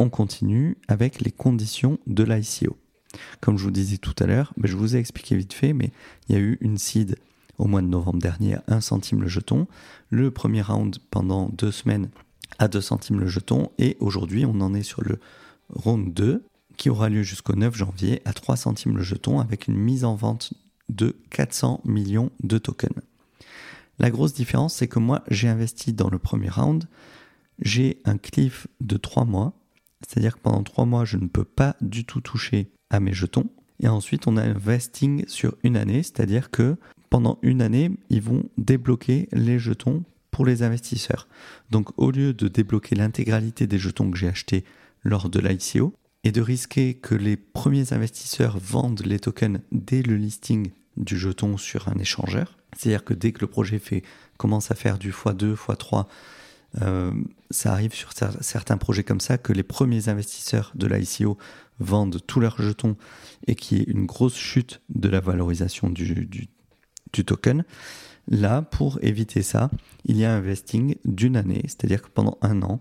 on 0.00 0.08
continue 0.08 0.78
avec 0.88 1.20
les 1.20 1.30
conditions 1.30 1.98
de 2.06 2.24
l'ICO. 2.24 2.78
Comme 3.42 3.58
je 3.58 3.64
vous 3.64 3.70
disais 3.70 3.98
tout 3.98 4.14
à 4.18 4.26
l'heure, 4.26 4.54
je 4.62 4.74
vous 4.74 4.96
ai 4.96 4.98
expliqué 4.98 5.36
vite 5.36 5.52
fait, 5.52 5.74
mais 5.74 5.92
il 6.26 6.34
y 6.34 6.38
a 6.38 6.40
eu 6.40 6.56
une 6.62 6.78
seed 6.78 7.16
au 7.58 7.66
mois 7.66 7.82
de 7.82 7.86
novembre 7.86 8.18
dernier 8.18 8.54
à 8.54 8.62
1 8.68 8.80
centime 8.80 9.20
le 9.20 9.28
jeton. 9.28 9.66
Le 10.08 10.30
premier 10.30 10.62
round 10.62 10.96
pendant 11.10 11.50
deux 11.50 11.70
semaines 11.70 12.08
à 12.58 12.68
2 12.68 12.80
centimes 12.80 13.20
le 13.20 13.26
jeton. 13.26 13.72
Et 13.76 13.98
aujourd'hui, 14.00 14.46
on 14.46 14.62
en 14.62 14.72
est 14.72 14.82
sur 14.82 15.02
le 15.02 15.20
round 15.68 16.14
2 16.14 16.44
qui 16.78 16.88
aura 16.88 17.10
lieu 17.10 17.22
jusqu'au 17.22 17.54
9 17.54 17.76
janvier 17.76 18.22
à 18.24 18.32
3 18.32 18.56
centimes 18.56 18.96
le 18.96 19.02
jeton 19.02 19.38
avec 19.38 19.68
une 19.68 19.76
mise 19.76 20.06
en 20.06 20.14
vente 20.14 20.54
de 20.88 21.14
400 21.28 21.82
millions 21.84 22.30
de 22.42 22.56
tokens. 22.56 23.02
La 23.98 24.08
grosse 24.08 24.32
différence, 24.32 24.76
c'est 24.76 24.88
que 24.88 24.98
moi, 24.98 25.22
j'ai 25.28 25.48
investi 25.48 25.92
dans 25.92 26.08
le 26.08 26.18
premier 26.18 26.48
round, 26.48 26.86
j'ai 27.60 28.00
un 28.06 28.16
cliff 28.16 28.66
de 28.80 28.96
3 28.96 29.26
mois, 29.26 29.59
c'est-à-dire 30.06 30.36
que 30.36 30.40
pendant 30.40 30.62
3 30.62 30.86
mois, 30.86 31.04
je 31.04 31.16
ne 31.16 31.28
peux 31.28 31.44
pas 31.44 31.76
du 31.80 32.04
tout 32.04 32.20
toucher 32.20 32.70
à 32.90 33.00
mes 33.00 33.12
jetons. 33.12 33.50
Et 33.80 33.88
ensuite, 33.88 34.26
on 34.26 34.36
a 34.36 34.42
un 34.42 34.54
vesting 34.54 35.24
sur 35.26 35.56
une 35.62 35.76
année, 35.76 36.02
c'est-à-dire 36.02 36.50
que 36.50 36.76
pendant 37.08 37.38
une 37.42 37.62
année, 37.62 37.90
ils 38.10 38.22
vont 38.22 38.44
débloquer 38.58 39.28
les 39.32 39.58
jetons 39.58 40.04
pour 40.30 40.46
les 40.46 40.62
investisseurs. 40.62 41.28
Donc 41.70 41.90
au 41.98 42.10
lieu 42.10 42.32
de 42.32 42.48
débloquer 42.48 42.94
l'intégralité 42.94 43.66
des 43.66 43.78
jetons 43.78 44.10
que 44.10 44.18
j'ai 44.18 44.28
achetés 44.28 44.64
lors 45.02 45.28
de 45.28 45.40
l'ICO 45.40 45.94
et 46.24 46.32
de 46.32 46.40
risquer 46.40 46.94
que 46.94 47.14
les 47.14 47.36
premiers 47.36 47.92
investisseurs 47.92 48.58
vendent 48.58 49.04
les 49.04 49.18
tokens 49.18 49.60
dès 49.72 50.02
le 50.02 50.16
listing 50.16 50.70
du 50.96 51.18
jeton 51.18 51.56
sur 51.56 51.88
un 51.88 51.98
échangeur, 51.98 52.58
c'est-à-dire 52.76 53.04
que 53.04 53.14
dès 53.14 53.32
que 53.32 53.40
le 53.40 53.46
projet 53.46 53.78
fait, 53.78 54.02
commence 54.36 54.70
à 54.70 54.74
faire 54.74 54.98
du 54.98 55.12
x2, 55.12 55.54
x3, 55.54 56.06
euh, 56.82 57.12
ça 57.50 57.72
arrive 57.72 57.94
sur 57.94 58.12
certains 58.12 58.76
projets 58.76 59.04
comme 59.04 59.20
ça 59.20 59.38
que 59.38 59.52
les 59.52 59.62
premiers 59.62 60.08
investisseurs 60.08 60.72
de 60.74 60.86
l'ICO 60.86 61.36
vendent 61.80 62.20
tous 62.26 62.40
leurs 62.40 62.60
jetons 62.60 62.96
et 63.46 63.54
qu'il 63.54 63.78
y 63.78 63.80
ait 63.80 63.84
une 63.84 64.06
grosse 64.06 64.36
chute 64.36 64.80
de 64.88 65.08
la 65.08 65.20
valorisation 65.20 65.90
du, 65.90 66.48
token. 67.26 67.64
Là, 68.28 68.62
pour 68.62 68.98
éviter 69.02 69.42
ça, 69.42 69.70
il 70.04 70.16
y 70.16 70.24
a 70.24 70.32
un 70.32 70.40
vesting 70.40 70.94
d'une 71.04 71.36
année, 71.36 71.62
c'est-à-dire 71.64 72.02
que 72.02 72.10
pendant 72.10 72.38
un 72.42 72.62
an, 72.62 72.80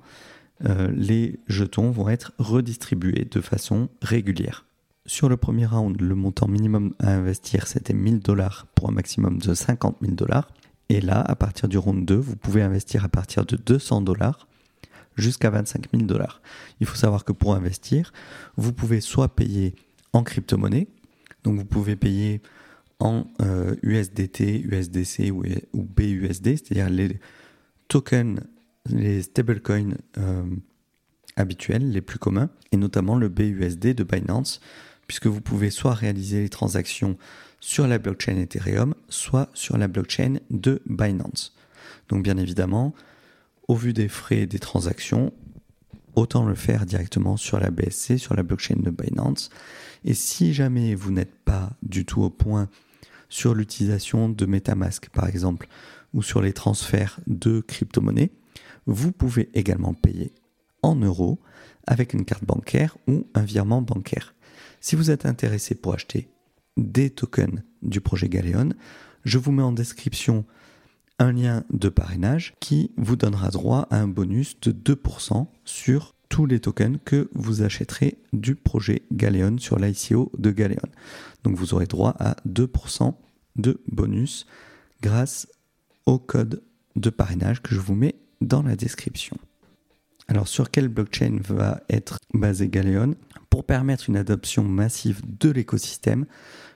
euh, 0.65 0.91
les 0.93 1.39
jetons 1.47 1.89
vont 1.89 2.09
être 2.09 2.33
redistribués 2.37 3.25
de 3.25 3.41
façon 3.41 3.89
régulière. 4.01 4.65
Sur 5.05 5.29
le 5.29 5.37
premier 5.37 5.65
round, 5.65 5.99
le 5.99 6.13
montant 6.13 6.47
minimum 6.47 6.93
à 6.99 7.13
investir, 7.13 7.65
c'était 7.65 7.93
1000 7.93 8.19
dollars 8.19 8.67
pour 8.75 8.89
un 8.89 8.91
maximum 8.91 9.39
de 9.39 9.53
50 9.55 9.97
000 10.01 10.13
dollars. 10.13 10.51
Et 10.89 11.01
là, 11.01 11.21
à 11.21 11.35
partir 11.35 11.69
du 11.69 11.77
round 11.77 12.03
2, 12.05 12.15
vous 12.15 12.35
pouvez 12.35 12.63
investir 12.63 13.05
à 13.05 13.09
partir 13.09 13.45
de 13.45 13.55
200 13.55 14.01
dollars 14.01 14.47
jusqu'à 15.15 15.49
25 15.49 15.87
000 15.93 16.05
dollars. 16.05 16.41
Il 16.79 16.87
faut 16.87 16.95
savoir 16.95 17.25
que 17.25 17.31
pour 17.31 17.53
investir, 17.53 18.11
vous 18.57 18.73
pouvez 18.73 19.01
soit 19.01 19.35
payer 19.35 19.75
en 20.13 20.23
crypto-monnaie, 20.23 20.87
donc 21.43 21.57
vous 21.57 21.65
pouvez 21.65 21.95
payer 21.95 22.41
en 22.99 23.25
USDT, 23.83 24.63
euh, 24.65 24.77
USDC 24.77 25.31
ou, 25.31 25.83
BUSD, 25.83 26.57
c'est-à-dire 26.57 26.89
les 26.89 27.19
tokens, 27.87 28.41
les 28.89 29.21
stablecoins 29.21 29.95
euh, 30.17 30.43
habituels, 31.35 31.91
les 31.91 32.01
plus 32.01 32.19
communs, 32.19 32.49
et 32.71 32.77
notamment 32.77 33.15
le 33.15 33.29
BUSD 33.29 33.93
de 33.93 34.03
Binance, 34.03 34.59
puisque 35.07 35.27
vous 35.27 35.41
pouvez 35.41 35.69
soit 35.69 35.93
réaliser 35.93 36.41
les 36.41 36.49
transactions 36.49 37.17
sur 37.59 37.87
la 37.87 37.99
blockchain 37.99 38.37
Ethereum, 38.37 38.95
soit 39.09 39.49
sur 39.53 39.77
la 39.77 39.87
blockchain 39.87 40.37
de 40.49 40.81
Binance. 40.85 41.55
Donc 42.07 42.23
bien 42.23 42.37
évidemment, 42.37 42.93
au 43.67 43.75
vu 43.75 43.93
des 43.93 44.07
frais 44.07 44.45
des 44.45 44.59
transactions, 44.59 45.33
autant 46.15 46.45
le 46.45 46.55
faire 46.55 46.85
directement 46.85 47.37
sur 47.37 47.59
la 47.59 47.69
BSC, 47.69 48.17
sur 48.17 48.35
la 48.35 48.43
blockchain 48.43 48.77
de 48.77 48.89
Binance. 48.89 49.49
Et 50.05 50.13
si 50.13 50.53
jamais 50.53 50.95
vous 50.95 51.11
n'êtes 51.11 51.35
pas 51.45 51.71
du 51.83 52.05
tout 52.05 52.21
au 52.21 52.29
point 52.29 52.69
sur 53.29 53.53
l'utilisation 53.53 54.29
de 54.29 54.45
Metamask 54.45 55.09
par 55.09 55.27
exemple 55.27 55.67
ou 56.13 56.23
sur 56.23 56.41
les 56.41 56.53
transferts 56.53 57.19
de 57.27 57.61
crypto-monnaies, 57.61 58.31
vous 58.87 59.11
pouvez 59.11 59.49
également 59.53 59.93
payer 59.93 60.33
en 60.81 60.95
euros 60.95 61.39
avec 61.85 62.13
une 62.13 62.25
carte 62.25 62.45
bancaire 62.45 62.97
ou 63.07 63.27
un 63.33 63.43
virement 63.43 63.81
bancaire. 63.81 64.33
Si 64.81 64.95
vous 64.95 65.11
êtes 65.11 65.25
intéressé 65.25 65.75
pour 65.75 65.93
acheter 65.93 66.29
des 66.77 67.09
tokens 67.09 67.61
du 67.81 68.01
projet 68.01 68.29
Galeon, 68.29 68.69
je 69.23 69.37
vous 69.37 69.51
mets 69.51 69.63
en 69.63 69.71
description 69.71 70.45
un 71.19 71.33
lien 71.33 71.63
de 71.69 71.89
parrainage 71.89 72.53
qui 72.59 72.91
vous 72.97 73.15
donnera 73.15 73.49
droit 73.49 73.87
à 73.89 73.99
un 73.99 74.07
bonus 74.07 74.59
de 74.61 74.71
2% 74.71 75.47
sur 75.65 76.15
tous 76.29 76.45
les 76.45 76.59
tokens 76.59 76.99
que 77.03 77.29
vous 77.33 77.61
achèterez 77.63 78.17
du 78.31 78.55
projet 78.55 79.03
Galeon 79.11 79.57
sur 79.57 79.77
l'ICO 79.77 80.31
de 80.37 80.51
Galeon. 80.51 80.77
Donc 81.43 81.55
vous 81.57 81.73
aurez 81.73 81.87
droit 81.87 82.15
à 82.19 82.37
2% 82.47 83.13
de 83.57 83.81
bonus 83.87 84.45
grâce 85.01 85.47
au 86.05 86.19
code 86.19 86.63
de 86.95 87.09
parrainage 87.09 87.61
que 87.61 87.75
je 87.75 87.79
vous 87.79 87.95
mets 87.95 88.15
dans 88.41 88.61
la 88.61 88.75
description. 88.75 89.37
Alors 90.29 90.47
sur 90.47 90.69
quelle 90.69 90.89
blockchain 90.89 91.39
va 91.41 91.81
être 91.89 92.19
basé 92.35 92.69
Galeon 92.69 93.15
Pour 93.49 93.63
permettre 93.63 94.09
une 94.09 94.15
adoption 94.15 94.63
massive 94.63 95.21
de 95.39 95.49
l'écosystème, 95.49 96.27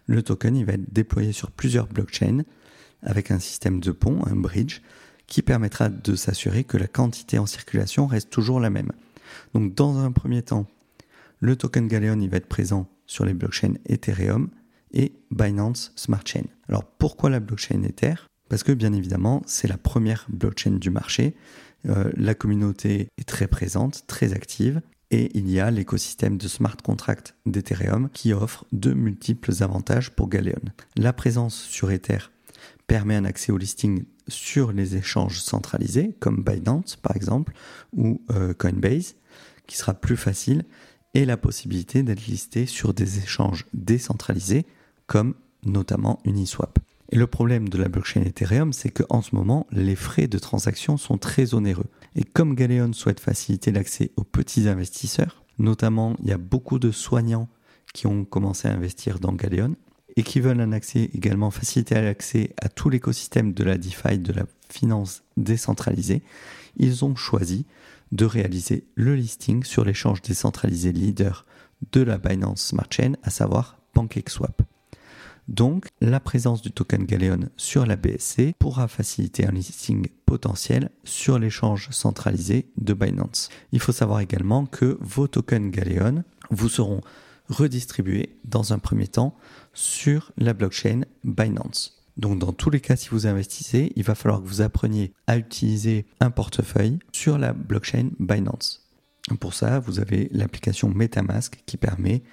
le 0.07 0.23
token 0.23 0.55
il 0.55 0.65
va 0.65 0.73
être 0.73 0.91
déployé 0.91 1.33
sur 1.33 1.51
plusieurs 1.51 1.85
blockchains 1.85 2.45
avec 3.03 3.29
un 3.29 3.37
système 3.37 3.79
de 3.79 3.91
pont, 3.91 4.25
un 4.25 4.35
bridge, 4.35 4.81
qui 5.27 5.43
permettra 5.43 5.89
de 5.89 6.15
s'assurer 6.15 6.63
que 6.63 6.77
la 6.77 6.87
quantité 6.87 7.37
en 7.37 7.45
circulation 7.45 8.07
reste 8.07 8.31
toujours 8.31 8.59
la 8.59 8.71
même. 8.71 8.91
Donc 9.53 9.75
dans 9.75 9.99
un 9.99 10.11
premier 10.11 10.41
temps, 10.41 10.65
le 11.39 11.55
token 11.55 11.87
Galeon 11.87 12.21
il 12.21 12.31
va 12.31 12.37
être 12.37 12.49
présent 12.49 12.89
sur 13.05 13.23
les 13.23 13.35
blockchains 13.35 13.75
Ethereum 13.85 14.49
et 14.93 15.13
Binance 15.29 15.91
Smart 15.95 16.25
Chain. 16.25 16.45
Alors 16.69 16.85
pourquoi 16.85 17.29
la 17.29 17.39
blockchain 17.39 17.83
Ether? 17.83 18.15
Parce 18.49 18.63
que 18.63 18.71
bien 18.71 18.93
évidemment, 18.93 19.43
c'est 19.45 19.67
la 19.67 19.77
première 19.77 20.25
blockchain 20.29 20.71
du 20.71 20.89
marché. 20.89 21.35
Euh, 21.87 22.11
la 22.15 22.33
communauté 22.33 23.09
est 23.17 23.27
très 23.27 23.47
présente, 23.47 24.05
très 24.07 24.33
active. 24.33 24.81
Et 25.11 25.29
il 25.37 25.49
y 25.49 25.59
a 25.59 25.69
l'écosystème 25.69 26.37
de 26.37 26.47
smart 26.47 26.77
contract 26.77 27.35
d'Ethereum 27.45 28.09
qui 28.11 28.33
offre 28.33 28.65
de 28.71 28.93
multiples 28.93 29.51
avantages 29.61 30.09
pour 30.09 30.27
Galeon. 30.27 30.61
La 30.95 31.13
présence 31.13 31.55
sur 31.55 31.91
Ether 31.91 32.17
permet 32.87 33.15
un 33.15 33.25
accès 33.25 33.51
au 33.51 33.57
listing 33.57 34.05
sur 34.27 34.71
les 34.71 34.95
échanges 34.95 35.39
centralisés, 35.39 36.15
comme 36.19 36.43
Binance 36.43 36.95
par 36.95 37.15
exemple, 37.15 37.53
ou 37.95 38.21
euh, 38.31 38.53
Coinbase, 38.53 39.15
qui 39.67 39.77
sera 39.77 39.93
plus 39.93 40.17
facile, 40.17 40.65
et 41.13 41.25
la 41.25 41.37
possibilité 41.37 42.01
d'être 42.01 42.25
listé 42.25 42.65
sur 42.65 42.93
des 42.93 43.19
échanges 43.19 43.67
décentralisés, 43.73 44.65
comme 45.05 45.35
notamment 45.63 46.19
Uniswap. 46.25 46.79
Le 47.15 47.27
problème 47.27 47.69
de 47.69 47.77
la 47.77 47.89
blockchain 47.89 48.23
Ethereum, 48.23 48.73
c'est 48.73 48.89
qu'en 48.89 49.21
ce 49.21 49.35
moment, 49.35 49.67
les 49.71 49.95
frais 49.95 50.25
de 50.25 50.39
transaction 50.39 50.97
sont 50.97 51.19
très 51.19 51.53
onéreux. 51.53 51.85
Et 52.15 52.23
comme 52.23 52.55
Galeon 52.55 52.91
souhaite 52.91 53.19
faciliter 53.19 53.71
l'accès 53.71 54.09
aux 54.15 54.23
petits 54.23 54.67
investisseurs, 54.67 55.43
notamment 55.59 56.15
il 56.23 56.29
y 56.29 56.31
a 56.31 56.39
beaucoup 56.39 56.79
de 56.79 56.89
soignants 56.89 57.49
qui 57.93 58.07
ont 58.07 58.25
commencé 58.25 58.67
à 58.67 58.73
investir 58.73 59.19
dans 59.19 59.31
Galeon 59.31 59.75
et 60.15 60.23
qui 60.23 60.39
veulent 60.39 60.59
un 60.59 60.71
accès 60.71 61.11
également 61.13 61.51
faciliter 61.51 62.01
l'accès 62.01 62.55
à 62.59 62.67
tout 62.67 62.89
l'écosystème 62.89 63.53
de 63.53 63.63
la 63.63 63.77
DeFi, 63.77 64.17
de 64.17 64.33
la 64.33 64.47
finance 64.67 65.21
décentralisée, 65.37 66.23
ils 66.77 67.05
ont 67.05 67.15
choisi 67.15 67.67
de 68.11 68.25
réaliser 68.25 68.87
le 68.95 69.13
listing 69.13 69.63
sur 69.63 69.85
l'échange 69.85 70.23
décentralisé 70.23 70.91
leader 70.91 71.45
de 71.91 72.01
la 72.01 72.17
Binance 72.17 72.63
Smart 72.63 72.87
Chain, 72.89 73.13
à 73.21 73.29
savoir 73.29 73.77
PancakeSwap. 73.93 74.63
Donc, 75.47 75.87
la 75.99 76.19
présence 76.19 76.61
du 76.61 76.71
token 76.71 77.05
Galeon 77.05 77.49
sur 77.57 77.85
la 77.85 77.95
BSC 77.95 78.53
pourra 78.59 78.87
faciliter 78.87 79.45
un 79.45 79.51
listing 79.51 80.07
potentiel 80.25 80.89
sur 81.03 81.37
l'échange 81.37 81.89
centralisé 81.91 82.71
de 82.77 82.93
Binance. 82.93 83.49
Il 83.71 83.79
faut 83.79 83.91
savoir 83.91 84.21
également 84.21 84.65
que 84.65 84.97
vos 85.01 85.27
tokens 85.27 85.71
Galeon 85.71 86.23
vous 86.49 86.69
seront 86.69 87.01
redistribués 87.49 88.39
dans 88.45 88.73
un 88.73 88.79
premier 88.79 89.07
temps 89.07 89.35
sur 89.73 90.31
la 90.37 90.53
blockchain 90.53 91.01
Binance. 91.23 92.03
Donc 92.15 92.39
dans 92.39 92.53
tous 92.53 92.69
les 92.69 92.79
cas, 92.79 92.95
si 92.95 93.09
vous 93.09 93.27
investissez, 93.27 93.91
il 93.95 94.03
va 94.03 94.15
falloir 94.15 94.41
que 94.41 94.47
vous 94.47 94.61
appreniez 94.61 95.13
à 95.27 95.37
utiliser 95.37 96.05
un 96.19 96.31
portefeuille 96.31 96.99
sur 97.11 97.37
la 97.37 97.53
blockchain 97.53 98.09
Binance. 98.19 98.87
Pour 99.39 99.53
ça, 99.53 99.79
vous 99.79 99.99
avez 99.99 100.29
l'application 100.31 100.89
MetaMask 100.89 101.63
qui 101.65 101.77
permet 101.77 102.23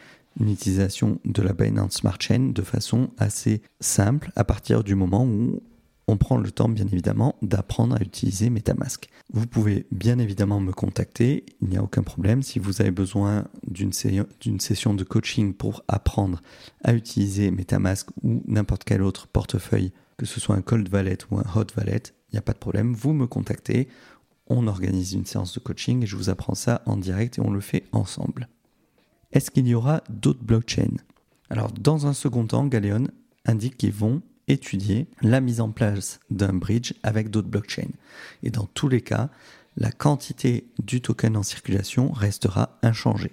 une 0.41 0.51
utilisation 0.51 1.20
de 1.24 1.43
la 1.43 1.53
Binance 1.53 1.97
Smart 1.97 2.16
Chain 2.18 2.51
de 2.55 2.62
façon 2.62 3.11
assez 3.18 3.62
simple 3.78 4.32
à 4.36 4.45
partir 4.45 4.82
du 4.82 4.95
moment 4.95 5.24
où 5.24 5.62
on 6.09 6.16
prend 6.16 6.38
le 6.38 6.51
temps, 6.51 6.68
bien 6.68 6.86
évidemment, 6.86 7.36
d'apprendre 7.41 7.95
à 7.95 8.03
utiliser 8.03 8.51
MetaMask. 8.51 9.09
Vous 9.32 9.47
pouvez 9.47 9.86
bien 9.93 10.18
évidemment 10.18 10.59
me 10.59 10.72
contacter, 10.72 11.45
il 11.62 11.68
n'y 11.68 11.76
a 11.76 11.84
aucun 11.84 12.03
problème. 12.03 12.43
Si 12.43 12.59
vous 12.59 12.80
avez 12.80 12.91
besoin 12.91 13.45
d'une 13.68 13.93
session 13.93 14.95
de 14.95 15.05
coaching 15.05 15.55
pour 15.55 15.84
apprendre 15.86 16.43
à 16.82 16.95
utiliser 16.95 17.53
MetaMask 17.53 18.09
ou 18.24 18.43
n'importe 18.49 18.82
quel 18.82 19.03
autre 19.03 19.28
portefeuille, 19.28 19.93
que 20.16 20.26
ce 20.26 20.41
soit 20.41 20.57
un 20.57 20.62
cold 20.62 20.93
wallet 20.93 21.18
ou 21.30 21.38
un 21.38 21.45
hot 21.55 21.66
wallet, 21.76 22.03
il 22.30 22.34
n'y 22.34 22.38
a 22.38 22.43
pas 22.43 22.55
de 22.55 22.59
problème. 22.59 22.93
Vous 22.93 23.12
me 23.12 23.28
contactez, 23.28 23.86
on 24.49 24.66
organise 24.66 25.12
une 25.12 25.26
séance 25.26 25.55
de 25.55 25.61
coaching 25.61 26.03
et 26.03 26.07
je 26.07 26.16
vous 26.16 26.28
apprends 26.28 26.57
ça 26.57 26.82
en 26.86 26.97
direct 26.97 27.38
et 27.38 27.41
on 27.41 27.53
le 27.53 27.61
fait 27.61 27.84
ensemble. 27.93 28.49
Est-ce 29.33 29.51
qu'il 29.51 29.68
y 29.68 29.74
aura 29.74 30.03
d'autres 30.09 30.43
blockchains? 30.43 30.97
Alors, 31.51 31.70
dans 31.72 32.07
un 32.07 32.12
second 32.12 32.47
temps, 32.47 32.66
Galeon 32.66 33.09
indique 33.47 33.76
qu'ils 33.76 33.93
vont 33.93 34.22
étudier 34.49 35.07
la 35.22 35.41
mise 35.41 35.61
en 35.61 35.70
place 35.70 36.18
d'un 36.31 36.53
bridge 36.53 36.95
avec 37.03 37.31
d'autres 37.31 37.49
blockchains. 37.49 37.93
Et 38.43 38.51
dans 38.51 38.66
tous 38.66 38.89
les 38.89 39.01
cas, 39.01 39.31
la 39.76 39.93
quantité 39.93 40.66
du 40.83 41.01
token 41.01 41.37
en 41.37 41.43
circulation 41.45 42.11
restera 42.11 42.78
inchangée. 42.83 43.33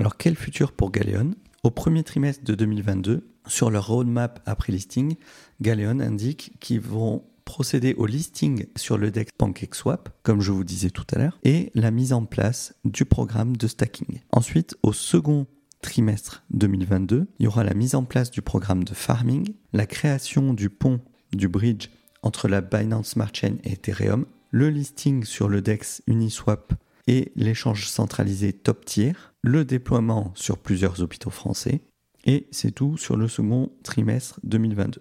Alors, 0.00 0.16
quel 0.16 0.34
futur 0.34 0.72
pour 0.72 0.90
Galeon? 0.90 1.34
Au 1.62 1.70
premier 1.70 2.02
trimestre 2.02 2.44
de 2.44 2.54
2022, 2.54 3.26
sur 3.46 3.70
leur 3.70 3.86
roadmap 3.86 4.42
après 4.46 4.72
listing, 4.72 5.14
Galeon 5.60 6.00
indique 6.00 6.52
qu'ils 6.58 6.80
vont 6.80 7.22
procéder 7.56 7.94
au 7.94 8.04
listing 8.04 8.66
sur 8.76 8.98
le 8.98 9.10
DEX 9.10 9.32
PancakeSwap, 9.38 10.10
comme 10.22 10.42
je 10.42 10.52
vous 10.52 10.62
disais 10.62 10.90
tout 10.90 11.06
à 11.14 11.18
l'heure, 11.18 11.38
et 11.42 11.70
la 11.74 11.90
mise 11.90 12.12
en 12.12 12.26
place 12.26 12.74
du 12.84 13.06
programme 13.06 13.56
de 13.56 13.66
stacking. 13.66 14.20
Ensuite, 14.30 14.76
au 14.82 14.92
second 14.92 15.46
trimestre 15.80 16.44
2022, 16.50 17.26
il 17.38 17.44
y 17.44 17.46
aura 17.46 17.64
la 17.64 17.72
mise 17.72 17.94
en 17.94 18.04
place 18.04 18.30
du 18.30 18.42
programme 18.42 18.84
de 18.84 18.92
farming, 18.92 19.54
la 19.72 19.86
création 19.86 20.52
du 20.52 20.68
pont 20.68 21.00
du 21.32 21.48
bridge 21.48 21.88
entre 22.22 22.46
la 22.46 22.60
Binance 22.60 23.12
Smart 23.12 23.32
Chain 23.32 23.54
et 23.64 23.72
Ethereum, 23.72 24.26
le 24.50 24.68
listing 24.68 25.24
sur 25.24 25.48
le 25.48 25.62
DEX 25.62 26.02
Uniswap 26.06 26.74
et 27.06 27.32
l'échange 27.36 27.88
centralisé 27.88 28.52
top 28.52 28.84
tier, 28.84 29.14
le 29.40 29.64
déploiement 29.64 30.30
sur 30.34 30.58
plusieurs 30.58 31.00
hôpitaux 31.00 31.30
français, 31.30 31.80
et 32.26 32.48
c'est 32.50 32.72
tout 32.72 32.98
sur 32.98 33.16
le 33.16 33.28
second 33.28 33.72
trimestre 33.82 34.40
2022. 34.42 35.00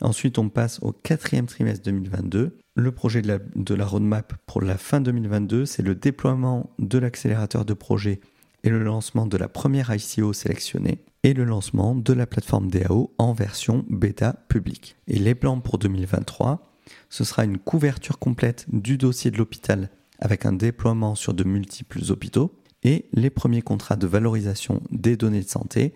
Ensuite, 0.00 0.38
on 0.38 0.48
passe 0.48 0.80
au 0.82 0.92
quatrième 0.92 1.46
trimestre 1.46 1.84
2022. 1.84 2.58
Le 2.76 2.92
projet 2.92 3.22
de 3.22 3.74
la, 3.74 3.86
roadmap 3.86 4.34
pour 4.46 4.60
la 4.60 4.76
fin 4.76 5.00
2022, 5.00 5.66
c'est 5.66 5.82
le 5.82 5.94
déploiement 5.94 6.70
de 6.78 6.98
l'accélérateur 6.98 7.64
de 7.64 7.74
projet 7.74 8.20
et 8.64 8.70
le 8.70 8.82
lancement 8.82 9.26
de 9.26 9.36
la 9.36 9.48
première 9.48 9.94
ICO 9.94 10.32
sélectionnée 10.32 11.04
et 11.22 11.34
le 11.34 11.44
lancement 11.44 11.94
de 11.94 12.12
la 12.12 12.26
plateforme 12.26 12.70
DAO 12.70 13.14
en 13.18 13.32
version 13.32 13.84
bêta 13.88 14.44
publique. 14.48 14.96
Et 15.06 15.18
les 15.18 15.34
plans 15.34 15.60
pour 15.60 15.78
2023, 15.78 16.74
ce 17.08 17.24
sera 17.24 17.44
une 17.44 17.58
couverture 17.58 18.18
complète 18.18 18.66
du 18.72 18.98
dossier 18.98 19.30
de 19.30 19.38
l'hôpital 19.38 19.90
avec 20.18 20.46
un 20.46 20.52
déploiement 20.52 21.14
sur 21.14 21.34
de 21.34 21.44
multiples 21.44 22.00
hôpitaux 22.10 22.52
et 22.82 23.06
les 23.12 23.30
premiers 23.30 23.62
contrats 23.62 23.96
de 23.96 24.06
valorisation 24.06 24.82
des 24.90 25.16
données 25.16 25.42
de 25.42 25.48
santé 25.48 25.94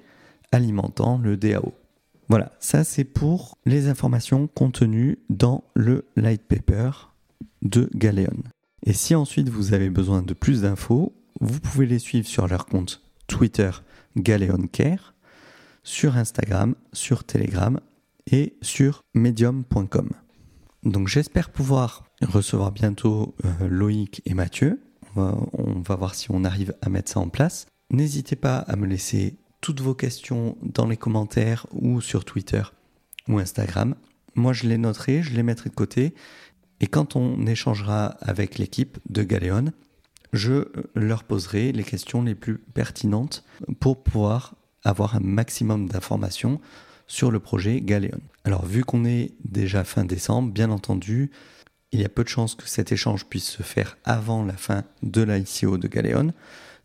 alimentant 0.53 1.19
le 1.19 1.37
DAO. 1.37 1.75
Voilà, 2.29 2.53
ça 2.61 2.85
c'est 2.85 3.05
pour 3.05 3.57
les 3.65 3.89
informations 3.89 4.49
contenues 4.49 5.19
dans 5.31 5.65
le 5.75 6.05
light 6.17 6.43
paper 6.43 6.91
de 7.63 7.89
Galeon. 7.95 8.45
Et 8.85 8.93
si 8.93 9.15
ensuite 9.15 9.49
vous 9.49 9.73
avez 9.73 9.89
besoin 9.89 10.23
de 10.23 10.35
plus 10.35 10.63
d'infos, 10.63 11.15
vous 11.41 11.61
pouvez 11.61 11.87
les 11.87 11.99
suivre 11.99 12.27
sur 12.27 12.47
leur 12.47 12.67
compte 12.67 13.03
Twitter 13.29 13.71
Galeon 14.17 14.67
Care, 14.71 15.15
sur 15.83 16.17
Instagram, 16.17 16.75
sur 16.93 17.25
Telegram 17.25 17.81
et 18.31 18.57
sur 18.61 19.03
medium.com. 19.15 20.11
Donc 20.85 21.09
j'espère 21.09 21.51
pouvoir 21.51 22.05
recevoir 22.23 22.73
bientôt 22.73 23.35
euh, 23.45 23.69
Loïc 23.69 24.23
et 24.27 24.35
Mathieu. 24.35 24.81
on 25.17 25.81
va 25.81 25.97
voir 25.97 26.15
si 26.15 26.31
on 26.31 26.45
arrive 26.45 26.75
à 26.83 26.91
mettre 26.91 27.11
ça 27.11 27.21
en 27.21 27.29
place. 27.29 27.67
N'hésitez 27.91 28.37
pas 28.37 28.59
à 28.59 28.77
me 28.77 28.87
laisser 28.87 29.39
toutes 29.61 29.81
vos 29.81 29.95
questions 29.95 30.57
dans 30.63 30.87
les 30.87 30.97
commentaires 30.97 31.67
ou 31.73 32.01
sur 32.01 32.25
Twitter 32.25 32.63
ou 33.29 33.39
Instagram. 33.39 33.95
Moi, 34.35 34.53
je 34.53 34.67
les 34.67 34.79
noterai, 34.79 35.23
je 35.23 35.35
les 35.35 35.43
mettrai 35.43 35.71
de 35.71 35.75
côté. 35.75 36.15
Et 36.81 36.87
quand 36.87 37.17
on 37.17 37.47
échangera 37.47 38.07
avec 38.21 38.59
l'équipe 38.59 38.99
de 39.09 39.23
Galéon, 39.23 39.73
je 40.33 40.67
leur 40.95 41.25
poserai 41.25 41.73
les 41.73 41.85
questions 41.85 42.23
les 42.23 42.35
plus 42.35 42.59
pertinentes 42.59 43.45
pour 43.81 44.03
pouvoir 44.03 44.55
avoir 44.85 45.17
un 45.17 45.21
maximum 45.21 45.89
d'informations 45.89 46.61
sur 47.07 47.31
le 47.31 47.41
projet 47.41 47.81
Galéon. 47.81 48.21
Alors, 48.45 48.65
vu 48.65 48.85
qu'on 48.85 49.05
est 49.05 49.33
déjà 49.45 49.83
fin 49.83 50.05
décembre, 50.05 50.53
bien 50.53 50.71
entendu, 50.71 51.31
il 51.91 52.01
y 52.01 52.05
a 52.05 52.09
peu 52.09 52.23
de 52.23 52.29
chances 52.29 52.55
que 52.55 52.69
cet 52.69 52.93
échange 52.93 53.25
puisse 53.25 53.49
se 53.49 53.63
faire 53.63 53.97
avant 54.05 54.45
la 54.45 54.57
fin 54.57 54.85
de 55.03 55.23
l'ICO 55.23 55.79
de 55.79 55.89
Galéon. 55.89 56.33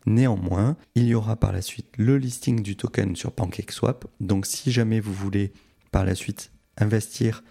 Néanmoins, 0.06 0.76
il 0.94 1.04
y 1.04 1.14
aura 1.14 1.36
par 1.36 1.52
la 1.52 1.62
suite 1.62 1.88
le 1.96 2.18
listing 2.18 2.62
du 2.62 2.76
token 2.76 3.16
sur 3.16 3.32
PancakeSwap. 3.32 4.06
Donc 4.20 4.46
si 4.46 4.70
jamais 4.70 5.00
vous 5.00 5.14
voulez 5.14 5.52
par 5.90 6.04
la 6.04 6.14
suite 6.14 6.50
investir 6.76 7.42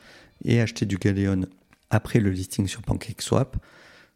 et 0.46 0.62
acheter 0.62 0.86
du 0.86 0.98
Galeon 0.98 1.48
après 1.90 2.20
le 2.20 2.30
listing 2.30 2.68
sur 2.68 2.82
PancakeSwap, 2.82 3.58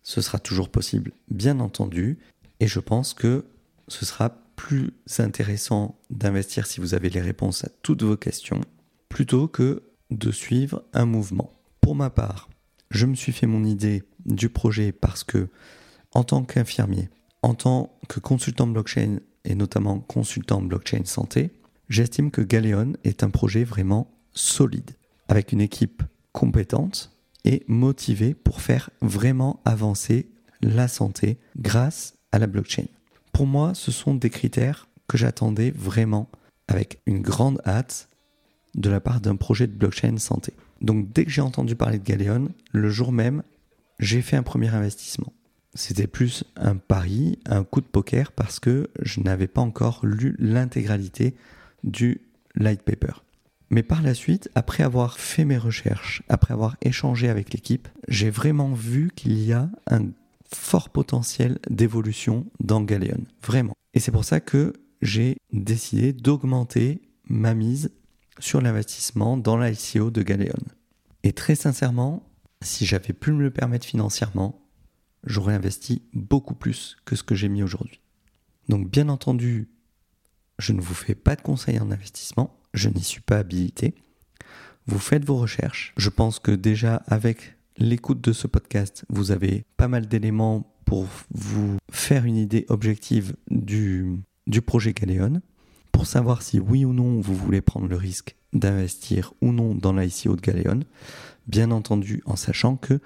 ce 0.04 0.22
sera 0.22 0.40
toujours 0.40 0.70
possible, 0.70 1.12
bien 1.30 1.60
entendu. 1.60 2.20
Et 2.60 2.68
je 2.68 2.80
pense 2.80 3.14
que 3.14 3.46
ce 3.88 4.06
sera 4.06 4.42
plus 4.56 4.92
intéressant 5.20 6.00
d'investir 6.10 6.66
si 6.66 6.80
vous 6.80 6.94
avez 6.94 7.10
les 7.10 7.22
réponses 7.22 7.64
à 7.64 7.70
toutes 7.82 8.04
vos 8.04 8.18
questions, 8.18 8.62
plutôt 9.10 9.48
que 9.48 9.84
de 10.10 10.32
suivre 10.32 10.84
un 10.94 11.06
mouvement. 11.06 11.54
Pour 11.82 11.96
ma 11.96 12.10
part, 12.10 12.50
je 12.90 13.06
me 13.06 13.16
suis 13.16 13.32
fait 13.32 13.48
mon 13.48 13.64
idée 13.64 14.04
du 14.26 14.50
projet 14.50 14.92
parce 14.92 15.24
que, 15.24 15.50
en 16.12 16.24
tant 16.24 16.44
qu'infirmier, 16.44 17.10
en 17.48 17.54
tant 17.54 17.98
que 18.10 18.20
consultant 18.20 18.68
blockchain 18.68 19.20
et 19.46 19.56
notamment 19.56 20.02
consultant 20.02 20.62
blockchain 20.62 21.06
santé, 21.06 21.50
j'estime 21.88 22.30
que 22.30 22.42
Galeon 22.42 22.96
est 23.06 23.24
un 23.24 23.30
projet 23.30 23.64
vraiment 23.64 24.12
solide, 24.34 24.92
avec 25.30 25.54
une 25.54 25.62
équipe 25.62 26.04
compétente 26.34 27.18
et 27.46 27.64
motivée 27.70 28.34
pour 28.34 28.60
faire 28.60 28.90
vraiment 29.00 29.62
avancer 29.64 30.28
la 30.62 30.90
santé 30.90 31.38
grâce 31.58 32.16
à 32.34 32.40
la 32.40 32.48
blockchain. 32.48 32.88
Pour 33.32 33.48
moi, 33.48 33.74
ce 33.74 33.92
sont 33.92 34.14
des 34.14 34.30
critères 34.30 34.90
que 35.08 35.18
j'attendais 35.18 35.72
vraiment 35.72 36.30
avec 36.68 37.00
une 37.06 37.22
grande 37.22 37.62
hâte 37.66 38.10
de 38.76 38.90
la 38.90 39.00
part 39.00 39.22
d'un 39.22 39.38
projet 39.38 39.68
de 39.68 39.74
blockchain 39.78 40.18
santé. 40.18 40.52
Donc 40.82 41.14
dès 41.14 41.24
que 41.24 41.32
j'ai 41.32 41.40
entendu 41.40 41.78
parler 41.78 42.00
de 42.00 42.04
Galeon, 42.04 42.50
le 42.74 42.90
jour 42.90 43.14
même, 43.14 43.42
j'ai 44.00 44.22
fait 44.22 44.36
un 44.36 44.44
premier 44.44 44.68
investissement 44.68 45.32
c'était 45.78 46.08
plus 46.08 46.44
un 46.56 46.76
pari, 46.76 47.38
un 47.46 47.64
coup 47.64 47.82
de 47.82 47.86
poker, 47.86 48.32
parce 48.32 48.60
que 48.60 48.90
je 49.02 49.22
n'avais 49.22 49.48
pas 49.48 49.62
encore 49.62 50.06
lu 50.06 50.36
l'intégralité 50.40 51.36
du 51.84 52.22
light 52.56 52.82
paper. 52.82 53.14
Mais 53.70 53.84
par 53.84 54.02
la 54.02 54.14
suite, 54.14 54.50
après 54.56 54.84
avoir 54.84 55.20
fait 55.20 55.46
mes 55.46 55.58
recherches, 55.58 56.24
après 56.30 56.54
avoir 56.54 56.78
échangé 56.82 57.30
avec 57.30 57.54
l'équipe, 57.54 57.88
j'ai 58.08 58.30
vraiment 58.30 58.74
vu 58.74 59.12
qu'il 59.16 59.38
y 59.40 59.54
a 59.54 59.70
un 59.90 60.08
fort 60.52 60.90
potentiel 60.90 61.60
d'évolution 61.70 62.48
dans 62.60 62.82
Galeon. 62.82 63.24
Vraiment. 63.44 63.74
Et 63.94 64.00
c'est 64.00 64.12
pour 64.12 64.26
ça 64.26 64.40
que 64.40 64.74
j'ai 65.02 65.38
décidé 65.54 66.12
d'augmenter 66.12 67.02
ma 67.26 67.54
mise 67.54 67.92
sur 68.40 68.62
l'investissement 68.62 69.38
dans 69.38 69.58
l'ICO 69.58 70.10
de 70.10 70.24
Galeon. 70.24 70.64
Et 71.24 71.34
très 71.34 71.56
sincèrement, 71.56 72.24
si 72.62 72.86
j'avais 72.86 73.14
pu 73.14 73.32
me 73.32 73.44
le 73.44 73.52
permettre 73.52 73.86
financièrement, 73.86 74.60
j'aurais 75.24 75.54
investi 75.54 76.02
beaucoup 76.14 76.56
plus 76.56 76.98
que 77.06 77.16
ce 77.16 77.24
que 77.24 77.36
j'ai 77.36 77.50
mis 77.50 77.64
aujourd'hui. 77.64 78.00
Donc 78.70 78.90
bien 78.90 79.10
entendu, 79.10 79.70
je 80.60 80.74
ne 80.74 80.82
vous 80.82 80.94
fais 80.94 81.16
pas 81.16 81.36
de 81.36 81.42
conseils 81.42 81.80
en 81.80 81.92
investissement, 81.92 82.60
je 82.74 82.90
n'y 82.90 83.04
suis 83.04 83.22
pas 83.22 83.38
habilité. 83.38 83.96
Vous 84.88 85.00
faites 85.00 85.26
vos 85.26 85.38
recherches. 85.38 85.94
Je 85.98 86.10
pense 86.10 86.40
que 86.40 86.52
déjà 86.52 87.04
avec 87.08 87.58
l'écoute 87.78 88.22
de 88.22 88.34
ce 88.34 88.48
podcast, 88.48 89.06
vous 89.10 89.32
avez 89.32 89.66
pas 89.76 89.88
mal 89.88 90.08
d'éléments 90.08 90.74
pour 90.86 91.06
vous 91.32 91.78
faire 91.92 92.26
une 92.26 92.38
idée 92.38 92.66
objective 92.70 93.36
du, 93.52 94.24
projet 94.66 94.94
Galéon, 94.94 95.42
pour 95.92 96.08
savoir 96.08 96.42
si 96.42 96.60
oui 96.60 96.86
ou 96.86 96.94
non 96.94 97.20
vous 97.20 97.36
voulez 97.36 97.62
prendre 97.62 97.88
le 97.88 97.98
risque 97.98 98.36
d'investir 98.54 99.34
ou 99.42 99.52
non 99.52 99.76
dans 99.76 99.94
l'ICO 99.94 100.36
de 100.36 100.42
Galéon, 100.42 100.80
bien 101.48 101.72
entendu 101.72 102.24
en 102.26 102.38
sachant 102.38 102.78
que 102.78 103.00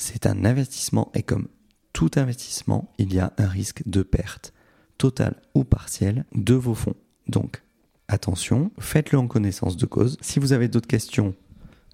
c'est 0.00 0.26
un 0.26 0.44
investissement 0.44 1.10
et 1.14 1.22
comme 1.22 1.48
tout 1.92 2.10
investissement, 2.16 2.90
il 2.98 3.12
y 3.12 3.18
a 3.18 3.32
un 3.36 3.46
risque 3.46 3.82
de 3.86 4.02
perte 4.02 4.52
totale 4.98 5.36
ou 5.54 5.64
partielle 5.64 6.24
de 6.34 6.54
vos 6.54 6.74
fonds. 6.74 6.96
Donc, 7.28 7.62
attention, 8.08 8.70
faites-le 8.78 9.18
en 9.18 9.26
connaissance 9.26 9.76
de 9.76 9.86
cause. 9.86 10.16
Si 10.20 10.38
vous 10.38 10.52
avez 10.52 10.68
d'autres 10.68 10.88
questions, 10.88 11.34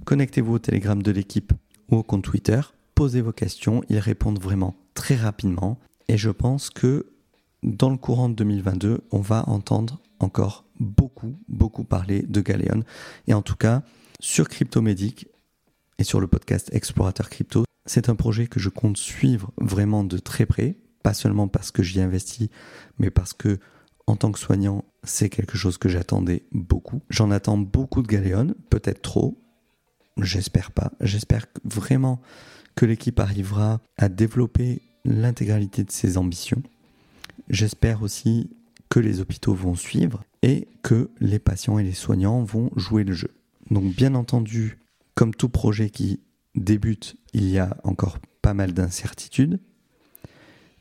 connectez-vous 0.04 0.54
au 0.54 0.58
Telegram 0.58 1.02
de 1.02 1.10
l'équipe 1.10 1.52
ou 1.90 1.96
au 1.96 2.02
compte 2.02 2.24
Twitter, 2.24 2.60
posez 2.94 3.20
vos 3.20 3.32
questions, 3.32 3.82
ils 3.88 3.98
répondent 3.98 4.40
vraiment 4.40 4.76
très 4.94 5.16
rapidement 5.16 5.78
et 6.08 6.16
je 6.16 6.30
pense 6.30 6.70
que 6.70 7.06
dans 7.62 7.90
le 7.90 7.96
courant 7.96 8.28
de 8.28 8.34
2022, 8.34 9.00
on 9.10 9.20
va 9.20 9.48
entendre 9.48 10.00
encore 10.20 10.64
beaucoup, 10.78 11.36
beaucoup 11.48 11.84
parler 11.84 12.22
de 12.22 12.40
Galeon. 12.40 12.84
Et 13.26 13.34
en 13.34 13.42
tout 13.42 13.56
cas, 13.56 13.82
sur 14.20 14.48
Cryptomédic 14.48 15.26
et 15.98 16.04
sur 16.04 16.20
le 16.20 16.28
podcast 16.28 16.68
Explorateur 16.72 17.28
Crypto, 17.28 17.64
c'est 17.86 18.08
un 18.08 18.14
projet 18.14 18.46
que 18.46 18.60
je 18.60 18.68
compte 18.68 18.96
suivre 18.96 19.52
vraiment 19.58 20.04
de 20.04 20.18
très 20.18 20.46
près, 20.46 20.76
pas 21.02 21.14
seulement 21.14 21.48
parce 21.48 21.70
que 21.70 21.82
j'y 21.82 22.00
investis, 22.00 22.48
mais 22.98 23.10
parce 23.10 23.32
que 23.32 23.58
en 24.06 24.16
tant 24.16 24.30
que 24.30 24.38
soignant, 24.38 24.84
c'est 25.02 25.28
quelque 25.28 25.56
chose 25.56 25.78
que 25.78 25.88
j'attendais 25.88 26.44
beaucoup. 26.52 27.02
J'en 27.10 27.30
attends 27.30 27.58
beaucoup 27.58 28.02
de 28.02 28.08
Galéon, 28.08 28.54
peut-être 28.70 29.02
trop. 29.02 29.42
J'espère 30.20 30.70
pas. 30.70 30.92
J'espère 31.00 31.46
vraiment 31.64 32.20
que 32.76 32.86
l'équipe 32.86 33.18
arrivera 33.18 33.80
à 33.98 34.08
développer 34.08 34.82
l'intégralité 35.04 35.82
de 35.82 35.90
ses 35.90 36.18
ambitions. 36.18 36.62
J'espère 37.48 38.02
aussi 38.02 38.50
que 38.88 39.00
les 39.00 39.20
hôpitaux 39.20 39.54
vont 39.54 39.74
suivre 39.74 40.24
et 40.42 40.68
que 40.82 41.10
les 41.20 41.38
patients 41.38 41.78
et 41.78 41.82
les 41.82 41.92
soignants 41.92 42.42
vont 42.42 42.70
jouer 42.76 43.04
le 43.04 43.12
jeu. 43.12 43.30
Donc 43.70 43.94
bien 43.94 44.14
entendu, 44.14 44.78
comme 45.14 45.34
tout 45.34 45.48
projet 45.48 45.90
qui 45.90 46.20
débute, 46.56 47.16
il 47.32 47.48
y 47.48 47.58
a 47.58 47.76
encore 47.84 48.18
pas 48.42 48.54
mal 48.54 48.72
d'incertitudes, 48.72 49.60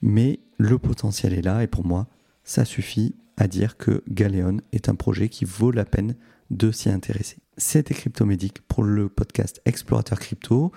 mais 0.01 0.39
le 0.57 0.77
potentiel 0.77 1.33
est 1.33 1.41
là 1.41 1.63
et 1.63 1.67
pour 1.67 1.85
moi, 1.85 2.07
ça 2.43 2.65
suffit 2.65 3.15
à 3.37 3.47
dire 3.47 3.77
que 3.77 4.03
Galéon 4.09 4.57
est 4.71 4.89
un 4.89 4.95
projet 4.95 5.29
qui 5.29 5.45
vaut 5.45 5.71
la 5.71 5.85
peine 5.85 6.15
de 6.51 6.71
s'y 6.71 6.89
intéresser. 6.89 7.37
C'était 7.57 7.93
Cryptomédic 7.93 8.61
pour 8.67 8.83
le 8.83 9.09
podcast 9.09 9.61
Explorateur 9.65 10.19
Crypto, 10.19 10.71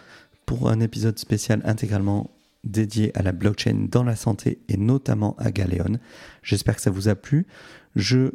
pour 0.47 0.71
un 0.71 0.81
épisode 0.81 1.19
spécial 1.19 1.61
intégralement 1.65 2.31
dédié 2.65 3.17
à 3.17 3.23
la 3.23 3.33
blockchain 3.33 3.87
dans 3.91 4.03
la 4.03 4.17
santé 4.17 4.61
et 4.69 4.77
notamment 4.77 5.37
à 5.39 5.51
Galéon. 5.51 5.99
J'espère 6.43 6.77
que 6.77 6.83
ça 6.83 6.91
vous 6.91 7.09
a 7.09 7.15
plu. 7.15 7.47
Je 7.95 8.33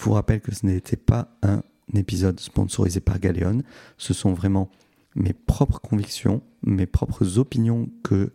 vous 0.00 0.12
rappelle 0.12 0.40
que 0.40 0.54
ce 0.54 0.66
n'était 0.66 0.96
pas 0.96 1.36
un 1.42 1.62
épisode 1.94 2.40
sponsorisé 2.40 3.00
par 3.00 3.20
Galéon. 3.20 3.62
Ce 3.98 4.14
sont 4.14 4.32
vraiment 4.32 4.70
mes 5.14 5.32
propres 5.32 5.80
convictions, 5.80 6.42
mes 6.62 6.86
propres 6.86 7.38
opinions 7.38 7.90
que 8.02 8.32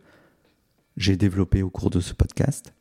j'ai 0.96 1.16
développées 1.16 1.64
au 1.64 1.70
cours 1.70 1.90
de 1.90 2.00
ce 2.00 2.14
podcast. 2.14 2.74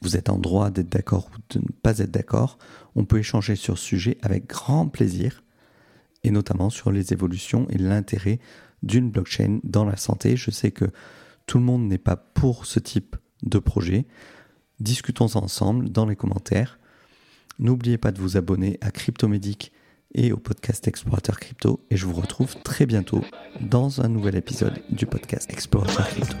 Vous 0.00 0.16
êtes 0.16 0.28
en 0.28 0.38
droit 0.38 0.70
d'être 0.70 0.88
d'accord 0.88 1.30
ou 1.34 1.38
de 1.54 1.58
ne 1.58 1.72
pas 1.82 1.98
être 1.98 2.10
d'accord. 2.10 2.58
On 2.94 3.04
peut 3.04 3.18
échanger 3.18 3.56
sur 3.56 3.78
ce 3.78 3.84
sujet 3.84 4.18
avec 4.22 4.46
grand 4.46 4.88
plaisir, 4.88 5.42
et 6.24 6.30
notamment 6.30 6.70
sur 6.70 6.90
les 6.90 7.12
évolutions 7.12 7.66
et 7.70 7.78
l'intérêt 7.78 8.38
d'une 8.82 9.10
blockchain 9.10 9.60
dans 9.64 9.84
la 9.84 9.96
santé. 9.96 10.36
Je 10.36 10.50
sais 10.50 10.70
que 10.70 10.86
tout 11.46 11.58
le 11.58 11.64
monde 11.64 11.88
n'est 11.88 11.98
pas 11.98 12.16
pour 12.16 12.66
ce 12.66 12.78
type 12.78 13.16
de 13.42 13.58
projet. 13.58 14.06
Discutons 14.80 15.36
ensemble 15.36 15.90
dans 15.90 16.06
les 16.06 16.16
commentaires. 16.16 16.78
N'oubliez 17.58 17.98
pas 17.98 18.12
de 18.12 18.20
vous 18.20 18.36
abonner 18.36 18.78
à 18.80 18.90
Cryptomédic 18.90 19.72
et 20.14 20.32
au 20.32 20.36
podcast 20.36 20.86
Explorateur 20.88 21.38
Crypto. 21.38 21.80
Et 21.90 21.96
je 21.96 22.06
vous 22.06 22.20
retrouve 22.20 22.54
très 22.62 22.86
bientôt 22.86 23.24
dans 23.60 24.00
un 24.00 24.08
nouvel 24.08 24.36
épisode 24.36 24.80
du 24.90 25.06
podcast 25.06 25.50
Explorateur 25.50 26.06
Crypto. 26.08 26.34